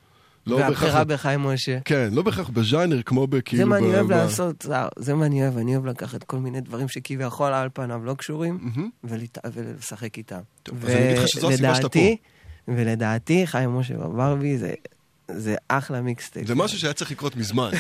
לא 0.47 0.57
והבחירה 0.57 1.05
בחיים 1.05 1.41
משה. 1.41 1.79
כן, 1.85 2.09
לא 2.13 2.23
בהכרח 2.23 2.49
בז'אנר, 2.49 3.03
כמו 3.03 3.27
בכאילו... 3.27 3.63
זה 3.63 3.69
מה 3.69 3.79
אני 3.79 3.87
אוהב 3.87 4.07
ב- 4.07 4.11
לעשות, 4.11 4.67
זה 4.99 5.15
מה 5.15 5.27
אני 5.27 5.43
אוהב, 5.43 5.59
אני 5.59 5.75
אוהב 5.77 5.87
לקחת 5.87 6.25
כל 6.25 6.37
מיני 6.39 6.61
דברים 6.61 6.89
שכביכול 6.89 7.53
על 7.53 7.69
פניו 7.75 8.05
לא 8.05 8.15
קשורים, 8.15 8.71
ולשחק 9.05 10.19
איתם. 10.19 10.41
אז 10.83 10.89
אני 10.89 11.05
אגיד 11.11 11.19
לך 11.19 11.29
שזו 11.29 11.51
הסיבה 11.51 11.75
שאתה 11.75 11.87
ולדעתי- 11.99 12.17
ולדעתי, 12.69 13.47
חיים 13.47 13.71
משה 13.71 13.95
בברבי 13.95 14.59
זה- 14.59 14.75
זה 15.31 15.55
אחלה 15.69 16.01
mixtape. 16.01 16.47
זה 16.47 16.55
משהו 16.55 16.79
שהיה 16.79 16.93
צריך 16.93 17.11
לקרות 17.11 17.37
מזמן. 17.37 17.71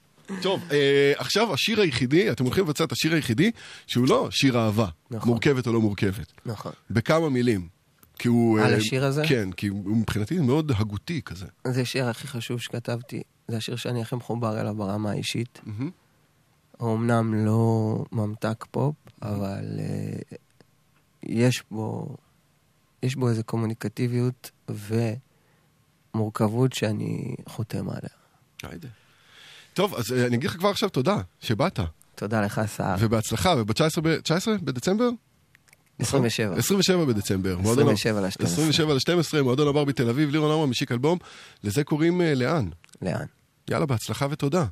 טוב, 0.42 0.60
אה, 0.72 1.12
עכשיו 1.16 1.54
השיר 1.54 1.80
היחידי, 1.80 2.30
אתם 2.30 2.44
הולכים 2.44 2.64
לבצע 2.64 2.84
את 2.84 2.92
השיר 2.92 3.14
היחידי, 3.14 3.50
שהוא 3.86 4.08
לא 4.08 4.28
שיר 4.30 4.58
אהבה, 4.58 4.86
נכון. 5.10 5.28
מורכבת 5.28 5.66
או 5.66 5.72
לא 5.72 5.80
מורכבת. 5.80 6.32
נכון. 6.46 6.72
בכמה 6.90 7.28
מילים. 7.28 7.68
כי 8.22 8.28
הוא... 8.28 8.60
על 8.60 8.72
אה, 8.72 8.76
השיר 8.76 9.04
הזה? 9.04 9.22
כן, 9.28 9.52
כי 9.52 9.68
הוא 9.68 9.96
מבחינתי 9.96 10.38
מאוד 10.38 10.72
הגותי 10.76 11.22
כזה. 11.22 11.46
זה 11.66 11.80
השיר 11.80 12.08
הכי 12.08 12.28
חשוב 12.28 12.60
שכתבתי, 12.60 13.22
זה 13.48 13.56
השיר 13.56 13.76
שאני 13.76 14.02
הכי 14.02 14.16
מחובר 14.16 14.60
אליו 14.60 14.74
ברמה 14.74 15.10
האישית. 15.10 15.60
הוא 16.78 16.96
אמנם 16.96 17.34
לא 17.34 18.04
ממתק 18.12 18.64
פופ, 18.70 18.94
אבל 19.22 19.78
אה, 19.78 20.36
יש 21.22 21.62
בו, 21.70 22.16
יש 23.02 23.16
בו 23.16 23.28
איזו 23.28 23.44
קומוניקטיביות 23.44 24.50
ומורכבות 26.14 26.72
שאני 26.72 27.34
חותם 27.48 27.88
עליה. 27.88 28.16
טוב, 29.74 29.94
אז 29.94 30.12
אה, 30.12 30.26
אני 30.26 30.36
אגיד 30.36 30.50
לך 30.50 30.56
כבר 30.56 30.68
עכשיו 30.68 30.88
תודה 30.88 31.16
שבאת. 31.40 31.80
תודה 32.14 32.40
לך, 32.40 32.60
סער. 32.66 32.96
ובהצלחה, 33.00 33.54
וב-19 33.58 34.48
בדצמבר? 34.62 35.08
27. 36.02 36.56
27 36.56 37.04
בדצמבר. 37.04 37.56
מועדון- 37.58 37.88
27 37.88 38.20
ל-12. 38.20 38.44
27 38.44 38.94
ל-12, 38.94 39.42
מועדון 39.42 39.68
הבר 39.68 39.84
בתל 39.84 40.08
אביב, 40.08 40.30
לירון 40.30 40.50
ארמה 40.50 40.66
משיק 40.66 40.92
אלבום. 40.92 41.18
לזה 41.64 41.84
קוראים 41.84 42.20
אה, 42.20 42.34
לאן. 42.34 42.68
לאן. 43.02 43.26
יאללה, 43.70 43.86
בהצלחה 43.86 44.26
ותודה. 44.30 44.64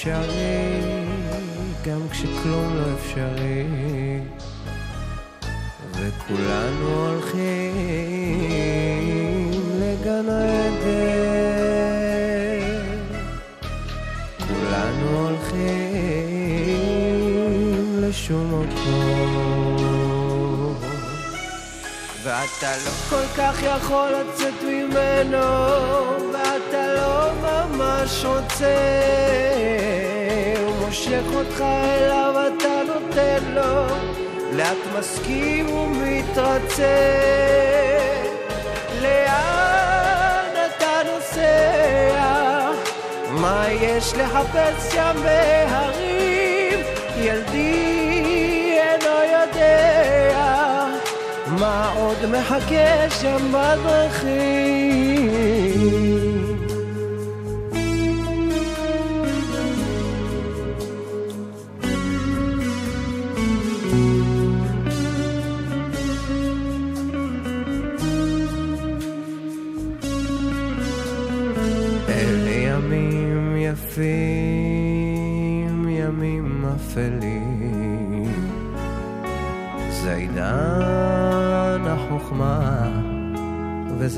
אפשרי, 0.00 0.80
גם 1.84 2.08
כשכלום 2.10 2.76
לא 2.76 2.82
אפשרי. 2.94 3.66
וכולנו 5.92 6.86
הולכים 7.06 7.40
לגן 9.80 10.28
העדן. 10.28 10.90
כולנו 14.48 15.28
הולכים 15.28 15.60
לשום 18.00 18.62
מקום. 18.62 19.80
ואתה 22.22 22.76
לא 22.84 22.90
כל 23.10 23.26
כך 23.36 23.62
יכול 23.62 24.08
לצאת 24.10 24.62
ממנו, 24.62 25.46
ואתה 26.70 26.94
לא 26.94 27.32
ממש 27.42 28.24
רוצה. 28.24 28.76
הוא 30.64 30.74
מושך 30.86 31.22
אותך 31.34 31.60
אליו, 31.60 32.34
אתה 32.46 32.82
נותן 32.86 33.44
לו, 33.54 33.86
לאט 34.52 34.76
מסכים 34.98 35.70
ומתרצה. 35.70 36.84
לאן 39.02 40.54
אתה 40.66 41.00
נוסע? 41.14 42.70
מה 43.30 43.66
יש 43.70 44.14
לחפש 44.14 44.92
שם 44.94 45.16
בהרים? 45.22 46.78
ילדי 47.16 48.78
אינו 48.78 49.16
יודע 49.32 50.86
מה 51.46 51.92
עוד 51.96 52.26
מחכה 52.26 53.10
שם 53.10 53.52
בדרכים. 53.52 54.90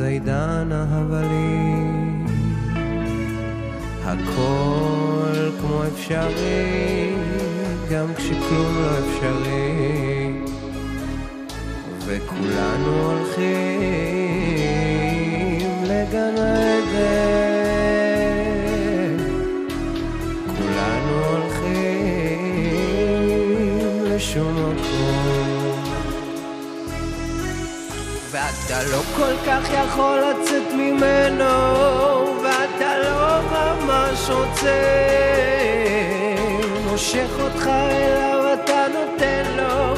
וזה 0.02 0.10
עידן 0.10 0.68
ההבלים. 0.72 2.26
הכל 4.04 5.50
כמו 5.60 5.84
אפשרי, 5.84 7.14
גם 7.90 8.06
כשכלום 8.16 8.76
לא 8.82 8.98
אפשרי. 8.98 10.32
וכולנו 12.06 13.10
הולכים 13.10 13.42
לגן 15.84 16.34
עדן. 16.36 17.41
כל 29.22 29.36
כך 29.46 29.68
יכול 29.72 30.18
לצאת 30.18 30.72
ממנו, 30.72 31.54
ואתה 32.42 32.98
לא 32.98 33.40
ממש 33.52 34.30
רוצה. 34.30 34.82
מושך 36.90 37.28
אותך 37.40 37.66
אליו, 37.66 38.54
אתה 38.54 38.86
נותן 38.94 39.42
לו, 39.56 39.94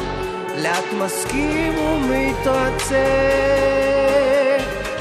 לאט 0.62 0.84
מסכים 0.98 1.78
ומתרצה. 1.78 3.04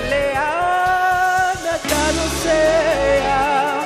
לאן 0.09 1.57
אתה 1.75 2.05
נוסע? 2.15 3.79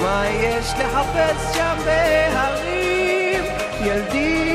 מה 0.00 0.24
יש 0.28 0.66
לחפש 0.78 1.56
שם 1.56 1.76
בהרים? 1.84 3.44
ילדי 3.84 4.47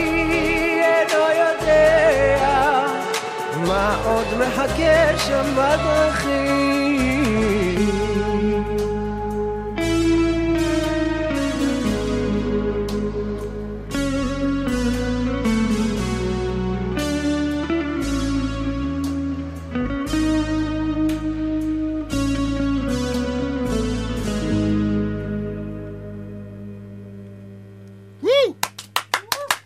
מה 3.84 4.04
עוד 4.04 4.28
מחכה 4.40 5.18
שם 5.18 5.56
בדרכים. 5.56 7.04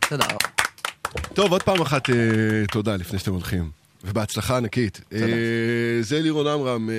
תודה 0.10 0.26
רבה. 0.26 0.36
טוב, 1.34 1.52
עוד 1.52 1.64
פעם 1.64 1.82
אחת 1.82 2.10
אה, 2.10 2.16
תודה 2.72 2.96
לפני 2.96 3.20
שאתם 3.20 3.32
הולכים. 3.32 3.87
ובהצלחה 4.18 4.58
ענקית. 4.58 5.02
תודה. 5.10 5.26
אה, 5.26 6.02
זה 6.02 6.20
לירון 6.20 6.48
עמרם, 6.48 6.90
אה, 6.90 6.96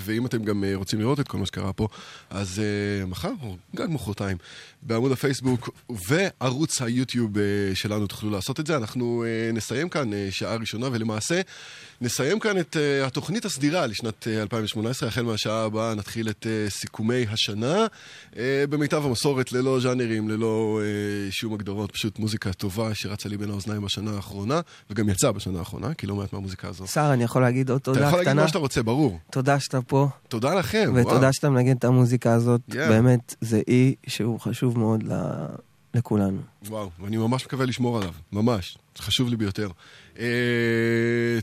ואם 0.00 0.26
אתם 0.26 0.44
גם 0.44 0.64
אה, 0.64 0.74
רוצים 0.74 1.00
לראות 1.00 1.20
את 1.20 1.28
כל 1.28 1.38
מה 1.38 1.46
שקרה 1.46 1.72
פה, 1.72 1.88
אז 2.30 2.62
מחר, 3.06 3.32
או 3.42 3.56
גג 3.76 3.86
מחרתיים, 3.90 4.36
בעמוד 4.82 5.12
הפייסבוק 5.12 5.70
וערוץ 6.08 6.82
היוטיוב 6.82 7.32
שלנו 7.74 8.06
תוכלו 8.06 8.30
לעשות 8.30 8.60
את 8.60 8.66
זה. 8.66 8.76
אנחנו 8.76 9.24
נסיים 9.52 9.88
כאן 9.88 10.10
שעה 10.30 10.56
ראשונה, 10.56 10.88
ולמעשה 10.92 11.40
נסיים 12.00 12.38
כאן 12.40 12.58
את 12.58 12.76
אה, 12.76 13.06
התוכנית 13.06 13.44
הסדירה 13.44 13.86
לשנת 13.86 14.28
אה, 14.28 14.42
2018. 14.42 15.08
החל 15.08 15.22
מהשעה 15.22 15.64
הבאה 15.64 15.94
נתחיל 15.94 16.28
את 16.28 16.46
אה, 16.46 16.70
סיכומי 16.70 17.26
השנה, 17.30 17.86
אה, 18.36 18.64
במיטב 18.70 19.04
המסורת, 19.06 19.52
ללא 19.52 19.80
ז'אנרים, 19.80 20.28
ללא 20.28 20.80
אה, 20.82 21.30
שום 21.32 21.54
הגדרות, 21.54 21.90
פשוט 21.92 22.18
מוזיקה 22.18 22.52
טובה 22.52 22.94
שרצה 22.94 23.28
לי 23.28 23.36
בין 23.36 23.50
האוזניים 23.50 23.82
בשנה 23.84 24.10
האחרונה, 24.16 24.60
וגם 24.90 25.08
יצאה 25.08 25.32
בשנה 25.32 25.58
האחרונה, 25.58 25.94
כי 25.94 26.06
לא 26.06 26.14
מעט 26.14 26.32
מהמוזיקה 26.32 26.68
הזו. 26.68 26.86
שר, 26.86 27.10
אני 27.12 27.24
יכול 27.24 27.42
להגיד 27.42 27.70
עוד 27.70 27.80
תודה 27.80 27.98
אתה 27.98 28.06
קטנה? 28.06 28.08
יכול 28.16 28.24
להגיד 28.26 28.42
מה 28.42 28.48
שאתה 28.48 28.58
רוצה, 28.58 28.82
ברור. 28.82 29.18
תודה 29.30 29.60
שאתה 29.60 29.82
פה. 29.82 30.08
תודה 30.28 30.54
לכם, 30.54 30.92
ותודה 30.96 31.16
וואו. 31.20 31.32
שאתה 31.32 31.50
מנגן 31.50 31.76
את 31.76 31.84
המוזיקה 31.84 32.32
הזאת. 32.32 32.60
Yeah. 32.70 32.74
באמת, 32.74 33.34
זה 33.40 33.60
אי 33.68 33.94
שהוא 34.06 34.40
חשוב 34.40 34.78
מאוד 34.78 35.02
ל- 35.02 35.44
לכולנו. 35.94 36.38
וואו, 36.68 36.90
ואני 37.00 37.16
ממש 37.16 37.44
מקווה 37.46 37.66
לשמור 37.66 37.98
עליו, 37.98 38.12
ממש, 38.32 38.78
זה 38.96 39.02
חשוב 39.02 39.28
לי 39.28 39.36
ביותר. 39.36 39.68
אה, 40.18 40.24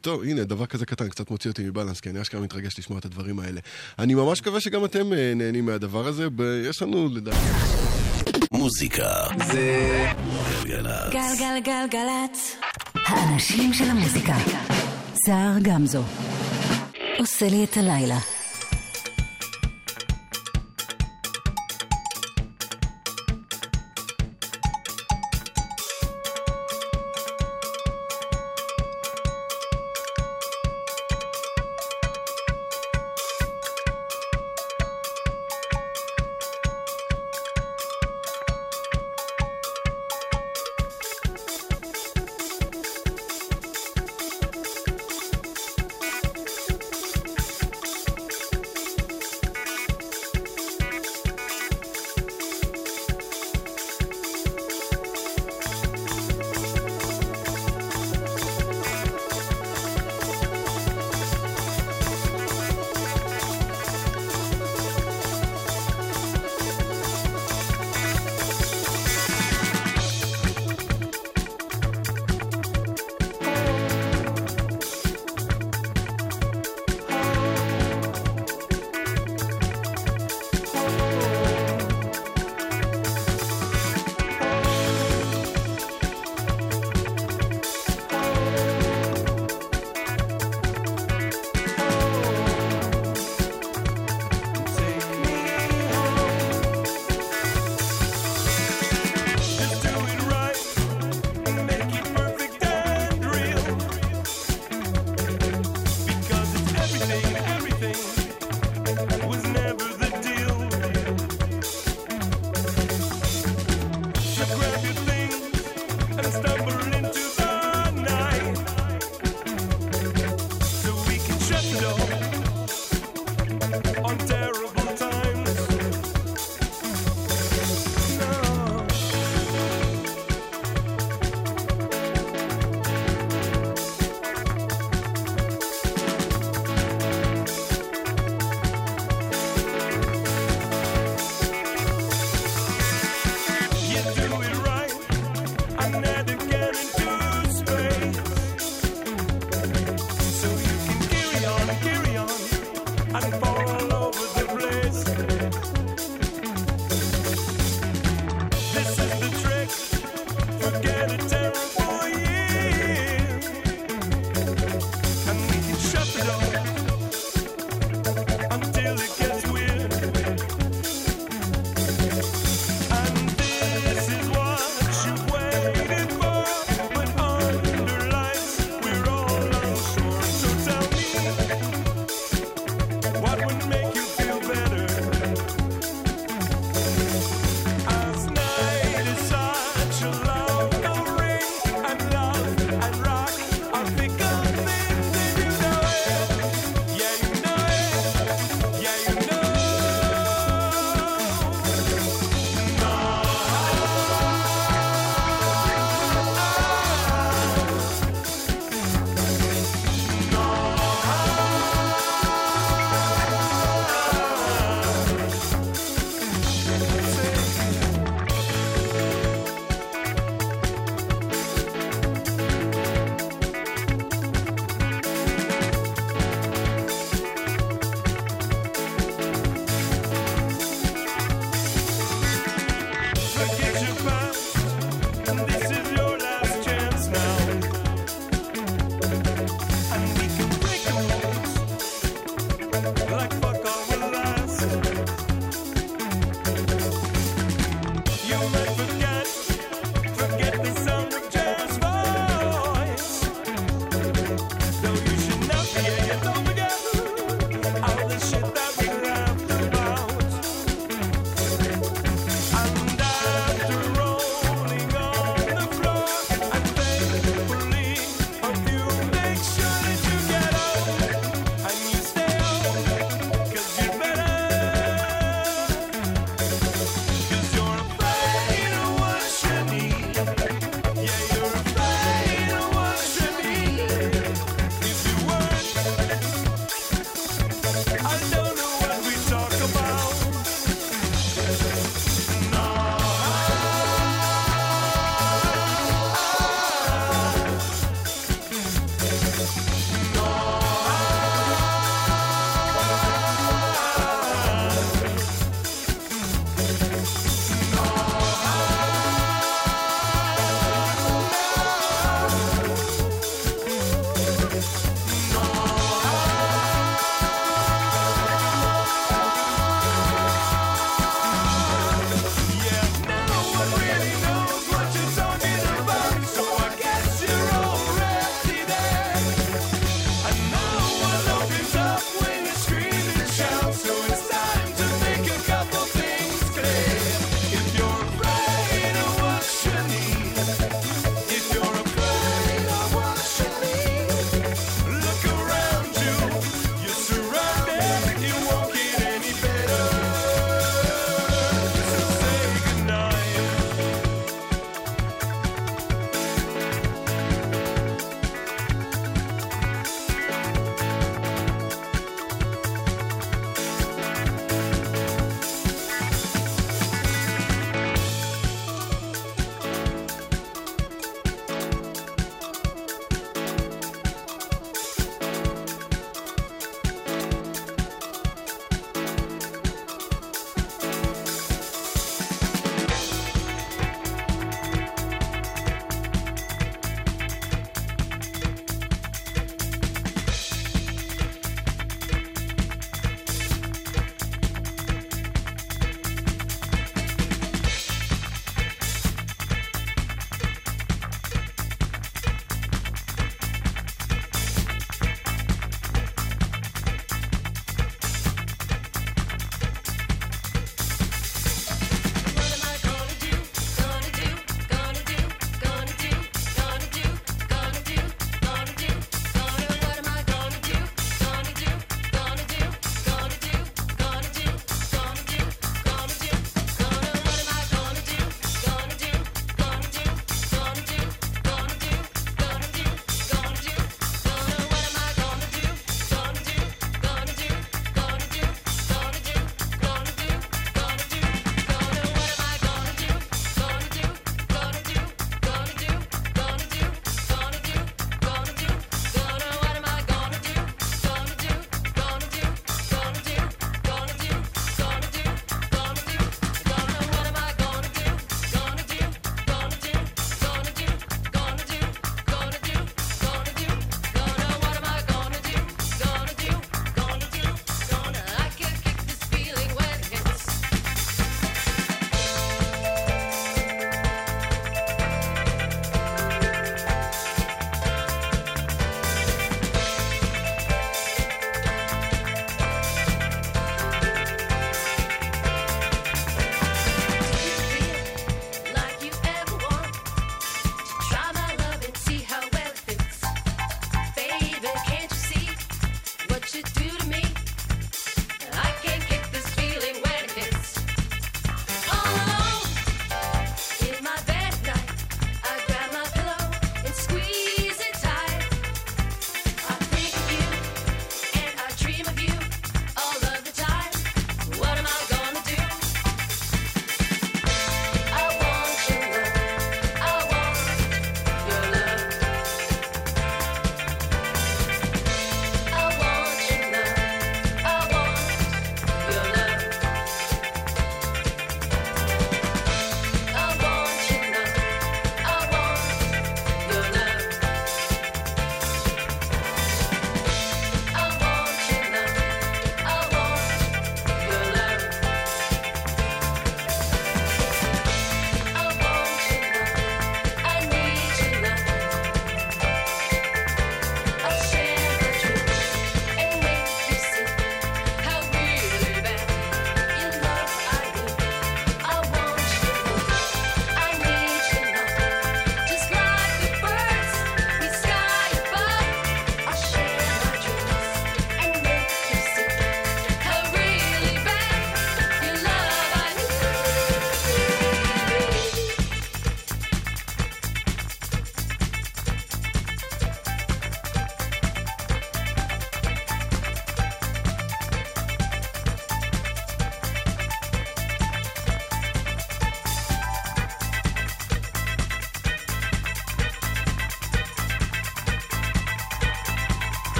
טוב, 0.00 0.22
הנה, 0.22 0.44
דבר 0.44 0.66
כזה 0.66 0.86
קטן, 0.86 1.08
קצת 1.08 1.30
מוציא 1.30 1.50
אותי 1.50 1.62
מבלנס, 1.62 2.00
כי 2.00 2.10
אני 2.10 2.22
אשכרה 2.22 2.40
מתרגש 2.40 2.78
לשמוע 2.78 2.98
את 2.98 3.04
הדברים 3.04 3.38
האלה. 3.38 3.60
אני 3.98 4.14
ממש 4.14 4.40
מקווה 4.40 4.60
שגם 4.60 4.84
אתם 4.84 5.12
אה, 5.12 5.32
נהנים 5.36 5.66
מהדבר 5.66 6.06
הזה, 6.06 6.30
ב- 6.30 6.62
יש 6.64 6.82
לנו 6.82 7.08
לדעתי... 7.08 7.36
מוזיקה 8.52 9.08
זה 9.46 10.06
גלגלצ. 10.64 11.12
גלגלגלגלצ. 11.12 12.56
האנשים 12.94 13.72
של 13.74 13.84
המוזיקה. 13.84 14.34
סער 15.26 15.58
גמזו. 15.62 16.02
עושה 17.18 17.48
לי 17.48 17.64
את 17.64 17.76
הלילה. 17.76 18.18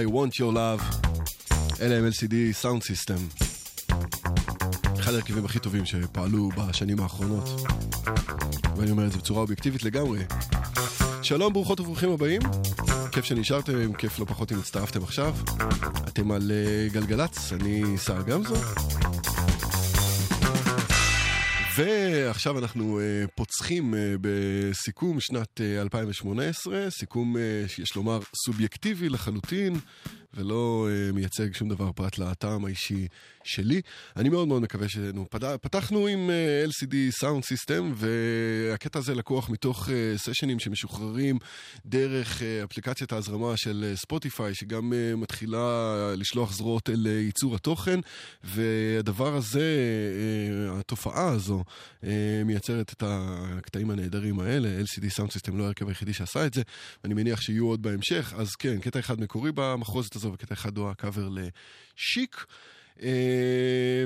I 0.00 0.12
Want 0.12 0.34
Your 0.34 0.54
Love. 0.54 1.08
אלה 1.80 1.96
הם 1.96 2.08
LCD 2.08 2.62
Sound 2.62 2.82
System. 2.82 3.42
אחד 5.00 5.12
ההרכבים 5.12 5.44
הכי 5.44 5.58
טובים 5.58 5.84
שפעלו 5.86 6.48
בשנים 6.48 7.00
האחרונות. 7.00 7.48
ואני 8.76 8.90
אומר 8.90 9.06
את 9.06 9.12
זה 9.12 9.18
בצורה 9.18 9.40
אובייקטיבית 9.40 9.82
לגמרי. 9.82 10.20
שלום, 11.22 11.52
ברוכות 11.52 11.80
וברוכים 11.80 12.10
הבאים. 12.12 12.40
כיף 13.12 13.24
שנשארתם, 13.24 13.92
כיף 13.92 14.18
לא 14.18 14.24
פחות 14.24 14.52
אם 14.52 14.58
הצטרפתם 14.58 15.02
עכשיו. 15.02 15.34
אתם 16.08 16.30
על 16.30 16.50
אה, 16.50 16.88
גלגלצ, 16.92 17.52
אני 17.52 17.98
סער 17.98 18.22
גמזו. 18.22 18.54
ועכשיו 21.76 22.58
אנחנו 22.58 23.00
uh, 23.00 23.30
פוצחים 23.34 23.49
uh, 23.78 24.18
בסיכום 24.20 25.20
שנת 25.20 25.60
uh, 25.60 25.82
2018, 25.82 26.90
סיכום 26.90 27.36
uh, 27.36 27.68
שיש 27.68 27.96
לומר 27.96 28.20
סובייקטיבי 28.44 29.08
לחלוטין, 29.08 29.76
ולא 30.34 30.88
uh, 30.88 31.12
מייצג 31.14 31.54
שום 31.54 31.68
דבר 31.68 31.92
פרט 31.92 32.18
לטעם 32.18 32.64
האישי 32.64 33.06
שלי. 33.44 33.80
אני 34.16 34.28
מאוד 34.28 34.48
מאוד 34.48 34.62
מקווה 34.62 34.88
ש... 34.88 34.96
נו, 34.96 35.26
פד... 35.30 35.56
פתחנו 35.56 36.06
עם 36.06 36.30
uh, 36.30 36.70
LCD 36.70 37.22
Sound 37.22 37.42
System, 37.42 37.82
והקטע 37.94 38.98
הזה 38.98 39.14
לקוח 39.14 39.50
מתוך 39.50 39.88
uh, 39.88 39.90
סשנים 40.16 40.58
שמשוחררים 40.58 41.38
דרך 41.86 42.40
uh, 42.40 42.64
אפליקציית 42.64 43.12
ההזרמה 43.12 43.56
של 43.56 43.92
ספוטיפיי, 43.96 44.54
שגם 44.54 44.92
uh, 44.92 45.16
מתחילה 45.16 46.14
לשלוח 46.16 46.52
זרועות 46.52 46.90
אל 46.90 47.06
uh, 47.06 47.08
ייצור 47.08 47.54
התוכן, 47.54 48.00
והדבר 48.44 49.36
הזה, 49.36 49.76
uh, 50.70 50.80
התופעה 50.80 51.28
הזו, 51.28 51.64
uh, 52.02 52.06
מייצרת 52.44 52.92
את 52.92 53.02
הקטעים 53.06 53.90
הנהדרים 53.90 54.40
האלה. 54.40 54.68
LCD 54.80 55.04
Sound 55.18 55.30
System 55.30 55.54
לא 55.54 55.64
ההרכב 55.64 55.88
היחידי 55.88 56.12
שעשה 56.12 56.46
את 56.46 56.54
זה, 56.54 56.62
ואני 57.04 57.14
מניח 57.14 57.40
שיהיו 57.40 57.66
עוד 57.66 57.82
בהמשך, 57.82 58.34
אז 58.36 58.54
כן, 58.54 58.78
קטע 58.80 58.98
אחד 58.98 59.20
מקורי 59.20 59.50
במחרוזת 59.54 60.16
הזו, 60.20 60.32
וקטע 60.32 60.54
אחד 60.54 60.78
הוא 60.78 60.90
הקאבר 60.90 61.28
לשיק. 61.28 62.46
אה, 63.02 64.04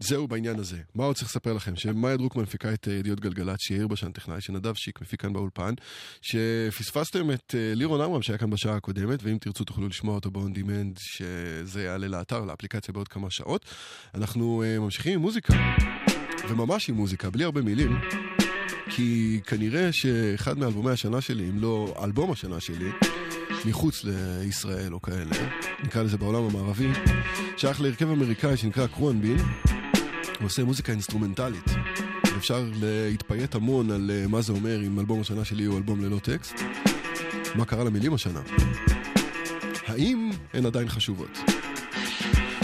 וזהו 0.00 0.28
בעניין 0.28 0.58
הזה. 0.58 0.78
מה 0.94 1.04
עוד 1.04 1.16
צריך 1.16 1.28
לספר 1.28 1.52
לכם? 1.52 1.76
שמאיה 1.76 2.16
דרוקמן 2.16 2.42
מפיקה 2.42 2.74
את 2.74 2.88
אה, 2.88 2.92
ידיעות 2.92 3.20
גלגלצ, 3.20 3.60
שיאיר 3.60 3.86
בשן 3.86 4.12
טכנאי, 4.12 4.40
שנדב 4.40 4.74
שיק 4.74 5.00
מפיק 5.00 5.20
כאן 5.20 5.32
באולפן, 5.32 5.74
שפספסתם 6.22 7.30
את 7.30 7.54
אה, 7.54 7.74
לירון 7.74 8.00
עמרם 8.00 8.22
שהיה 8.22 8.38
כאן 8.38 8.50
בשעה 8.50 8.76
הקודמת, 8.76 9.22
ואם 9.22 9.38
תרצו 9.38 9.64
תוכלו 9.64 9.88
לשמוע 9.88 10.14
אותו 10.14 10.30
ב-on 10.30 10.58
demand, 10.58 11.00
שזה 11.00 11.82
יעלה 11.82 12.08
לאתר, 12.08 12.44
לאפליקציה 12.44 12.94
בעוד 12.94 13.08
כמה 13.08 13.30
שעות. 13.30 13.64
אנחנו 14.14 14.64
ממשיכים 14.80 15.12
עם 15.12 15.20
מוזיקה, 15.20 15.54
וממש 16.48 16.88
עם 16.88 16.94
מוזיקה, 16.94 17.30
בלי 17.30 17.44
הרבה 17.44 17.62
מילים. 17.62 17.98
כי 18.90 19.40
כנראה 19.46 19.92
שאחד 19.92 20.58
מאלבומי 20.58 20.90
השנה 20.90 21.20
שלי, 21.20 21.48
אם 21.48 21.58
לא 21.60 21.94
אלבום 22.04 22.32
השנה 22.32 22.60
שלי, 22.60 22.90
מחוץ 23.64 24.04
לישראל 24.04 24.94
או 24.94 25.02
כאלה, 25.02 25.36
נקרא 25.84 26.02
לזה 26.02 26.18
בעולם 26.18 26.42
המערבי, 26.42 26.88
שייך 27.56 27.80
להרכב 27.80 28.10
אמריקאי 28.10 28.56
שנקרא 28.56 28.86
Khruangbin, 28.86 29.38
הוא 30.38 30.46
עושה 30.46 30.64
מוזיקה 30.64 30.92
אינסטרומנטלית. 30.92 31.64
אפשר 32.38 32.64
להתפייט 32.80 33.54
המון 33.54 33.90
על 33.90 34.10
אה, 34.14 34.26
מה 34.28 34.42
זה 34.42 34.52
אומר 34.52 34.86
אם 34.86 35.00
אלבום 35.00 35.20
השנה 35.20 35.44
שלי 35.44 35.64
הוא 35.64 35.76
אלבום 35.76 36.04
ללא 36.04 36.18
טקסט. 36.18 36.62
מה 37.54 37.64
קרה 37.64 37.84
למילים 37.84 38.14
השנה? 38.14 38.40
האם 39.86 40.30
הן 40.54 40.66
עדיין 40.66 40.88
חשובות? 40.88 41.38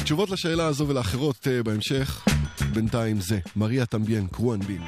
תשובות 0.05 0.31
לשאלה 0.31 0.67
הזו 0.67 0.89
ולאחרות 0.89 1.49
אה, 1.51 1.63
בהמשך, 1.63 2.25
בינתיים 2.73 3.21
זה 3.21 3.39
מריה 3.57 3.87
טמביאן 3.87 4.27
קרואנבין. 4.27 4.83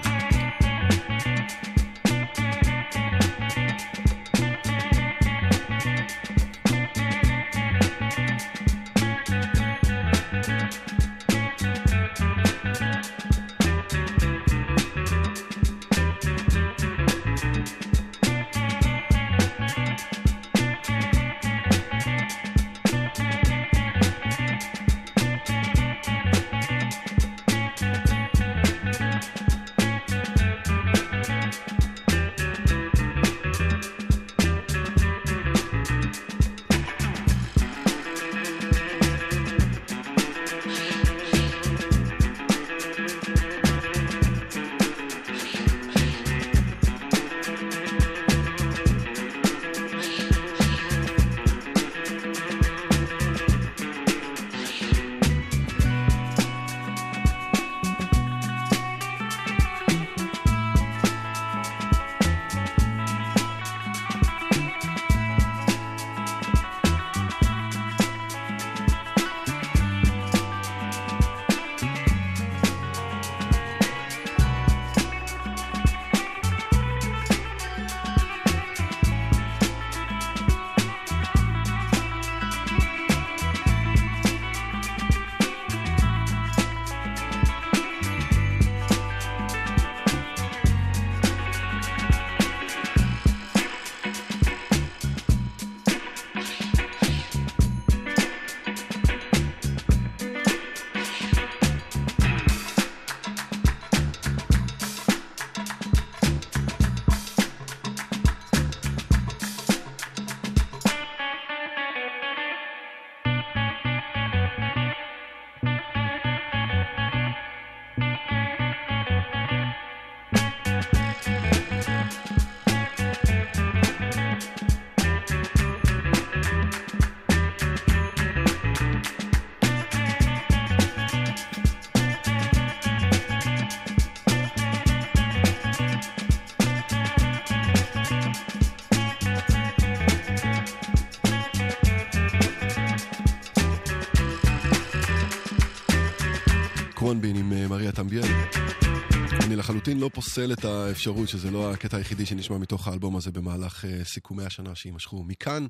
לא 150.07 150.11
פוסל 150.15 150.53
את 150.53 150.65
האפשרות 150.65 151.29
שזה 151.29 151.51
לא 151.51 151.73
הקטע 151.73 151.97
היחידי 151.97 152.27
שנשמע 152.27 152.59
מתוך 152.59 152.89
האלבום 152.89 153.17
הזה 153.17 153.31
במהלך 153.31 153.85
uh, 153.85 154.05
סיכומי 154.05 154.45
השנה 154.45 154.75
שיימשכו 154.75 155.25
מכאן 155.25 155.67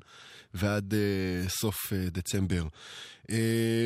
ועד 0.53 0.93
uh, 0.93 1.49
סוף 1.49 1.75
uh, 1.85 2.09
דצמבר. 2.11 2.67
Uh, 3.23 3.29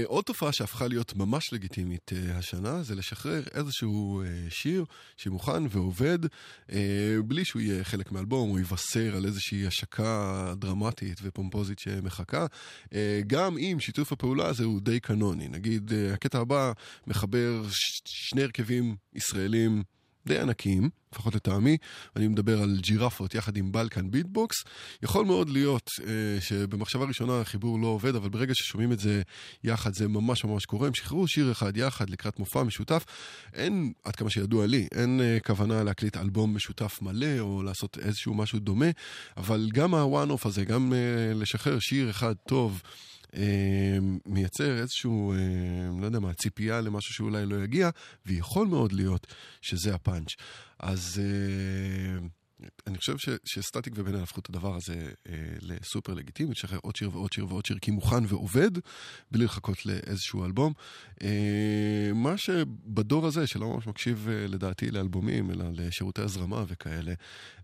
עוד 0.05 0.23
תופעה 0.23 0.51
שהפכה 0.51 0.87
להיות 0.87 1.15
ממש 1.15 1.53
לגיטימית 1.53 2.11
uh, 2.11 2.31
השנה 2.33 2.83
זה 2.83 2.95
לשחרר 2.95 3.43
איזשהו 3.53 4.23
uh, 4.23 4.53
שיר 4.53 4.85
שמוכן 5.17 5.63
ועובד 5.69 6.19
uh, 6.25 6.73
בלי 7.25 7.45
שהוא 7.45 7.61
יהיה 7.61 7.83
חלק 7.83 8.11
מאלבום, 8.11 8.49
הוא 8.49 8.59
יבשר 8.59 9.15
על 9.15 9.25
איזושהי 9.25 9.67
השקה 9.67 10.53
דרמטית 10.57 11.19
ופומפוזית 11.23 11.79
שמחכה, 11.79 12.45
uh, 12.85 12.93
גם 13.27 13.57
אם 13.57 13.77
שיתוף 13.79 14.11
הפעולה 14.11 14.47
הזה 14.47 14.63
הוא 14.63 14.81
די 14.81 14.99
קנוני. 14.99 15.47
נגיד, 15.47 15.91
uh, 15.91 16.13
הקטע 16.13 16.39
הבא 16.39 16.71
מחבר 17.07 17.63
ש- 17.69 18.01
שני 18.05 18.43
הרכבים 18.43 18.95
ישראלים 19.13 19.83
די 20.25 20.39
ענקיים, 20.39 20.89
לפחות 21.13 21.35
לטעמי, 21.35 21.77
אני 22.15 22.27
מדבר 22.27 22.61
על 22.61 22.77
ג'ירפות 22.81 23.35
יחד 23.35 23.57
עם 23.57 23.71
בלקן 23.71 24.11
ביטבוקס. 24.11 24.55
יכול 25.03 25.25
מאוד 25.25 25.49
להיות 25.49 25.89
אה, 26.07 26.41
שבמחשבה 26.41 27.05
ראשונה 27.05 27.41
החיבור 27.41 27.79
לא 27.79 27.87
עובד, 27.87 28.15
אבל 28.15 28.29
ברגע 28.29 28.53
ששומעים 28.55 28.91
את 28.91 28.99
זה 28.99 29.21
יחד 29.63 29.93
זה 29.93 30.07
ממש 30.07 30.45
ממש 30.45 30.65
קורה. 30.65 30.87
הם 30.87 30.93
שחררו 30.93 31.27
שיר 31.27 31.51
אחד 31.51 31.77
יחד 31.77 32.09
לקראת 32.09 32.39
מופע 32.39 32.63
משותף. 32.63 33.05
אין, 33.53 33.93
עד 34.03 34.15
כמה 34.15 34.29
שידוע 34.29 34.67
לי, 34.67 34.87
אין 34.91 35.21
אה, 35.21 35.37
כוונה 35.45 35.83
להקליט 35.83 36.17
אלבום 36.17 36.55
משותף 36.55 36.99
מלא 37.01 37.39
או 37.39 37.63
לעשות 37.63 37.97
איזשהו 38.01 38.33
משהו 38.33 38.59
דומה, 38.59 38.89
אבל 39.37 39.69
גם 39.73 39.93
ה-one-off 39.95 40.47
הזה, 40.47 40.65
גם 40.65 40.93
אה, 40.93 41.33
לשחרר 41.33 41.79
שיר 41.79 42.09
אחד 42.09 42.33
טוב, 42.47 42.81
מייצר 44.25 44.77
איזשהו, 44.77 45.33
אה, 45.33 45.37
לא 45.99 46.05
יודע 46.05 46.19
מה, 46.19 46.33
ציפייה 46.33 46.81
למשהו 46.81 47.13
שאולי 47.13 47.45
לא 47.45 47.55
יגיע, 47.63 47.89
ויכול 48.25 48.67
מאוד 48.67 48.91
להיות 48.91 49.27
שזה 49.61 49.95
הפאנץ'. 49.95 50.35
אז 50.79 51.21
אה, 51.23 52.27
אני 52.87 52.97
חושב 52.97 53.17
ש, 53.17 53.29
שסטטיק 53.43 53.93
ובן 53.97 54.15
אל 54.15 54.23
הפכו 54.23 54.39
את 54.39 54.49
הדבר 54.49 54.75
הזה 54.75 55.11
אה, 55.29 55.33
לסופר 55.61 56.13
לגיטימי, 56.13 56.51
לשחרר 56.51 56.79
עוד 56.81 56.95
שיר 56.95 57.09
ועוד 57.13 57.33
שיר 57.33 57.45
ועוד 57.49 57.65
שיר, 57.65 57.77
כי 57.81 57.91
מוכן 57.91 58.23
ועובד, 58.27 58.71
בלי 59.31 59.45
לחכות 59.45 59.85
לאיזשהו 59.85 60.45
אלבום. 60.45 60.73
אה, 61.23 62.11
מה 62.15 62.37
שבדור 62.37 63.27
הזה, 63.27 63.47
שלא 63.47 63.67
ממש 63.67 63.87
מקשיב 63.87 64.27
אה, 64.29 64.47
לדעתי 64.47 64.91
לאלבומים, 64.91 65.51
אלא 65.51 65.65
לשירותי 65.73 66.21
הזרמה 66.21 66.63
וכאלה, 66.67 67.13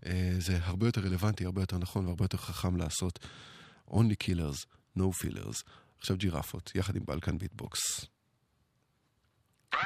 אה, 0.06 0.32
זה 0.38 0.58
הרבה 0.62 0.86
יותר 0.86 1.00
רלוונטי, 1.00 1.44
הרבה 1.44 1.62
יותר 1.62 1.78
נכון 1.78 2.06
והרבה 2.06 2.24
יותר 2.24 2.38
חכם 2.38 2.76
לעשות. 2.76 3.18
Only 3.90 4.24
Killers, 4.24 4.77
No 4.96 5.00
Fillers. 5.00 5.70
עכשיו 5.98 6.16
ג'ירפות, 6.16 6.72
יחד 6.74 6.96
עם 6.96 7.02
בלקן 7.04 7.38
ביטבוקס. 7.38 8.06
לא 9.72 9.78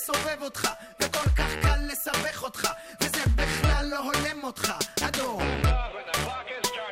לסובב 0.00 0.42
אותך, 0.42 0.68
וכל 1.00 1.28
כך 1.36 1.50
קל 1.62 1.78
לסבך 1.92 2.42
אותך, 2.42 2.68
וזה 3.00 3.22
בכלל 3.34 3.86
לא 3.90 3.98
הולם 3.98 4.44
אותך, 4.44 4.72
אדום. 5.02 5.42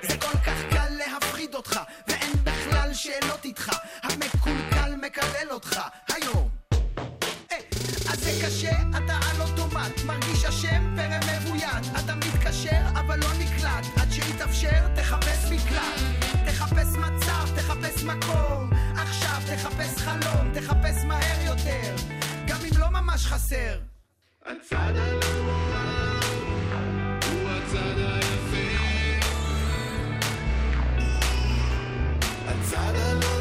זה 0.03 0.17
כל 0.21 0.39
כך 0.47 0.59
קל 0.71 0.89
להפחיד 0.91 1.55
אותך, 1.55 1.81
ואין 2.09 2.33
בכלל 2.45 2.95
שאלות 2.95 3.45
איתך, 3.45 3.71
המקולקל 4.03 4.95
מקלל 5.03 5.51
אותך, 5.51 5.81
היום. 6.13 6.49
אז 8.11 8.21
זה 8.21 8.31
קשה, 8.47 8.73
אתה 8.91 9.19
על 9.31 9.41
אוטומט, 9.41 10.03
מרגיש 10.07 10.45
אשם, 10.45 10.97
פרא 10.97 11.19
מבוית, 11.37 12.05
אתה 12.05 12.15
מתקשר 12.15 12.83
אבל 13.01 13.21
לא 13.21 13.33
נקלט, 13.39 14.01
עד 14.01 14.13
שיתאפשר 14.13 14.95
תחפש 14.95 15.51
מקלט, 15.51 16.01
תחפש 16.47 16.97
מצב, 16.97 17.57
תחפש 17.57 18.03
מקום, 18.03 18.71
עכשיו 18.97 19.41
תחפש 19.47 19.97
חלום, 20.03 20.53
תחפש 20.55 21.05
מהר 21.05 21.47
יותר, 21.47 22.18
ממש 23.01 23.27
חסר. 23.27 23.79
הצד 24.47 24.93
הלא 24.97 25.21
הוא 27.31 27.51
הצד 27.51 27.99
היפה. 27.99 28.69
הצד 32.47 32.95
הלא 32.95 33.38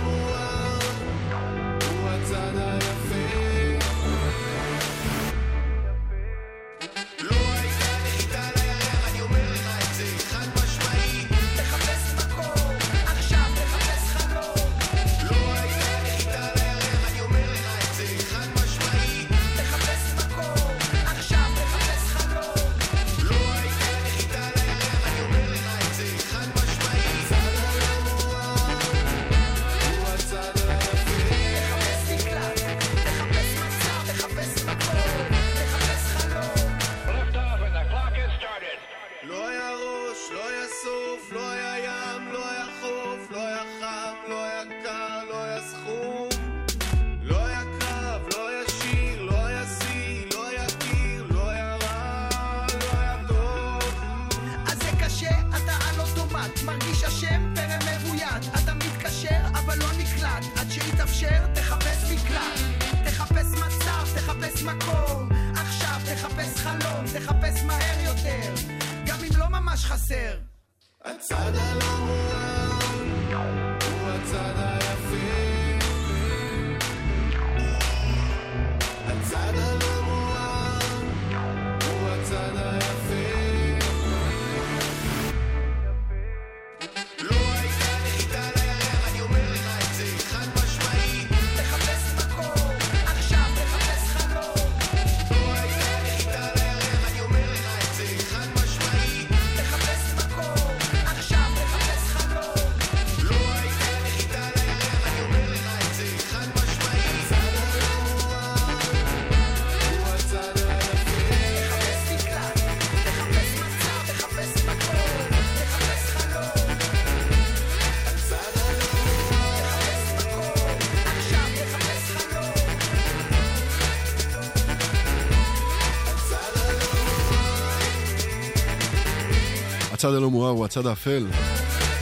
הצד 130.07 130.15
הלא 130.15 130.29
מואר 130.29 130.49
הוא 130.49 130.65
הצד 130.65 130.85
האפל. 130.85 131.25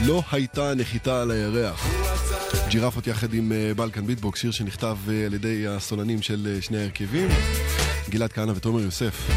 לא 0.05 0.23
הייתה 0.31 0.73
נחיתה 0.75 1.21
על 1.21 1.31
הירח. 1.31 1.87
ג'ירפות 2.69 3.07
יחד 3.07 3.33
עם 3.33 3.51
אה, 3.51 3.73
Balkan 3.75 4.05
Beat 4.05 4.22
Box, 4.22 4.39
שיר 4.39 4.51
שנכתב 4.51 4.97
אה, 5.09 5.25
על 5.25 5.33
ידי 5.33 5.67
הסולנים 5.67 6.21
של 6.21 6.47
אה, 6.55 6.61
שני 6.61 6.77
ההרכבים, 6.77 7.27
גלעד 8.09 8.33
כהנא 8.33 8.51
ותומר 8.51 8.81
יוסף. 8.81 9.29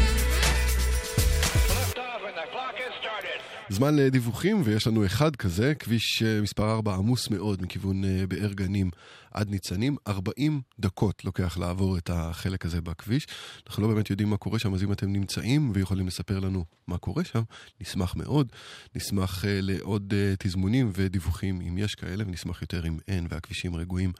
זמן 3.79 3.95
לדיווחים, 3.95 4.61
ויש 4.65 4.87
לנו 4.87 5.05
אחד 5.05 5.35
כזה, 5.35 5.75
כביש 5.75 6.23
אה, 6.23 6.41
מספר 6.41 6.71
4 6.71 6.95
עמוס 6.95 7.29
מאוד 7.29 7.61
מכיוון 7.61 8.03
אה, 8.05 8.27
באר 8.27 8.53
גנים 8.53 8.89
עד 9.31 9.49
ניצנים. 9.49 9.95
40 10.07 10.61
דקות 10.79 11.25
לוקח 11.25 11.57
לעבור 11.57 11.97
את 11.97 12.09
החלק 12.13 12.65
הזה 12.65 12.81
בכביש. 12.81 13.27
אנחנו 13.67 13.83
לא 13.83 13.93
באמת 13.93 14.09
יודעים 14.09 14.29
מה 14.29 14.37
קורה 14.37 14.59
שם, 14.59 14.73
אז 14.73 14.83
אם 14.83 14.91
אתם 14.91 15.13
נמצאים 15.13 15.71
ויכולים 15.73 16.07
לספר 16.07 16.39
לנו 16.39 16.65
מה 16.87 16.97
קורה 16.97 17.23
שם, 17.23 17.41
נשמח 17.81 18.15
מאוד. 18.15 18.51
נשמח 18.95 19.45
אה, 19.45 19.59
לעוד 19.61 20.13
אה, 20.17 20.33
תזמונים 20.39 20.91
ודיווחים 20.93 21.61
אם 21.61 21.77
יש 21.77 21.95
כאלה, 21.95 22.23
ונשמח 22.27 22.61
יותר 22.61 22.87
אם 22.87 22.97
אין, 23.07 23.27
והכבישים 23.29 23.75
רגועים 23.75 24.11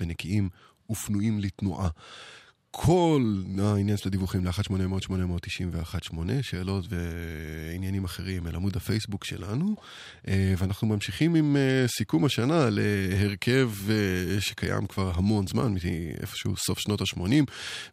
ונקיים 0.00 0.48
ופנויים 0.90 1.40
לתנועה. 1.40 1.88
כל 2.76 3.42
העניין 3.58 3.96
של 3.96 4.08
הדיווחים 4.08 4.44
ל-1-800-890-118, 4.44 6.16
שאלות 6.42 6.84
ועניינים 6.88 8.04
אחרים 8.04 8.46
אל 8.46 8.54
עמוד 8.54 8.76
הפייסבוק 8.76 9.24
שלנו. 9.24 9.76
אה, 10.28 10.54
ואנחנו 10.58 10.88
ממשיכים 10.88 11.34
עם 11.34 11.56
אה, 11.56 11.84
סיכום 11.88 12.24
השנה 12.24 12.68
להרכב 12.70 13.70
אה, 13.90 14.40
שקיים 14.40 14.86
כבר 14.86 15.12
המון 15.14 15.46
זמן, 15.46 15.74
מאיפשהו 15.74 16.56
סוף 16.56 16.78
שנות 16.78 17.00
ה-80, 17.00 17.44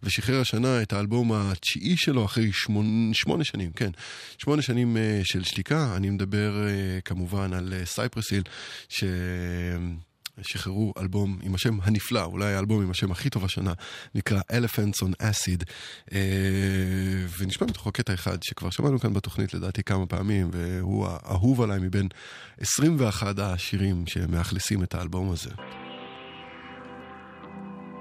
ושחרר 0.04 0.42
השנה 0.42 0.82
את 0.82 0.94
האלבום 0.94 1.32
התשיעי 1.32 1.98
שלו 1.98 2.26
אחרי 2.26 2.52
שמונה, 2.54 3.14
שמונה 3.14 3.44
שנים, 3.44 3.72
כן, 3.72 3.92
שמונה 4.38 4.62
שנים 4.62 4.98
של 5.24 5.44
שתיקה. 5.44 5.94
אני 5.96 6.10
מדבר 6.10 6.54
כמובן 7.06 7.54
על 7.54 7.74
סייפרסיל, 7.86 8.44
ש... 8.90 9.04
שחררו 10.43 10.93
אלבום 10.99 11.39
עם 11.43 11.55
השם 11.55 11.79
הנפלא, 11.83 12.25
אולי 12.25 12.55
האלבום 12.55 12.83
עם 12.83 12.91
השם 12.91 13.13
הכי 13.13 13.31
טוב 13.31 13.45
השנה, 13.45 13.73
נקרא 14.15 14.41
Elephants 14.41 15.03
on 15.03 15.23
Acid, 15.23 15.65
אה, 16.13 16.19
ונשמע 17.39 17.67
מתוכו 17.67 17.93
קטע 17.93 18.15
אחד 18.15 18.43
שכבר 18.43 18.71
שמענו 18.71 19.01
כאן 19.01 19.13
בתוכנית 19.13 19.55
לדעתי 19.55 19.83
כמה 19.83 20.07
פעמים, 20.07 20.51
והוא 20.53 21.07
האהוב 21.09 21.63
עליי 21.63 21.79
מבין 21.83 22.09
21 22.61 23.39
השירים 23.39 24.07
שמאכלסים 24.07 24.83
את 24.83 24.95
האלבום 24.95 25.31
הזה. 25.31 25.51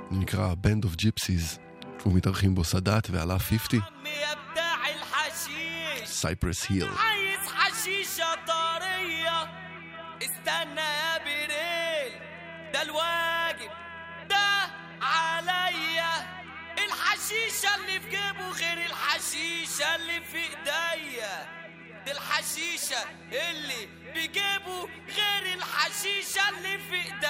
הוא 0.10 0.20
נקרא 0.20 0.54
Band 0.54 0.86
of 0.86 1.02
Gypsies, 1.02 1.60
ומתארחים 2.06 2.56
בו 2.56 2.64
סאדאת 2.64 3.10
ועלה 3.10 3.40
50, 3.40 3.80
بتاع 4.52 4.90
الحشيش 4.90 6.10
סייפרס 6.10 6.70
היל. 6.70 6.84
عايز 6.84 7.50
حشيشة 7.56 8.36
طرية 8.48 9.44
استنى 10.22 10.80
يا 10.80 10.99
بريل 10.99 10.99
ده 12.73 12.83
الواجب. 12.83 13.71
ده 14.29 14.71
عليا. 15.03 16.41
الحشيشة 16.79 17.75
اللي 17.77 18.01
في 18.01 18.09
جيبه 18.11 18.49
غير 18.51 18.87
الحشيشة 18.87 19.95
اللي 19.97 20.21
في 20.21 20.37
إيديا. 20.39 21.49
دي 22.05 22.13
الحشيشة 22.13 23.03
اللي 23.33 23.87
بجيبه 24.15 24.89
غير 25.17 25.55
الحشيشة 25.55 26.49
اللي 26.49 26.79
في 26.79 26.95
إيديا. 26.95 27.30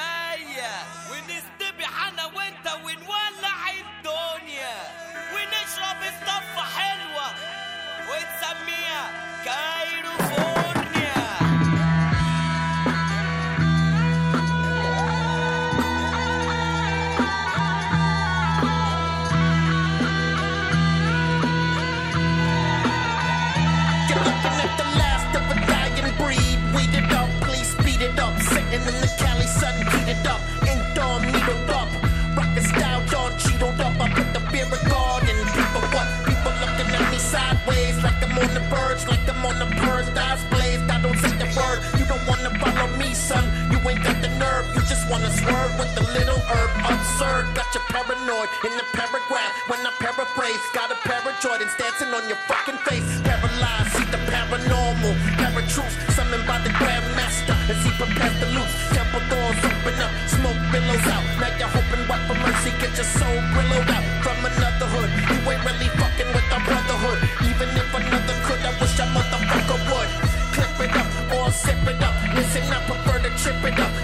Wanna 45.11 45.31
swerve 45.43 45.75
with 45.77 45.93
the 45.99 46.05
little 46.15 46.39
herb. 46.47 46.71
Absurd, 46.87 47.51
got 47.59 47.67
you 47.75 47.83
paranoid 47.91 48.49
in 48.65 48.73
the 48.79 48.87
paragraph. 48.95 49.53
When 49.67 49.83
I 49.83 49.91
paraphrase, 49.99 50.63
got 50.73 50.91
a 50.95 51.01
Jordans 51.41 51.73
dancing 51.81 52.13
on 52.13 52.29
your 52.29 52.37
fucking 52.45 52.77
face. 52.85 53.01
Paralyzed, 53.25 53.97
see 53.97 54.05
the 54.13 54.21
paranormal. 54.29 55.15
Paratruths, 55.41 55.97
summoned 56.13 56.47
by 56.47 56.61
the 56.61 56.69
grandmaster. 56.77 57.57
As 57.65 57.81
he 57.81 57.91
prepares 57.97 58.37
to 58.45 58.49
loose, 58.53 58.75
temple 58.93 59.25
doors 59.33 59.57
open 59.65 59.97
up, 60.05 60.13
smoke 60.29 60.61
billows 60.69 61.07
out. 61.09 61.25
Now 61.41 61.51
you're 61.57 61.73
hoping 61.73 62.05
what 62.05 62.21
for 62.29 62.37
mercy, 62.45 62.77
get 62.77 62.93
your 62.93 63.09
soul 63.09 63.41
billowed 63.57 63.89
out 63.89 64.05
from 64.21 64.37
another 64.45 64.85
hood. 64.93 65.11
You 65.33 65.39
ain't 65.49 65.65
really 65.65 65.89
fucking 65.97 66.29
with 66.29 66.53
our 66.53 66.61
brotherhood. 66.61 67.19
Even 67.49 67.69
if 67.73 67.89
another 67.89 68.37
could, 68.45 68.61
I 68.61 68.73
wish 68.77 69.01
a 69.01 69.07
motherfucker 69.17 69.81
would. 69.89 70.11
Clip 70.53 70.77
it 70.85 70.93
up 70.93 71.09
or 71.41 71.51
sip 71.51 71.81
it 71.89 72.05
up. 72.05 72.15
Listen, 72.37 72.69
I 72.69 72.85
prefer 72.85 73.17
to 73.25 73.31
trip 73.41 73.65
it 73.65 73.81
up 73.81 74.00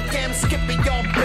y'all 0.86 1.15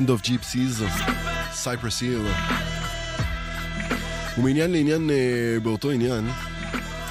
Band 0.00 0.08
of 0.08 0.26
Gypsies, 0.26 0.82
סייפרס 1.52 2.00
היל. 2.00 2.20
ומעניין 4.38 4.70
לעניין 4.70 5.10
אה, 5.10 5.56
באותו 5.62 5.90
עניין, 5.90 6.26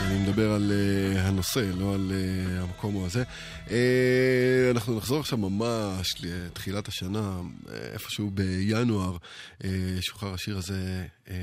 אני 0.02 0.20
מדבר 0.20 0.52
על 0.52 0.72
אה, 0.72 1.28
הנושא, 1.28 1.72
לא 1.78 1.94
על 1.96 2.12
אה, 2.12 2.62
המקום 2.62 2.96
או 2.96 3.06
הזה. 3.06 3.24
אה, 3.70 4.72
אנחנו 4.72 4.98
נחזור 4.98 5.20
עכשיו 5.20 5.38
ממש 5.38 6.16
לתחילת 6.20 6.88
השנה, 6.88 7.42
אה, 7.70 7.78
איפשהו 7.94 8.32
בינואר, 8.32 9.18
אה, 9.64 9.70
שוחרר 10.02 10.34
השיר 10.34 10.58
הזה 10.58 11.06
אה, 11.30 11.36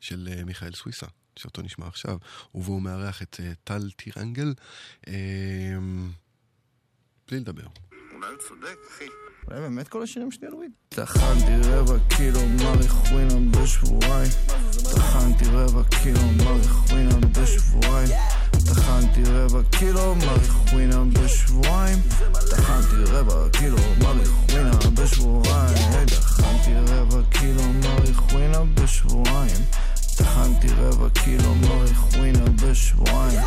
של 0.00 0.28
אה, 0.32 0.44
מיכאל 0.44 0.72
סוויסה. 0.72 1.06
שאותו 1.36 1.62
נשמע 1.62 1.86
עכשיו, 1.86 2.16
ובו 2.54 2.72
הוא 2.72 2.82
מארח 2.82 3.22
את 3.22 3.40
אה, 3.40 3.52
טל 3.64 3.90
טירנגל. 3.90 4.54
אה, 5.08 5.14
בלי 7.28 7.40
לדבר. 7.40 7.66
אולי 8.12 8.28
הוא 8.28 8.38
צודק, 8.48 8.76
אחי. 8.90 9.29
אולי 9.48 9.60
באמת 9.60 9.88
כל 9.88 10.02
השירים 10.02 10.30
שלי 10.30 10.46
על 10.46 10.54
וויד? 10.54 10.70
טחנתי 10.88 11.56
רבע 11.64 11.94
קילו 12.08 12.40
מריחואינה 12.48 13.34
בשבועיים. 13.50 14.30
טחנתי 14.94 15.44
רבע 15.52 15.82
קילו 16.02 16.20
מריחואינה 16.36 17.16
בשבועיים. 17.40 18.08
טחנתי 18.66 19.22
רבע 19.24 19.60
קילו 19.70 20.14
מריחואינה 20.14 21.04
בשבועיים. 21.04 21.98
טחנתי 22.50 22.96
רבע 23.12 23.48
קילו 23.52 23.76
מריחואינה 23.98 24.70
בשבועיים. 24.94 26.06
טחנתי 26.06 26.74
רבע 26.74 27.20
קילו 27.30 27.62
מריחואינה 27.72 28.64
בשבועיים. 28.74 29.60
טחנתי 30.20 30.68
רבע 30.78 31.08
קילו 31.08 31.54
מריחווינה 31.54 32.44
בשבועיים. 32.62 33.40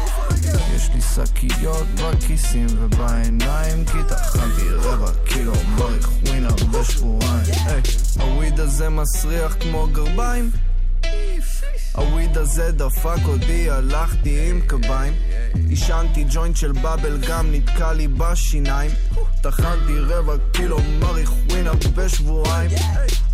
יש 0.75 0.89
לי 0.93 1.01
שקיות 1.01 1.87
בכיסים 1.87 2.67
ובעיניים 2.79 3.85
כי 3.85 3.97
טחנתי 4.09 4.69
רבע 4.69 5.11
קילו 5.25 5.53
מריחואנה 5.77 6.49
בשבועיים. 6.71 7.53
היי, 7.65 7.81
ה 8.19 8.27
weed 8.27 8.59
הזה 8.59 8.89
מסריח 8.89 9.55
כמו 9.59 9.87
גרביים. 9.91 10.51
ה 11.95 12.04
weed 12.04 12.37
הזה 12.37 12.71
דפק 12.71 13.25
אותי, 13.25 13.69
הלכתי 13.69 14.49
עם 14.49 14.61
קביים. 14.61 15.13
עישנתי 15.69 16.25
ג'וינט 16.29 16.55
של 16.55 16.71
bubble 16.71 17.17
gum 17.27 17.51
נתקע 17.51 17.93
לי 17.93 18.07
בשיניים. 18.07 18.91
טחנתי 19.41 19.99
רבע 19.99 20.33
קילו 20.51 20.79
מריחואנה 20.99 21.71
בשבועיים. 21.95 22.71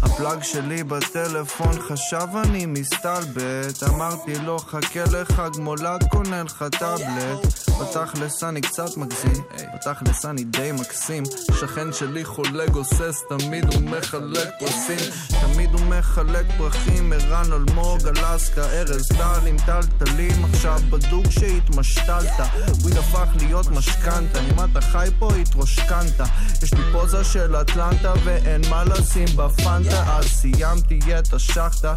ה 0.01 0.10
plug 0.10 0.43
שלי 0.43 0.84
בטלפון 0.84 1.81
חשב 1.88 2.27
אני 2.43 2.65
מסתלבט. 2.65 3.84
אמרתי 3.84 4.35
לו 4.35 4.59
חכה 4.59 5.03
לחג 5.11 5.49
מולד 5.59 6.03
קונה 6.09 6.43
לך 6.43 6.65
טאבלט. 6.80 7.69
בתכלס 7.81 8.43
אני 8.43 8.61
קצת 8.61 8.97
מגזים 8.97 9.43
בתכלס 9.76 10.26
אני 10.26 10.43
די 10.43 10.71
מקסים. 10.71 11.23
שכן 11.59 11.93
שלי 11.93 12.26
חולה 12.26 12.67
גוסס 12.67 13.23
תמיד 13.30 13.73
הוא 13.73 13.84
מחלק 13.84 14.49
פרסים. 14.59 15.11
תמיד 15.41 15.73
הוא 15.73 15.81
מחלק 15.81 16.45
פרחים 16.57 17.13
ערן 17.13 17.53
אלמוג 17.53 17.99
אלסקה 18.07 18.65
ארז 18.65 19.07
טל 19.07 19.47
עם 19.47 19.57
טלטלים. 19.65 20.45
עכשיו 20.45 20.80
בדוק 20.89 21.26
שהתמשתלת 21.30 22.39
וויד 22.81 22.97
הפך 22.97 23.27
להיות 23.35 23.67
משכנתה. 23.67 24.39
אם 24.39 24.71
אתה 24.71 24.81
חי 24.81 25.07
פה 25.19 25.35
התרושכנת 25.35 26.21
יש 26.63 26.73
לי 26.73 26.81
פוזה 26.91 27.23
של 27.23 27.55
אטלנטה 27.55 28.13
ואין 28.23 28.61
מה 28.69 28.84
לשים 28.84 29.27
בפנטה 29.35 29.89
אז 29.91 30.26
סיימתי 30.26 30.99
את 31.20 31.34
השחטה. 31.34 31.94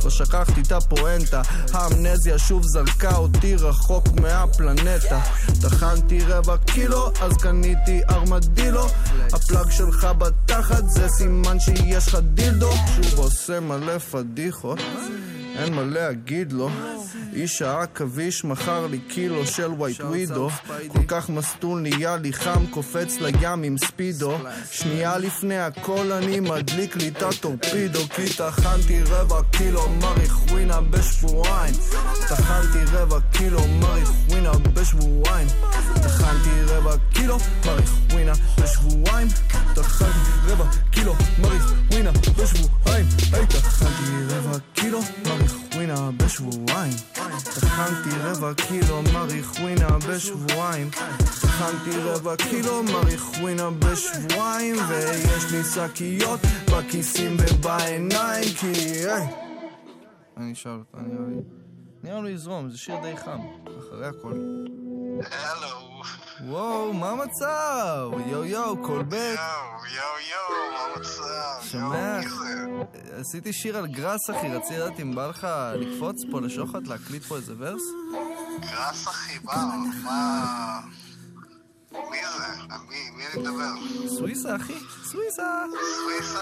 כבר 0.00 0.10
שכחתי 0.10 0.60
את 0.60 0.72
הפואנטה 0.72 1.42
האמנזיה 1.72 2.38
שוב 2.38 2.62
זרקה 2.62 3.16
אותי 3.16 3.54
רחוק 3.54 4.08
מהפלנטה. 4.20 5.20
טחנתי 5.62 6.24
רבע 6.24 6.56
קילו 6.56 7.10
אז 7.20 7.32
קניתי 7.36 8.00
ארמדילו. 8.10 8.86
ה 9.32 9.40
plug 9.40 9.70
שלך 9.70 10.08
בתחת 10.18 10.88
זה 10.88 11.08
סימן 11.08 11.60
שיש 11.60 12.08
לך 12.08 12.18
דילדו. 12.34 12.70
שוב 13.02 13.18
עושה 13.18 13.60
מלא 13.60 13.98
פדיחות 13.98 14.78
אין 15.58 15.74
מה 15.74 15.82
להגיד 15.82 16.52
לו. 16.52 16.70
איש 17.32 17.62
העכביש 17.62 18.44
מכר 18.44 18.86
לי 18.86 18.98
קילו 18.98 19.46
של 19.46 19.70
ווייט 19.70 20.00
ווידו 20.00 20.48
כל 20.88 21.02
כך 21.08 21.30
מסטול 21.30 21.80
נהיה 21.80 22.16
לי 22.16 22.32
חם 22.32 22.66
קופץ 22.70 23.16
לים 23.20 23.62
עם 23.62 23.78
ספידו. 23.78 24.38
שנייה 24.70 25.18
לפני 25.18 25.58
הכל 25.58 26.12
אני 26.12 26.40
מדליק 26.40 26.96
לי 26.96 27.08
את 27.08 27.22
הטורפידו 27.22 27.98
כי 27.98 28.34
טחנתי 28.36 29.02
רבע 29.02 29.40
קילו 29.50 29.88
מריחואנה 29.88 30.80
בשבועיים. 30.80 31.74
טחנתי 32.28 32.78
רבע 32.92 33.18
קילו 33.32 33.60
מריחואנה 33.80 34.52
בשבועיים. 34.74 35.48
טחנתי 36.02 36.50
רבע 36.66 36.94
קילו 37.12 37.38
מריחואנה 37.66 38.32
בשבועיים. 38.60 39.28
טחנתי 39.74 40.30
רבע 40.46 40.64
קילו 40.90 41.14
מריחואנה 41.38 42.10
בשבועיים. 42.12 43.06
היי 43.32 43.46
טחנתי 43.46 44.12
רבע 44.28 44.58
קילו 44.74 45.00
מריחואנה 45.46 46.10
בשבועיים. 46.16 46.92
טחנתי 47.44 48.16
רבע 48.20 48.54
קילו 48.54 49.02
מריחואנה 49.02 49.98
בשבועיים. 50.08 50.90
טחנתי 51.40 51.98
רבע 51.98 52.36
קילו 52.36 52.82
מריחואנה 52.82 53.70
בשבועיים 53.70 54.76
ויש 54.88 55.52
לי 55.52 55.64
שקיות 55.64 56.40
בכיסים 56.70 57.36
ובעיניים 57.38 58.44
כי 58.60 58.72
אני 60.36 60.52
אשאל 60.52 60.72
אותה 60.72 60.98
נראה 60.98 61.28
לי 61.28 61.65
נראה 62.06 62.20
לי 62.20 62.30
יזרום 62.30 62.70
זה 62.70 62.78
שיר 62.78 62.96
די 63.02 63.16
חם 63.16 63.38
אחרי 63.78 64.06
הכל 64.06 64.32
הלו. 65.20 66.02
וואו 66.40 66.92
מה 66.92 67.10
המצב 67.10 68.10
יואו 68.26 68.44
יואו 68.44 68.82
קולבק 68.82 69.16
יואו, 69.18 69.86
יואו, 69.96 70.16
יואו, 70.30 70.72
מה 70.72 70.94
המצב? 70.94 71.68
שומע? 71.70 72.20
עשיתי 73.20 73.52
שיר 73.52 73.76
על 73.76 73.86
גראס 73.86 74.30
אחי 74.30 74.48
רציתי 74.48 74.76
לדעת 74.76 75.00
אם 75.00 75.14
בא 75.14 75.26
לך 75.26 75.46
לקפוץ 75.74 76.16
פה 76.30 76.40
לשוחט 76.40 76.86
להקליט 76.86 77.22
פה 77.22 77.36
איזה 77.36 77.54
ורס 77.58 77.82
גראס 78.60 79.08
אחי, 79.08 79.38
בא, 79.38 79.52
מה... 80.04 80.80
מי 81.92 82.18
זה? 82.38 82.74
מי, 82.88 83.10
מי 83.16 83.24
אני 83.26 83.42
מדבר? 83.42 84.08
סוויסה 84.08 84.56
אחי 84.56 84.78
סוויסה 85.04 85.64
סוויסה, 85.96 86.40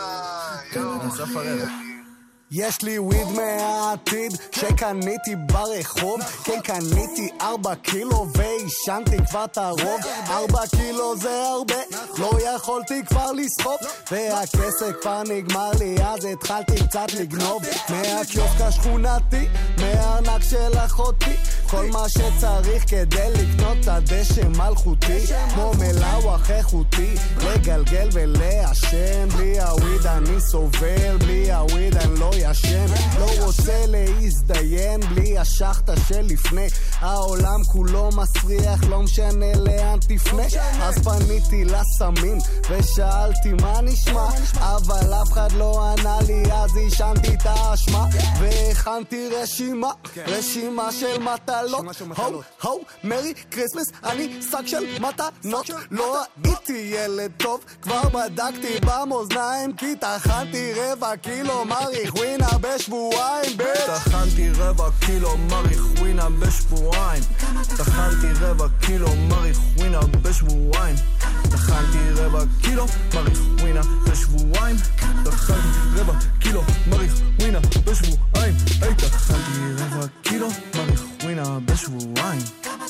כן, 0.70 0.81
יואו, 0.81 1.09
אסף 1.09 1.36
הראל 1.36 1.94
יש 2.57 2.83
לי 2.83 2.99
וויד 2.99 3.27
מהעתיד 3.29 4.33
שקניתי 4.53 5.37
ברחוב. 5.37 6.21
כן 6.45 6.61
קניתי 6.61 7.29
ארבע 7.41 7.75
קילו 7.75 8.27
ועישנתי 8.35 9.17
כבר 9.31 9.45
את 9.45 9.59
הרוב. 9.59 10.01
ארבע 10.29 10.67
קילו 10.77 11.17
זה 11.17 11.43
הרבה 11.43 11.75
לא 12.19 12.31
יכולתי 12.41 13.03
כבר 13.07 13.33
לסחוב. 13.33 13.77
והכסף 14.11 14.93
כבר 15.03 15.23
נגמר 15.23 15.71
לי 15.79 15.97
אז 16.05 16.25
התחלתי 16.25 16.89
קצת 16.89 17.13
לגנוב. 17.13 17.63
מהקיוסק 17.89 18.61
השכונתי 18.61 19.49
מהארנק 19.79 20.43
של 20.43 20.79
אחותי 20.87 21.37
כל 21.75 21.87
מה 21.93 22.09
שצריך 22.09 22.85
כדי 22.89 23.31
לקנות 23.35 23.79
את 23.81 23.89
הדשא 23.89 24.49
מלכותי 24.59 25.27
כמו 25.55 25.73
מלאווח 25.79 26.51
איכותי 26.51 27.15
לגלגל 27.39 28.09
ולעשן. 28.13 29.29
בלי 29.37 29.61
הוויד 29.61 30.07
אני 30.07 30.41
סובל 30.41 31.17
בלי 31.19 31.53
הוויד 31.53 31.97
אני 31.97 32.21
לא 32.21 32.31
ישן. 32.35 32.87
לא 33.19 33.27
רוצה 33.45 33.85
להזדיין 33.87 35.01
בלי 35.01 35.39
השחטה 35.39 35.93
שלפני. 36.09 36.67
העולם 36.99 37.65
כולו 37.73 38.11
מסריח 38.17 38.85
לא 38.89 39.01
משנה 39.01 39.55
לאן 39.55 39.99
תפנה. 40.09 40.43
אז 40.83 40.95
פניתי 40.99 41.65
לסמים 41.65 42.39
ושאלתי 42.71 43.53
מה 43.63 43.81
נשמע 43.83 44.29
אבל 44.59 45.15
אף 45.23 45.33
אחד 45.33 45.53
לא 45.53 45.85
ענה 45.85 46.19
לי 46.27 46.53
אז 46.53 46.77
עישנתי 46.77 47.35
את 47.35 47.47
האשמה 47.47 48.07
והכנתי 48.41 49.29
רשימה. 49.43 49.91
רשימה 50.27 50.93
של 50.93 51.19
מטלות 51.65 52.03
ho 52.16 52.43
ho 52.62 52.81
merry 53.05 53.35
christmas 53.51 53.93
אני 54.05 54.43
שק 54.51 54.66
של 54.66 55.01
מתנות. 55.01 55.70
לא 55.91 56.23
הייתי 56.45 56.97
ילד 56.97 57.31
טוב 57.36 57.65
כבר 57.82 58.03
בדקתי 58.09 58.81
במאזניים 58.81 59.77
כי 59.77 59.97
טחנתי 59.97 60.73
רבע 60.73 61.16
קילו 61.16 61.65
מריחואנה 61.65 62.49
בשבועיים. 62.61 63.57
bitch 63.57 63.87
טחנתי 63.86 64.51
רבע 64.51 64.89
קילו 65.07 65.36
מריחואנה 65.36 66.28
בשבועיים. 66.31 67.23
טחנתי 67.77 68.27
רבע 68.41 68.66
קילו 68.81 69.09
מריחואנה 69.16 70.01
בשבועיים 70.23 70.97
טחנתי 71.55 72.11
רבע 72.17 72.45
קילו 72.63 72.87
מריחואנה 73.15 73.81
בשבועיים 74.11 74.77
טחנתי 75.25 76.01
רבע 76.01 76.13
קילו 76.39 76.63
מריחואנה 76.89 77.61
בשבועיים 77.87 78.55
היי 78.81 78.95
טחנתי 78.95 79.83
רבע 79.83 80.07
קילו 80.23 80.49
מריחואנה 80.77 81.59
בשבועיים. 81.65 82.41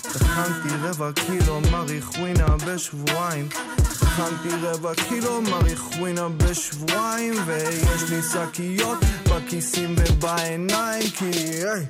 טחנתי 0.02 0.74
רבע 0.82 1.10
קילו 1.12 1.60
מריחואנה 1.60 2.56
בשבועיים. 2.66 3.48
טחנתי 3.76 4.48
רבע 4.62 4.92
קילו 5.08 5.42
מריחואנה 5.42 6.28
בשבועיים. 6.28 7.34
ויש 7.46 8.10
לי 8.10 8.22
שקיות 8.22 8.98
בכיסים 9.24 9.94
ובעיניים 9.98 11.02
כי 11.18 11.30
היי. 11.30 11.86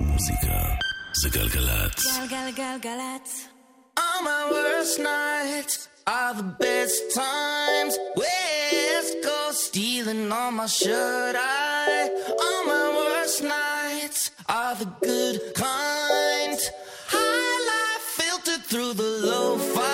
מוזיקה 0.00 0.87
זה 1.21 1.29
גלגלצ. 1.29 2.05
גלגלגלגלצ. 2.17 3.29
All 3.99 4.21
my 4.31 4.43
worst 4.51 4.97
nights 4.99 5.75
are 6.07 6.33
the 6.41 6.47
best 6.65 6.99
times. 7.15 7.93
West 8.21 9.13
Coast 9.27 9.59
stealing 9.67 10.31
on 10.31 10.51
my 10.59 10.65
shirt. 10.65 11.35
I, 11.35 12.09
all 12.43 12.61
my 12.73 12.85
worst 12.99 13.39
nights 13.43 14.31
are 14.59 14.75
the 14.81 14.89
good 15.09 15.37
kind. 15.65 16.59
High 17.15 17.57
life 17.73 18.05
filtered 18.19 18.63
through 18.69 18.93
the 19.01 19.11
low 19.29 19.51
fi. 19.73 19.93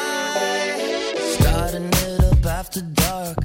Starting 1.38 1.89
it 2.05 2.19
up 2.31 2.45
after 2.59 2.81
dark. 3.05 3.38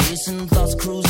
Chasing 0.00 0.42
thoughts, 0.52 0.74
cruising 0.82 1.03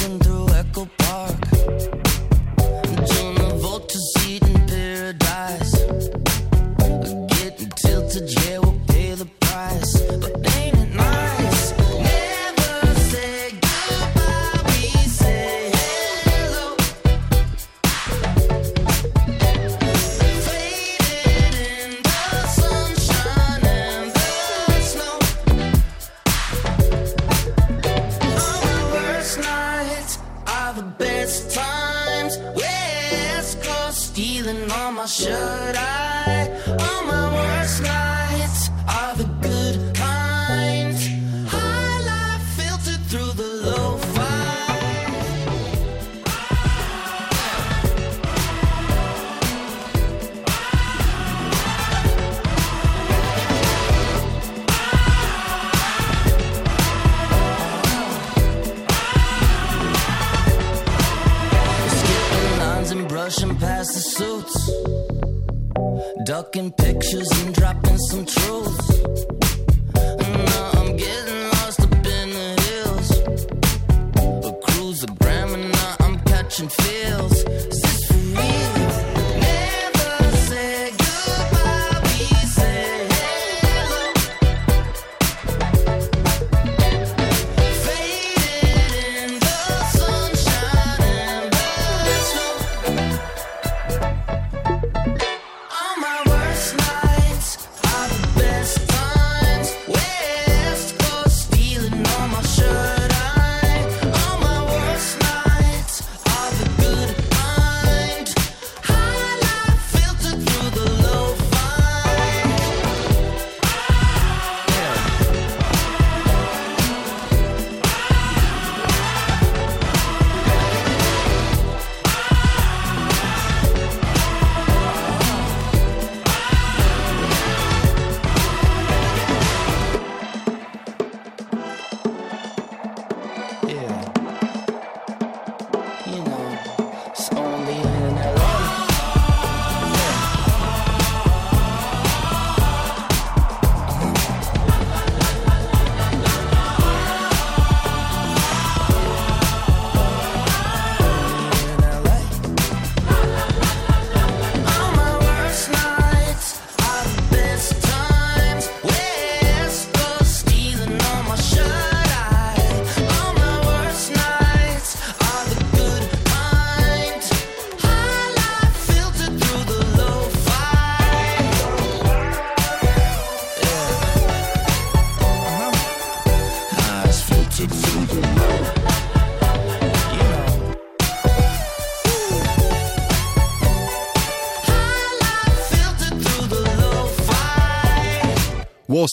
Ducking 66.26 66.72
pictures 66.72 67.30
and 67.44 67.54
dropping 67.54 68.00
some 68.00 68.26
truths. 68.26 69.35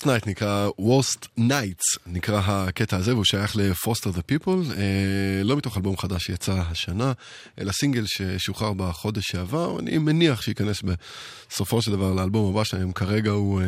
Worst 0.03 0.07
Night 0.07 0.27
נקרא, 0.27 0.69
Worst 0.81 1.27
Nights 1.39 1.99
נקרא 2.07 2.41
הקטע 2.45 2.97
הזה, 2.97 3.13
והוא 3.13 3.25
שייך 3.25 3.57
ל-Foster 3.57 4.17
the 4.17 4.21
People, 4.33 4.73
אה, 4.77 5.43
לא 5.45 5.57
מתוך 5.57 5.77
אלבום 5.77 5.97
חדש 5.97 6.25
שיצא 6.25 6.53
השנה, 6.53 7.13
אלא 7.61 7.73
סינגל 7.73 8.05
ששוחרר 8.07 8.73
בחודש 8.73 9.25
שעבר, 9.29 9.79
אני 9.79 9.99
מניח 9.99 10.43
שייכנס 10.43 10.83
בסופו 10.83 11.83
של 11.83 11.93
דבר 11.93 12.13
לאלבום 12.13 12.55
הבא 12.55 12.65
שלהם, 12.65 12.93
כרגע 12.93 13.31
הוא 13.31 13.61
אה, 13.61 13.67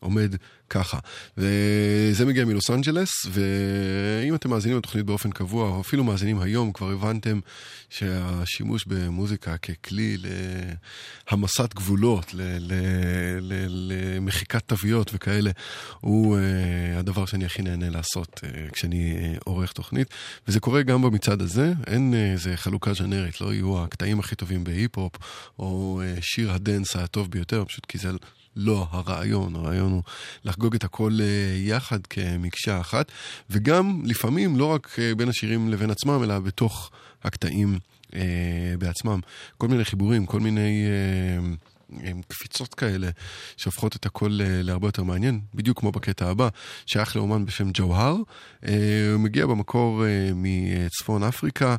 עומד 0.00 0.36
ככה. 0.70 0.98
וזה 1.38 2.24
מגיע 2.26 2.44
מלוס 2.44 2.70
אנג'לס, 2.70 3.26
ואם 3.30 4.34
אתם 4.34 4.50
מאזינים 4.50 4.78
לתוכנית 4.78 5.06
באופן 5.06 5.30
קבוע, 5.30 5.68
או 5.68 5.80
אפילו 5.80 6.04
מאזינים 6.04 6.40
היום, 6.40 6.72
כבר 6.72 6.90
הבנתם 6.90 7.40
שהשימוש 7.90 8.84
במוזיקה 8.86 9.56
ככלי 9.56 10.16
להמסת 11.30 11.74
גבולות, 11.74 12.34
למחיקת 13.68 14.62
תוויות 14.66 15.10
וכאלה, 15.14 15.50
הוא 16.00 16.36
uh, 16.36 16.98
הדבר 16.98 17.26
שאני 17.26 17.44
הכי 17.44 17.62
נהנה 17.62 17.90
לעשות 17.90 18.40
uh, 18.44 18.72
כשאני 18.72 19.16
uh, 19.16 19.40
עורך 19.44 19.72
תוכנית. 19.72 20.08
וזה 20.48 20.60
קורה 20.60 20.82
גם 20.82 21.02
במצעד 21.02 21.42
הזה, 21.42 21.72
אין 21.86 22.14
איזה 22.14 22.56
חלוקה 22.56 22.92
ז'נרית, 22.94 23.40
לא 23.40 23.54
יהיו 23.54 23.82
הקטעים 23.82 24.20
הכי 24.20 24.34
טובים 24.34 24.64
בהיפ-הופ, 24.64 25.12
או 25.58 26.02
שיר 26.20 26.52
הדנס 26.52 26.96
הטוב 26.96 27.30
ביותר, 27.30 27.64
פשוט 27.64 27.86
כי 27.86 27.98
זה... 27.98 28.10
לא 28.56 28.86
הרעיון, 28.90 29.56
הרעיון 29.56 29.92
הוא 29.92 30.02
לחגוג 30.44 30.74
את 30.74 30.84
הכל 30.84 31.18
אה, 31.20 31.58
יחד 31.58 32.06
כמקשה 32.06 32.80
אחת, 32.80 33.12
וגם 33.50 34.02
לפעמים 34.04 34.56
לא 34.56 34.66
רק 34.66 34.96
אה, 34.98 35.14
בין 35.14 35.28
השירים 35.28 35.68
לבין 35.68 35.90
עצמם, 35.90 36.22
אלא 36.22 36.38
בתוך 36.38 36.90
הקטעים 37.24 37.78
אה, 38.14 38.74
בעצמם. 38.78 39.20
כל 39.58 39.68
מיני 39.68 39.84
חיבורים, 39.84 40.26
כל 40.26 40.40
מיני 40.40 40.84
אה, 40.86 41.54
אה, 41.92 42.10
קפיצות 42.28 42.74
כאלה 42.74 43.10
שהופכות 43.56 43.96
את 43.96 44.06
הכל 44.06 44.38
אה, 44.40 44.62
להרבה 44.62 44.88
יותר 44.88 45.02
מעניין, 45.02 45.40
בדיוק 45.54 45.80
כמו 45.80 45.92
בקטע 45.92 46.30
הבא, 46.30 46.48
שייך 46.86 47.16
לאומן 47.16 47.46
בשם 47.46 47.70
ג'והר. 47.74 48.16
אה, 48.66 49.10
הוא 49.12 49.20
מגיע 49.20 49.46
במקור 49.46 50.04
אה, 50.06 50.30
מצפון 50.34 51.22
אפריקה, 51.22 51.76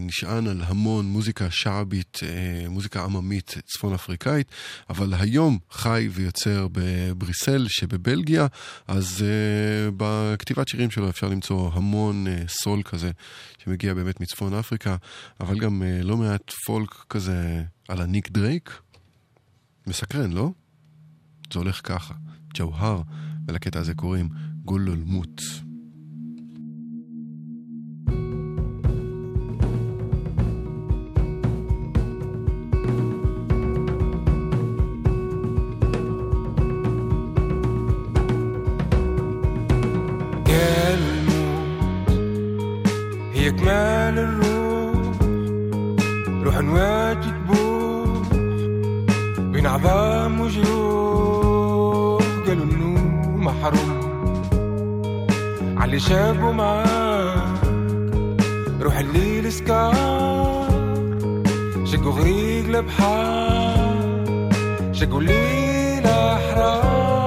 נשען 0.00 0.46
על 0.46 0.62
המון 0.66 1.06
מוזיקה 1.06 1.50
שעבית, 1.50 2.20
מוזיקה 2.68 3.04
עממית 3.04 3.54
צפון 3.66 3.94
אפריקאית, 3.94 4.46
אבל 4.90 5.14
היום 5.18 5.58
חי 5.70 6.08
ויוצר 6.12 6.66
בבריסל 6.72 7.66
שבבלגיה, 7.68 8.46
אז 8.88 9.24
בכתיבת 9.96 10.68
שירים 10.68 10.90
שלו 10.90 11.10
אפשר 11.10 11.28
למצוא 11.28 11.70
המון 11.72 12.26
סול 12.48 12.82
כזה 12.82 13.10
שמגיע 13.64 13.94
באמת 13.94 14.20
מצפון 14.20 14.54
אפריקה, 14.54 14.96
אבל 15.40 15.58
גם 15.58 15.82
לא 16.02 16.16
מעט 16.16 16.50
פולק 16.66 17.04
כזה 17.08 17.62
על 17.88 18.00
הניק 18.00 18.28
דרייק. 18.28 18.80
מסקרן, 19.86 20.32
לא? 20.32 20.50
זה 21.52 21.58
הולך 21.58 21.80
ככה, 21.84 22.14
ג'והר, 22.54 23.02
ולקטע 23.48 23.78
הזה 23.78 23.94
קוראים 23.94 24.28
גולולמוט. 24.64 25.42
علي 55.92 56.00
شابوا 56.00 56.52
معاك. 56.52 57.62
روح 58.80 58.98
الليل 58.98 59.52
سكار 59.52 60.66
شقوا 61.84 62.12
غريق 62.12 62.66
لبحار 62.68 64.48
شقوا 64.92 65.22
ليل 65.22 66.06
أحرار 66.06 67.21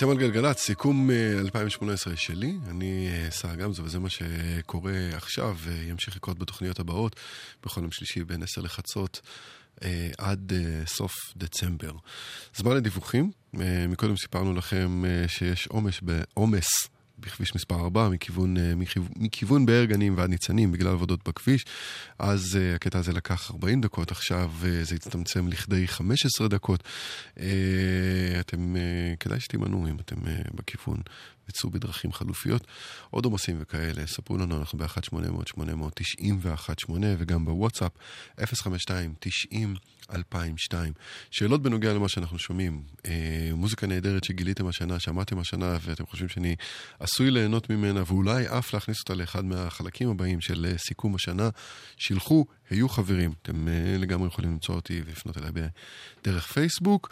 אתם 0.00 0.10
על 0.10 0.18
גלגלצ, 0.18 0.58
סיכום 0.58 1.10
אה, 1.10 1.40
2018 1.40 2.16
שלי, 2.16 2.58
אני 2.70 3.08
אה, 3.08 3.30
שר 3.30 3.54
גמזו, 3.54 3.84
וזה 3.84 3.98
מה 3.98 4.08
שקורה 4.10 4.92
עכשיו, 5.12 5.56
וימשיך 5.60 6.16
לקרות 6.16 6.38
בתוכניות 6.38 6.80
הבאות, 6.80 7.16
בכל 7.64 7.80
יום 7.80 7.90
שלישי 7.92 8.24
בין 8.24 8.42
10 8.42 8.60
לחצות. 8.60 9.20
אה, 9.84 10.10
עד 10.18 10.52
אה, 10.52 10.86
סוף 10.86 11.12
דצמבר. 11.36 11.92
זמן 12.56 12.76
לדיווחים, 12.76 13.30
אה, 13.60 13.86
מקודם 13.88 14.16
סיפרנו 14.16 14.54
לכם 14.54 15.04
אה, 15.04 15.28
שיש 15.28 15.66
עומס 15.66 16.00
בעומס 16.02 16.68
בכביש 17.20 17.54
מספר 17.54 17.80
4, 17.80 18.08
מכיוון, 18.08 18.56
אה, 18.56 18.74
מכיו- 18.74 19.02
מכיוון 19.16 19.66
באר 19.66 19.84
גנים 19.84 20.14
ועד 20.16 20.30
ניצנים, 20.30 20.72
בגלל 20.72 20.92
עבודות 20.92 21.28
בכביש. 21.28 21.64
אז 22.18 22.40
uh, 22.58 22.76
הקטע 22.76 22.98
הזה 22.98 23.12
לקח 23.12 23.50
40 23.50 23.80
דקות, 23.80 24.10
עכשיו 24.10 24.50
uh, 24.62 24.66
זה 24.82 24.94
הצטמצם 24.94 25.48
לכדי 25.48 25.88
15 25.88 26.48
דקות. 26.48 26.82
Uh, 27.36 27.40
אתם, 28.40 28.76
uh, 28.76 29.16
כדאי 29.20 29.40
שתימנעו 29.40 29.86
אם 29.88 29.96
אתם 30.00 30.16
uh, 30.16 30.50
בכיוון, 30.54 31.00
וצאו 31.50 31.70
בדרכים 31.70 32.12
חלופיות. 32.12 32.66
עוד 33.10 33.24
עומסים 33.24 33.56
וכאלה, 33.60 34.06
ספרו 34.06 34.38
לנו, 34.38 34.58
אנחנו 34.58 34.78
ב-1-800-891-8, 34.78 36.90
וגם 37.18 37.44
בוואטסאפ, 37.44 37.92
052-90-2002. 38.40 38.42
שאלות 41.30 41.62
בנוגע 41.62 41.94
למה 41.94 42.08
שאנחנו 42.08 42.38
שומעים. 42.38 42.82
אה, 43.06 43.50
מוזיקה 43.54 43.86
נהדרת 43.86 44.24
שגיליתם 44.24 44.66
השנה, 44.66 45.00
שמעתם 45.00 45.38
השנה, 45.38 45.78
ואתם 45.82 46.06
חושבים 46.06 46.28
שאני 46.28 46.56
עשוי 47.00 47.30
ליהנות 47.30 47.70
ממנה, 47.70 48.02
ואולי 48.06 48.48
אף 48.48 48.74
להכניס 48.74 49.00
אותה 49.00 49.14
לאחד 49.14 49.44
מהחלקים 49.44 50.10
הבאים 50.10 50.40
של 50.40 50.66
אה, 50.70 50.78
סיכום 50.78 51.14
השנה. 51.14 51.48
שילחו, 51.96 52.46
היו 52.70 52.88
חברים. 52.88 53.32
אתם 53.42 53.68
אה, 53.68 53.96
לגמרי 53.98 54.28
יכולים 54.28 54.50
למצוא 54.50 54.74
אותי 54.74 55.02
ולפנות 55.06 55.38
אליי 55.38 55.50
דרך 56.24 56.46
פייסבוק. 56.46 57.10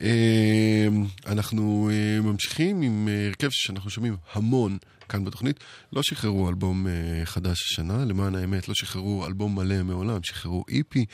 אה, 0.00 0.88
אנחנו 1.26 1.90
אה, 1.92 2.20
ממשיכים 2.20 2.82
עם 2.82 3.08
אה, 3.08 3.26
הרכב 3.26 3.48
שאנחנו 3.76 3.90
שומעים 3.90 4.16
המון. 4.32 4.78
כאן 5.08 5.24
בתוכנית, 5.24 5.60
לא 5.92 6.02
שחררו 6.02 6.48
אלבום 6.48 6.86
uh, 6.86 6.90
חדש 7.26 7.62
השנה, 7.62 8.04
למען 8.04 8.34
האמת, 8.34 8.68
לא 8.68 8.74
שחררו 8.74 9.26
אלבום 9.26 9.54
מלא 9.54 9.82
מעולם, 9.82 10.18
שחררו 10.22 10.64
איפי, 10.68 11.04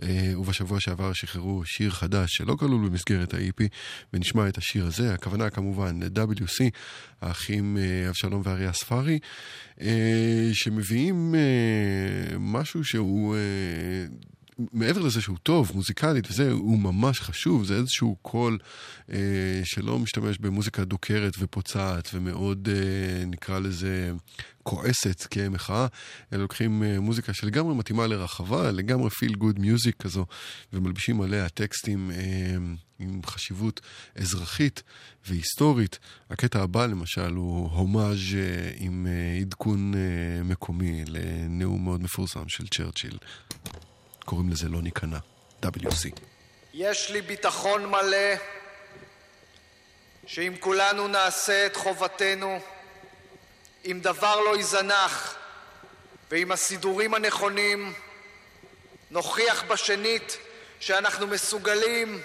uh, 0.00 0.04
ובשבוע 0.36 0.80
שעבר 0.80 1.12
שחררו 1.12 1.64
שיר 1.64 1.90
חדש 1.90 2.30
שלא 2.36 2.54
כלול 2.54 2.88
במסגרת 2.88 3.34
האיפי, 3.34 3.68
ונשמע 4.12 4.48
את 4.48 4.58
השיר 4.58 4.86
הזה, 4.86 5.14
הכוונה 5.14 5.50
כמובן 5.50 6.02
ל-WC, 6.02 6.70
האחים 7.20 7.76
uh, 7.76 8.08
אבשלום 8.08 8.42
ואריה 8.44 8.72
ספארי, 8.72 9.18
שמביאים 10.52 11.34
משהו 12.38 12.84
שהוא... 12.84 13.36
מעבר 14.72 15.00
לזה 15.00 15.20
שהוא 15.20 15.38
טוב, 15.42 15.72
מוזיקלית 15.74 16.30
וזה, 16.30 16.50
הוא 16.50 16.78
ממש 16.78 17.20
חשוב, 17.20 17.64
זה 17.64 17.76
איזשהו 17.76 18.16
קול 18.22 18.58
אה, 19.12 19.60
שלא 19.64 19.98
משתמש 19.98 20.38
במוזיקה 20.38 20.84
דוקרת 20.84 21.34
ופוצעת 21.38 22.10
ומאוד, 22.14 22.68
אה, 22.72 23.24
נקרא 23.26 23.58
לזה, 23.58 24.12
כועסת 24.64 25.26
כמחאה, 25.30 25.86
אלא 26.32 26.42
לוקחים 26.42 26.82
אה, 26.82 27.00
מוזיקה 27.00 27.34
שלגמרי 27.34 27.74
מתאימה 27.74 28.06
לרחבה, 28.06 28.70
לגמרי 28.70 29.08
feel 29.10 29.32
good 29.32 29.58
music 29.58 29.92
כזו, 29.98 30.26
ומלבישים 30.72 31.20
עליה 31.20 31.48
טקסטים 31.48 32.10
אה, 32.10 32.56
עם 32.98 33.20
חשיבות 33.26 33.80
אזרחית 34.16 34.82
והיסטורית. 35.26 35.98
הקטע 36.30 36.62
הבא 36.62 36.86
למשל 36.86 37.34
הוא 37.34 37.70
הומאז' 37.70 38.34
אה, 38.34 38.70
עם 38.76 39.06
אה, 39.06 39.40
עדכון 39.40 39.94
אה, 39.94 40.42
מקומי 40.44 41.04
לנאום 41.06 41.84
מאוד 41.84 42.02
מפורסם 42.02 42.48
של 42.48 42.66
צ'רצ'יל. 42.66 43.18
קוראים 44.24 44.50
לזה 44.50 44.68
לא 44.68 44.82
ניכנע, 44.82 45.18
WC. 45.62 46.20
יש 46.74 47.10
לי 47.10 47.22
ביטחון 47.22 47.86
מלא 47.86 48.34
שאם 50.26 50.54
כולנו 50.60 51.08
נעשה 51.08 51.66
את 51.66 51.76
חובתנו, 51.76 52.58
אם 53.84 53.98
דבר 54.02 54.40
לא 54.40 54.56
ייזנח 54.56 55.34
ועם 56.30 56.52
הסידורים 56.52 57.14
הנכונים, 57.14 57.92
נוכיח 59.10 59.62
בשנית 59.62 60.36
שאנחנו 60.80 61.26
מסוגלים 61.26 62.22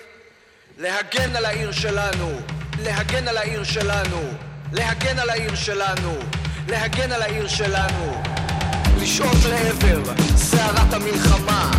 להגן 0.78 1.36
על 1.36 1.46
העיר 1.46 1.72
שלנו 1.72 2.40
להגן 2.84 3.28
על 3.28 3.38
העיר 3.38 3.64
שלנו, 3.64 4.22
להגן 4.74 5.20
על 5.20 5.30
העיר 5.30 5.56
שלנו, 5.56 6.14
להגן 6.68 7.12
על 7.12 7.22
העיר 7.22 7.48
שלנו, 7.48 8.22
לשאוף 9.02 9.46
לעבר 9.46 10.14
סערת 10.36 10.94
המלחמה, 10.94 11.72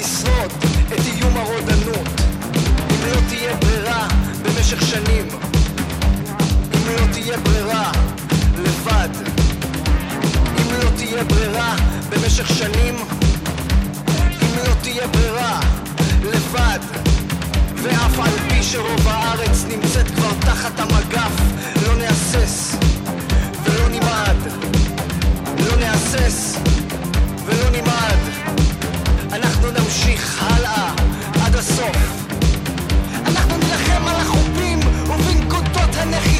לשרוד 0.00 0.52
את 0.88 1.00
איום 1.06 1.36
הרודנות, 1.36 2.08
אם 2.90 3.06
לא 3.06 3.20
תהיה 3.28 3.56
ברירה 3.56 4.08
במשך 4.42 4.86
שנים, 4.86 5.28
אם 6.74 6.86
לא 6.86 7.12
תהיה 7.12 7.38
ברירה 7.38 7.92
לבד, 8.58 9.08
אם 10.58 10.72
לא 10.72 10.90
תהיה 10.96 11.24
ברירה 11.24 11.76
במשך 12.10 12.48
שנים, 12.48 12.94
אם 14.42 14.56
לא 14.56 14.74
תהיה 14.82 15.06
ברירה 15.06 15.60
לבד, 16.22 16.78
ואף 17.82 18.18
על 18.18 18.38
פי 18.48 18.62
שרוב 18.62 19.08
הארץ 19.08 19.64
נמצאת 19.68 20.06
כבר 20.10 20.32
תחת 20.40 20.80
המגף, 20.80 21.32
לא 21.86 21.96
נהסס 21.96 22.74
ולא 23.64 23.88
נמעד, 23.88 24.36
לא 25.58 25.76
נהסס 25.76 26.56
ולא 27.46 27.70
נמעד. 27.70 28.29
אנחנו 29.32 29.70
נמשיך 29.70 30.42
הלאה 30.42 30.94
עד 31.44 31.54
הסוף. 31.56 32.26
אנחנו 33.26 33.56
נילחם 33.56 34.08
על 34.08 34.16
החופים 34.16 34.78
ובנקודות 34.78 35.96
הנחיתה. 35.96 36.39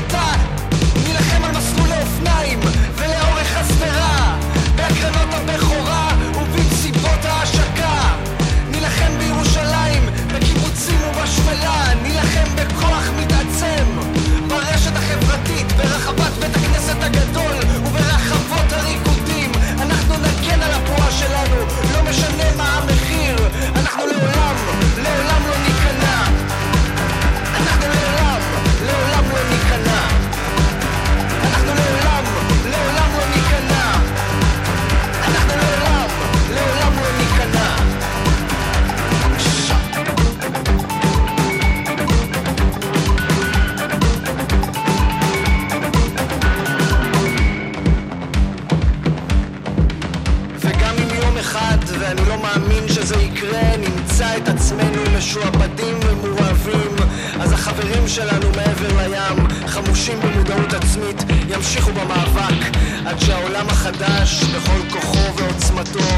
ימשיכו 61.61 61.93
במאבק, 61.93 62.77
עד 63.07 63.19
שהעולם 63.21 63.69
החדש, 63.69 64.45
בכל 64.45 64.81
כוחו 64.91 65.37
ועוצמתו, 65.37 66.09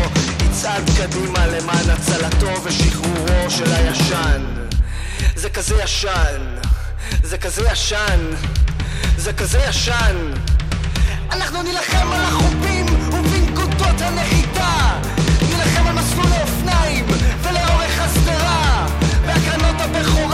יצעד 0.47 0.91
קדימה 0.97 1.47
למען 1.47 1.91
הצלתו 1.91 2.65
ושחרורו 2.65 3.51
של 3.51 3.73
הישן. 3.73 4.43
זה 5.35 5.51
כזה 5.51 5.83
ישן, 5.83 6.41
זה 7.23 7.39
כזה 7.39 7.63
ישן, 7.73 8.21
זה 9.17 9.33
כזה 9.33 9.59
ישן. 9.69 10.17
אנחנו 11.31 11.63
נילחם 11.63 12.13
על 12.13 12.25
החופים 12.25 12.87
ובנקודות 13.09 14.01
הנחיתה 14.01 15.01
נילחם 15.49 15.87
על 15.87 15.95
מסלולי 15.95 16.41
אופניים 16.43 17.07
ולאורך 17.43 18.01
השדרה 18.01 18.87
בהקרנות 19.27 19.81
הבכורה 19.81 20.32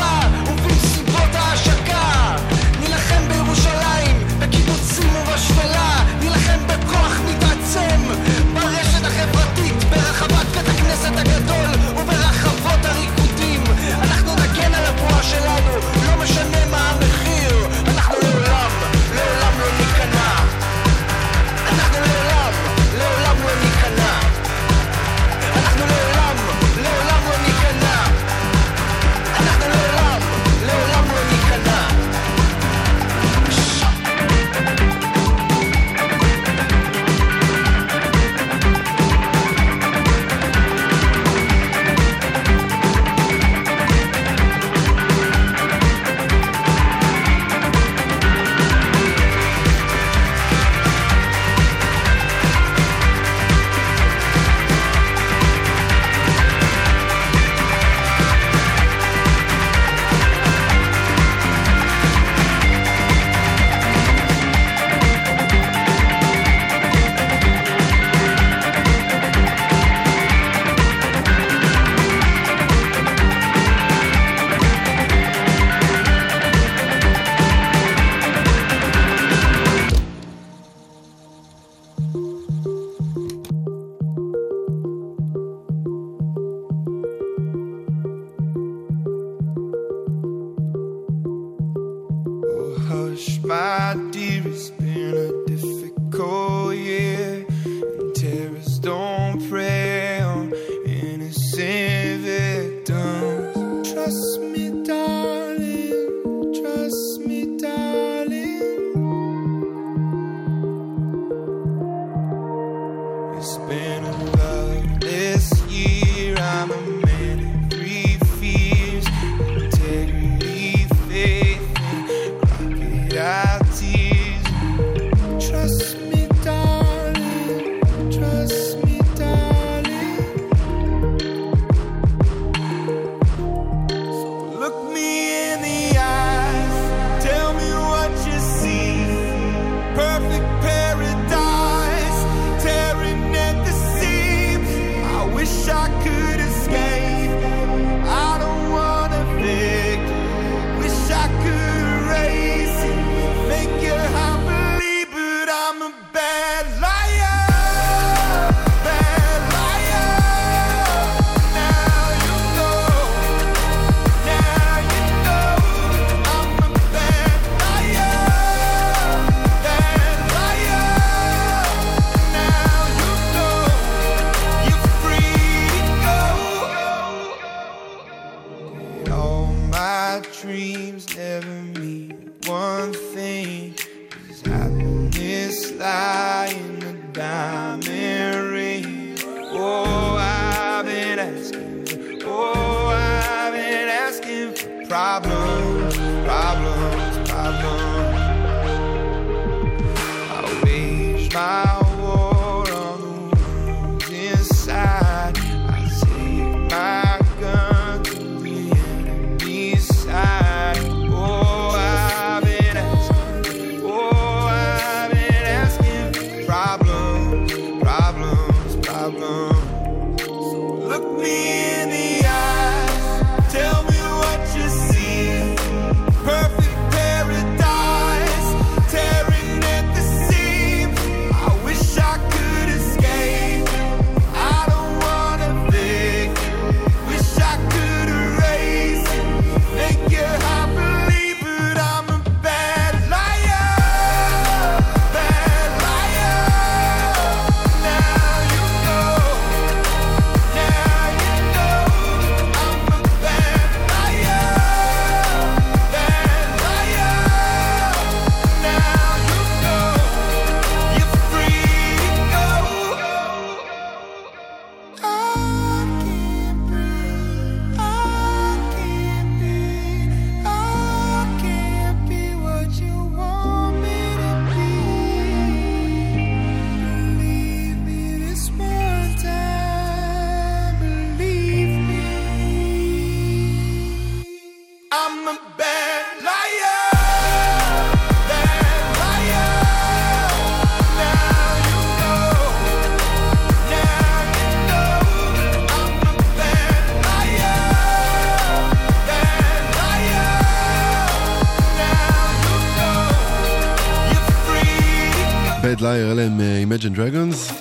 Liar, 305.88 306.12
אלה 306.12 306.22
הם 306.22 306.40
אה, 306.40 306.62
Imagine 306.68 306.96
Dragons. 306.96 307.52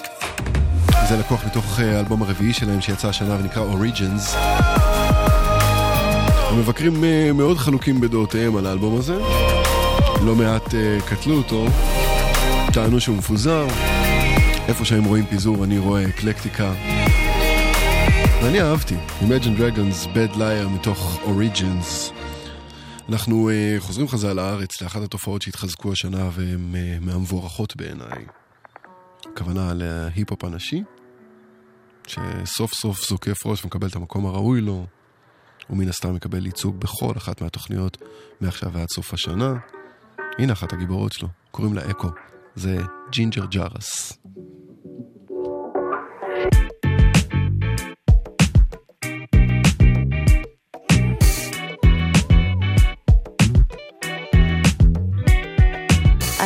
זה 1.10 1.18
לקוח 1.18 1.46
מתוך 1.46 1.80
אה, 1.80 1.98
האלבום 1.98 2.22
הרביעי 2.22 2.54
שלהם 2.54 2.82
שיצא 2.82 3.08
השנה 3.08 3.36
ונקרא 3.40 3.64
Origins. 3.74 4.38
המבקרים 6.52 7.04
אה, 7.04 7.32
מאוד 7.34 7.58
חלוקים 7.58 8.02
בדעותיהם 8.02 8.56
על 8.56 8.66
האלבום 8.66 8.98
הזה. 8.98 9.18
לא 10.26 10.36
מעט 10.36 10.74
אה, 10.74 10.98
קטלו 11.06 11.38
אותו, 11.38 11.66
טענו 12.74 13.00
שהוא 13.00 13.18
מפוזר. 13.18 13.68
איפה 14.68 14.86
שהם 14.86 15.04
רואים 15.04 15.26
פיזור 15.26 15.64
אני 15.64 15.80
רואה 15.80 16.08
אקלקטיקה. 16.08 16.72
ואני 18.44 18.62
אהבתי, 18.62 18.96
Imagine 19.22 19.60
Dragons, 19.60 20.08
Bad 20.08 20.36
Liar 20.36 20.68
מתוך 20.70 21.20
Origins. 21.26 22.17
אנחנו 23.10 23.50
uh, 23.50 23.82
חוזרים 23.82 24.08
חזרה 24.08 24.34
לארץ 24.34 24.82
לאחת 24.82 25.02
התופעות 25.02 25.42
שהתחזקו 25.42 25.92
השנה 25.92 26.30
והן 26.34 26.74
uh, 26.74 27.06
מהמבורכות 27.06 27.76
בעיניי. 27.76 28.26
הכוונה 29.34 29.74
להיפ-הופ 29.76 30.44
הנשי, 30.44 30.84
שסוף 32.08 32.74
סוף 32.74 33.10
זוקף 33.10 33.46
ראש 33.46 33.64
ומקבל 33.64 33.88
את 33.88 33.96
המקום 33.96 34.26
הראוי 34.26 34.62
לו, 34.62 34.86
ומן 35.70 35.90
הסתם 35.90 36.16
מקבל 36.16 36.46
ייצוג 36.46 36.80
בכל 36.80 37.14
אחת 37.18 37.42
מהתוכניות 37.42 37.98
מעכשיו 38.42 38.74
ועד 38.74 38.88
סוף 38.96 39.14
השנה. 39.14 39.54
הנה 40.40 40.54
אחת 40.54 40.74
הגיבורות 40.74 41.14
שלו, 41.14 41.28
קוראים 41.52 41.74
לה 41.74 41.92
אקו, 41.92 42.10
זה 42.56 42.78
ג'ינג'ר 43.12 43.46
צ'ארס. 43.46 44.18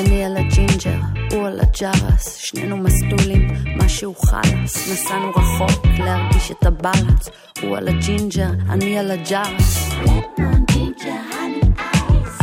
אני 0.02 0.26
על 0.26 0.38
הג'ינג'ר, 0.38 0.99
הוא 1.32 1.48
על 1.48 1.60
הצ'ארס, 1.60 2.36
שנינו 2.36 2.78
מסטולים, 2.78 3.48
משהו 3.78 4.15
חלאס, 4.15 4.91
נסענו 4.91 5.30
רחוק 5.30 5.86
להרגיש 5.99 6.52
את 6.52 6.65
ה 6.65 6.73
balance, 6.73 7.30
הוא 7.61 7.78
על 7.78 7.88
הג'ינג'ר, 7.88 8.49
אני 8.69 8.99
על 8.99 9.11
הצ'ארס. 9.11 9.90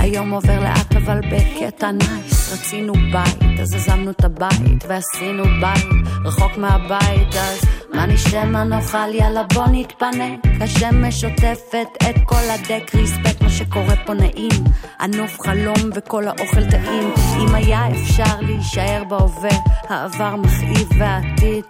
היום 0.09 0.30
עובר 0.30 0.60
לאט 0.60 0.97
אבל 0.97 1.20
בקטע 1.20 1.90
nice, 1.90 2.52
רצינו 2.52 2.93
בית, 2.93 3.60
אז 3.60 3.74
עזבנו 3.74 4.10
את 4.10 4.24
הבית 4.24 4.85
ועשינו 4.89 5.44
בית, 5.60 5.86
רחוק 6.24 6.56
מהבית, 6.56 7.35
אז 7.35 7.60
מה 7.94 8.06
נשתה 8.06 8.44
מה 8.44 8.64
נאכל, 8.64 9.14
יאללה 9.14 9.43
בוא 9.55 9.64
נתפנק, 9.72 10.40
השמש 10.60 11.20
שוטפת 11.20 11.89
את 12.10 12.16
כל 12.24 12.43
הדק, 12.51 12.94
respect 12.94 13.43
מה 13.43 13.51
שקורה 13.51 13.94
פה 14.06 14.14
נעים, 14.14 14.64
ענוף 15.01 15.40
חלום 15.40 15.90
וכל 15.94 16.28
האוכל 16.28 16.70
טעים, 16.70 17.12
אם 17.40 17.55
היה 17.55 17.90
אפשר 17.90 18.40
להישאר 18.40 19.02
בהווה, 19.09 19.56
העבר 19.89 20.36
מכאיב 20.36 20.89
והעתיד. 20.98 21.64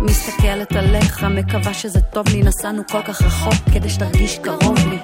מסתכלת 0.00 0.72
עליך, 0.72 1.24
מקווה 1.24 1.74
שזה 1.74 2.00
טוב 2.00 2.28
לי, 2.28 2.42
נסענו 2.42 2.82
כל 2.90 3.02
כך 3.02 3.22
רחוק 3.22 3.54
כדי 3.72 3.88
שתרגיש 3.88 4.38
קרוב 4.38 4.78
לי. 4.88 4.98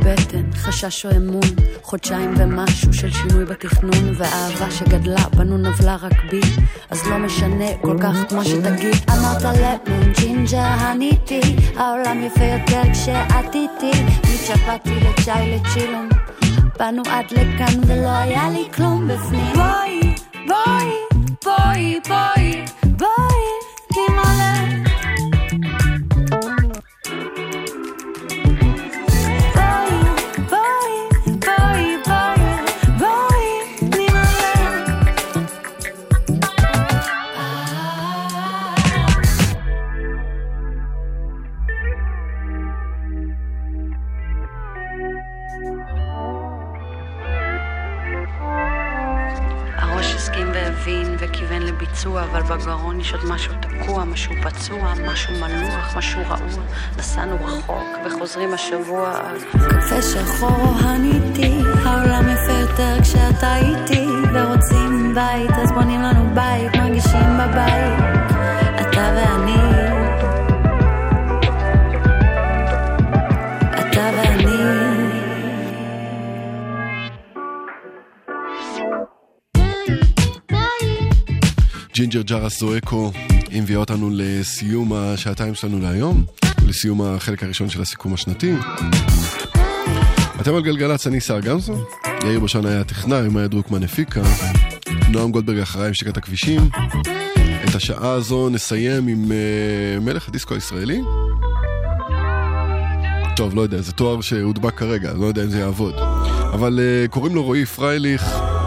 בבטן? 0.00 0.52
חשש 0.54 1.06
או 1.06 1.16
אמון? 1.16 1.40
חודשיים 1.82 2.34
ומשהו 2.36 2.92
של 2.92 3.10
שינוי 3.10 3.44
בתכנון 3.44 4.14
ואהבה 4.16 4.70
שגדלה 4.70 5.28
בנו 5.36 5.58
נבלה 5.58 5.96
רק 5.96 6.24
בי 6.30 6.40
אז 6.90 7.06
לא 7.06 7.18
משנה 7.18 7.64
כל 7.82 7.96
כך 8.00 8.32
מה 8.32 8.44
שתגיד 8.44 8.96
אמרת 9.10 9.42
lemon 9.42 10.12
ginger 10.12 10.58
honey 10.58 11.09
tea 11.09 11.40
העולם 11.76 12.22
יפה 12.22 12.44
יותר 12.44 12.82
כשאת 12.92 13.54
איתי 13.54 14.02
מצ'פאטי 14.32 14.94
לצ'אי 14.94 15.58
לצ'ילום 15.58 16.08
באנו 16.78 17.02
עד 17.10 17.24
לכאן 17.30 17.80
ולא 17.86 18.08
היה 18.08 18.50
לי 18.50 18.68
כלום 18.74 19.08
בפנים 19.08 19.52
בואי, 19.54 20.14
בואי, 20.46 20.90
בואי, 21.44 22.00
בואי, 22.08 22.64
לביצוע, 52.00 52.22
אבל 52.22 52.42
בגרון 52.42 53.00
יש 53.00 53.12
עוד 53.12 53.24
משהו 53.24 53.54
תקוע, 53.60 54.04
משהו 54.04 54.34
פצוע, 54.42 54.94
משהו 55.12 55.34
מנוח, 55.34 55.96
משהו 55.96 56.20
רעוע. 56.28 56.64
נסענו 56.98 57.36
רחוק 57.44 57.86
וחוזרים 58.06 58.54
השבוע 58.54 59.20
קפה 59.52 60.02
שחור 60.02 60.74
הניתי, 60.80 61.58
העולם 61.84 62.28
יפה 62.28 62.52
יותר 62.52 63.02
כשאתה 63.02 63.56
איתי, 63.56 64.06
ורוצים 64.32 65.14
בית, 65.14 65.50
אז 65.50 65.72
בונים 65.72 66.02
לנו 66.02 66.34
בית, 66.34 66.76
מרגישים 66.76 67.38
בבית, 67.38 68.04
אתה 68.80 69.12
ואני. 69.16 69.89
ג'ינג'ר 82.00 82.22
צ'ארס 82.22 82.60
זו 82.60 82.77
אקו, 82.77 83.12
היא 83.50 83.62
מביאה 83.62 83.78
אותנו 83.78 84.10
לסיום 84.12 84.92
השעתיים 84.92 85.54
שלנו 85.54 85.80
להיום, 85.80 86.24
ולסיום 86.62 87.02
החלק 87.02 87.42
הראשון 87.42 87.68
של 87.70 87.82
הסיכום 87.82 88.14
השנתי. 88.14 88.52
אתם 90.40 90.54
על 90.54 90.62
גלגלצ, 90.62 91.06
אני 91.06 91.20
סער 91.20 91.40
גמזו, 91.40 91.84
יאיר 92.24 92.40
בשן 92.40 92.66
היה 92.66 92.80
הטכנאי, 92.80 93.28
מאיה 93.28 93.48
דרוקמן 93.48 93.82
הפיקה, 93.82 94.22
נועם 95.08 95.30
גולדברג 95.30 95.58
אחריי 95.58 95.88
עם 95.88 95.94
שתיקת 95.94 96.16
הכבישים. 96.16 96.60
את 97.68 97.74
השעה 97.74 98.10
הזו 98.10 98.48
נסיים 98.48 99.06
עם 99.06 99.24
uh, 99.24 100.00
מלך 100.00 100.28
הדיסקו 100.28 100.54
הישראלי. 100.54 101.00
טוב, 103.40 103.54
לא 103.54 103.60
יודע, 103.60 103.80
זה 103.80 103.92
תואר 103.92 104.20
שהודבק 104.20 104.74
כרגע, 104.74 105.12
לא 105.12 105.26
יודע 105.26 105.44
אם 105.44 105.50
זה 105.50 105.58
יעבוד. 105.58 105.94
אבל 106.52 106.78
uh, 106.78 107.08
קוראים 107.10 107.34
לו 107.34 107.44
רועי 107.44 107.66
פרייליך, 107.66 108.22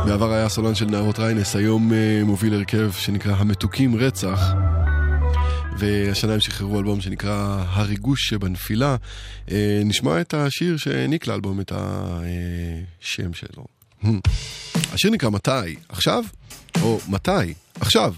בעבר 0.06 0.34
היה 0.34 0.50
סולן 0.50 0.76
של 0.76 0.86
נערות 0.86 1.20
ריינס, 1.20 1.56
היום 1.56 1.92
uh, 1.92 2.26
מוביל 2.26 2.54
הרכב 2.54 2.92
שנקרא 2.92 3.36
המתוקים 3.38 3.96
רצח. 3.96 4.40
והשנה 5.78 6.34
הם 6.34 6.40
שחררו 6.40 6.80
אלבום 6.80 7.02
שנקרא 7.02 7.64
הריגוש 7.68 8.30
שבנפילה. 8.30 8.96
Uh, 9.48 9.52
נשמע 9.86 10.22
את 10.22 10.34
השיר 10.34 10.78
שהעניק 10.78 11.28
לאלבום 11.28 11.60
את 11.62 11.72
השם 11.76 13.34
שלו. 13.34 13.66
השיר 14.94 15.12
נקרא 15.12 15.30
מתי? 15.30 15.76
עכשיו? 15.90 16.24
או 16.82 17.00
מתי? 17.10 17.54
עכשיו. 17.80 18.14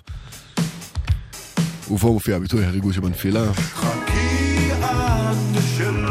ובו 1.91 2.13
מופיע 2.13 2.35
הביטוי 2.35 2.65
הריגוש 2.65 2.95
שבנפילה. 2.95 3.53
חכי 3.53 4.71
עד 4.81 5.37
שלא 5.77 6.04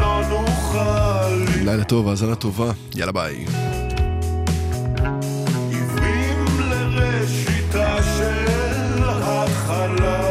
לילה 1.65 1.83
טוב, 1.83 2.09
האזנה 2.09 2.35
טובה, 2.35 2.71
יאללה 2.95 3.11
ביי. 3.11 3.45
עיוורים 5.69 6.45
לראשיתה 6.69 7.97
של 8.17 9.03
החלל 9.03 10.24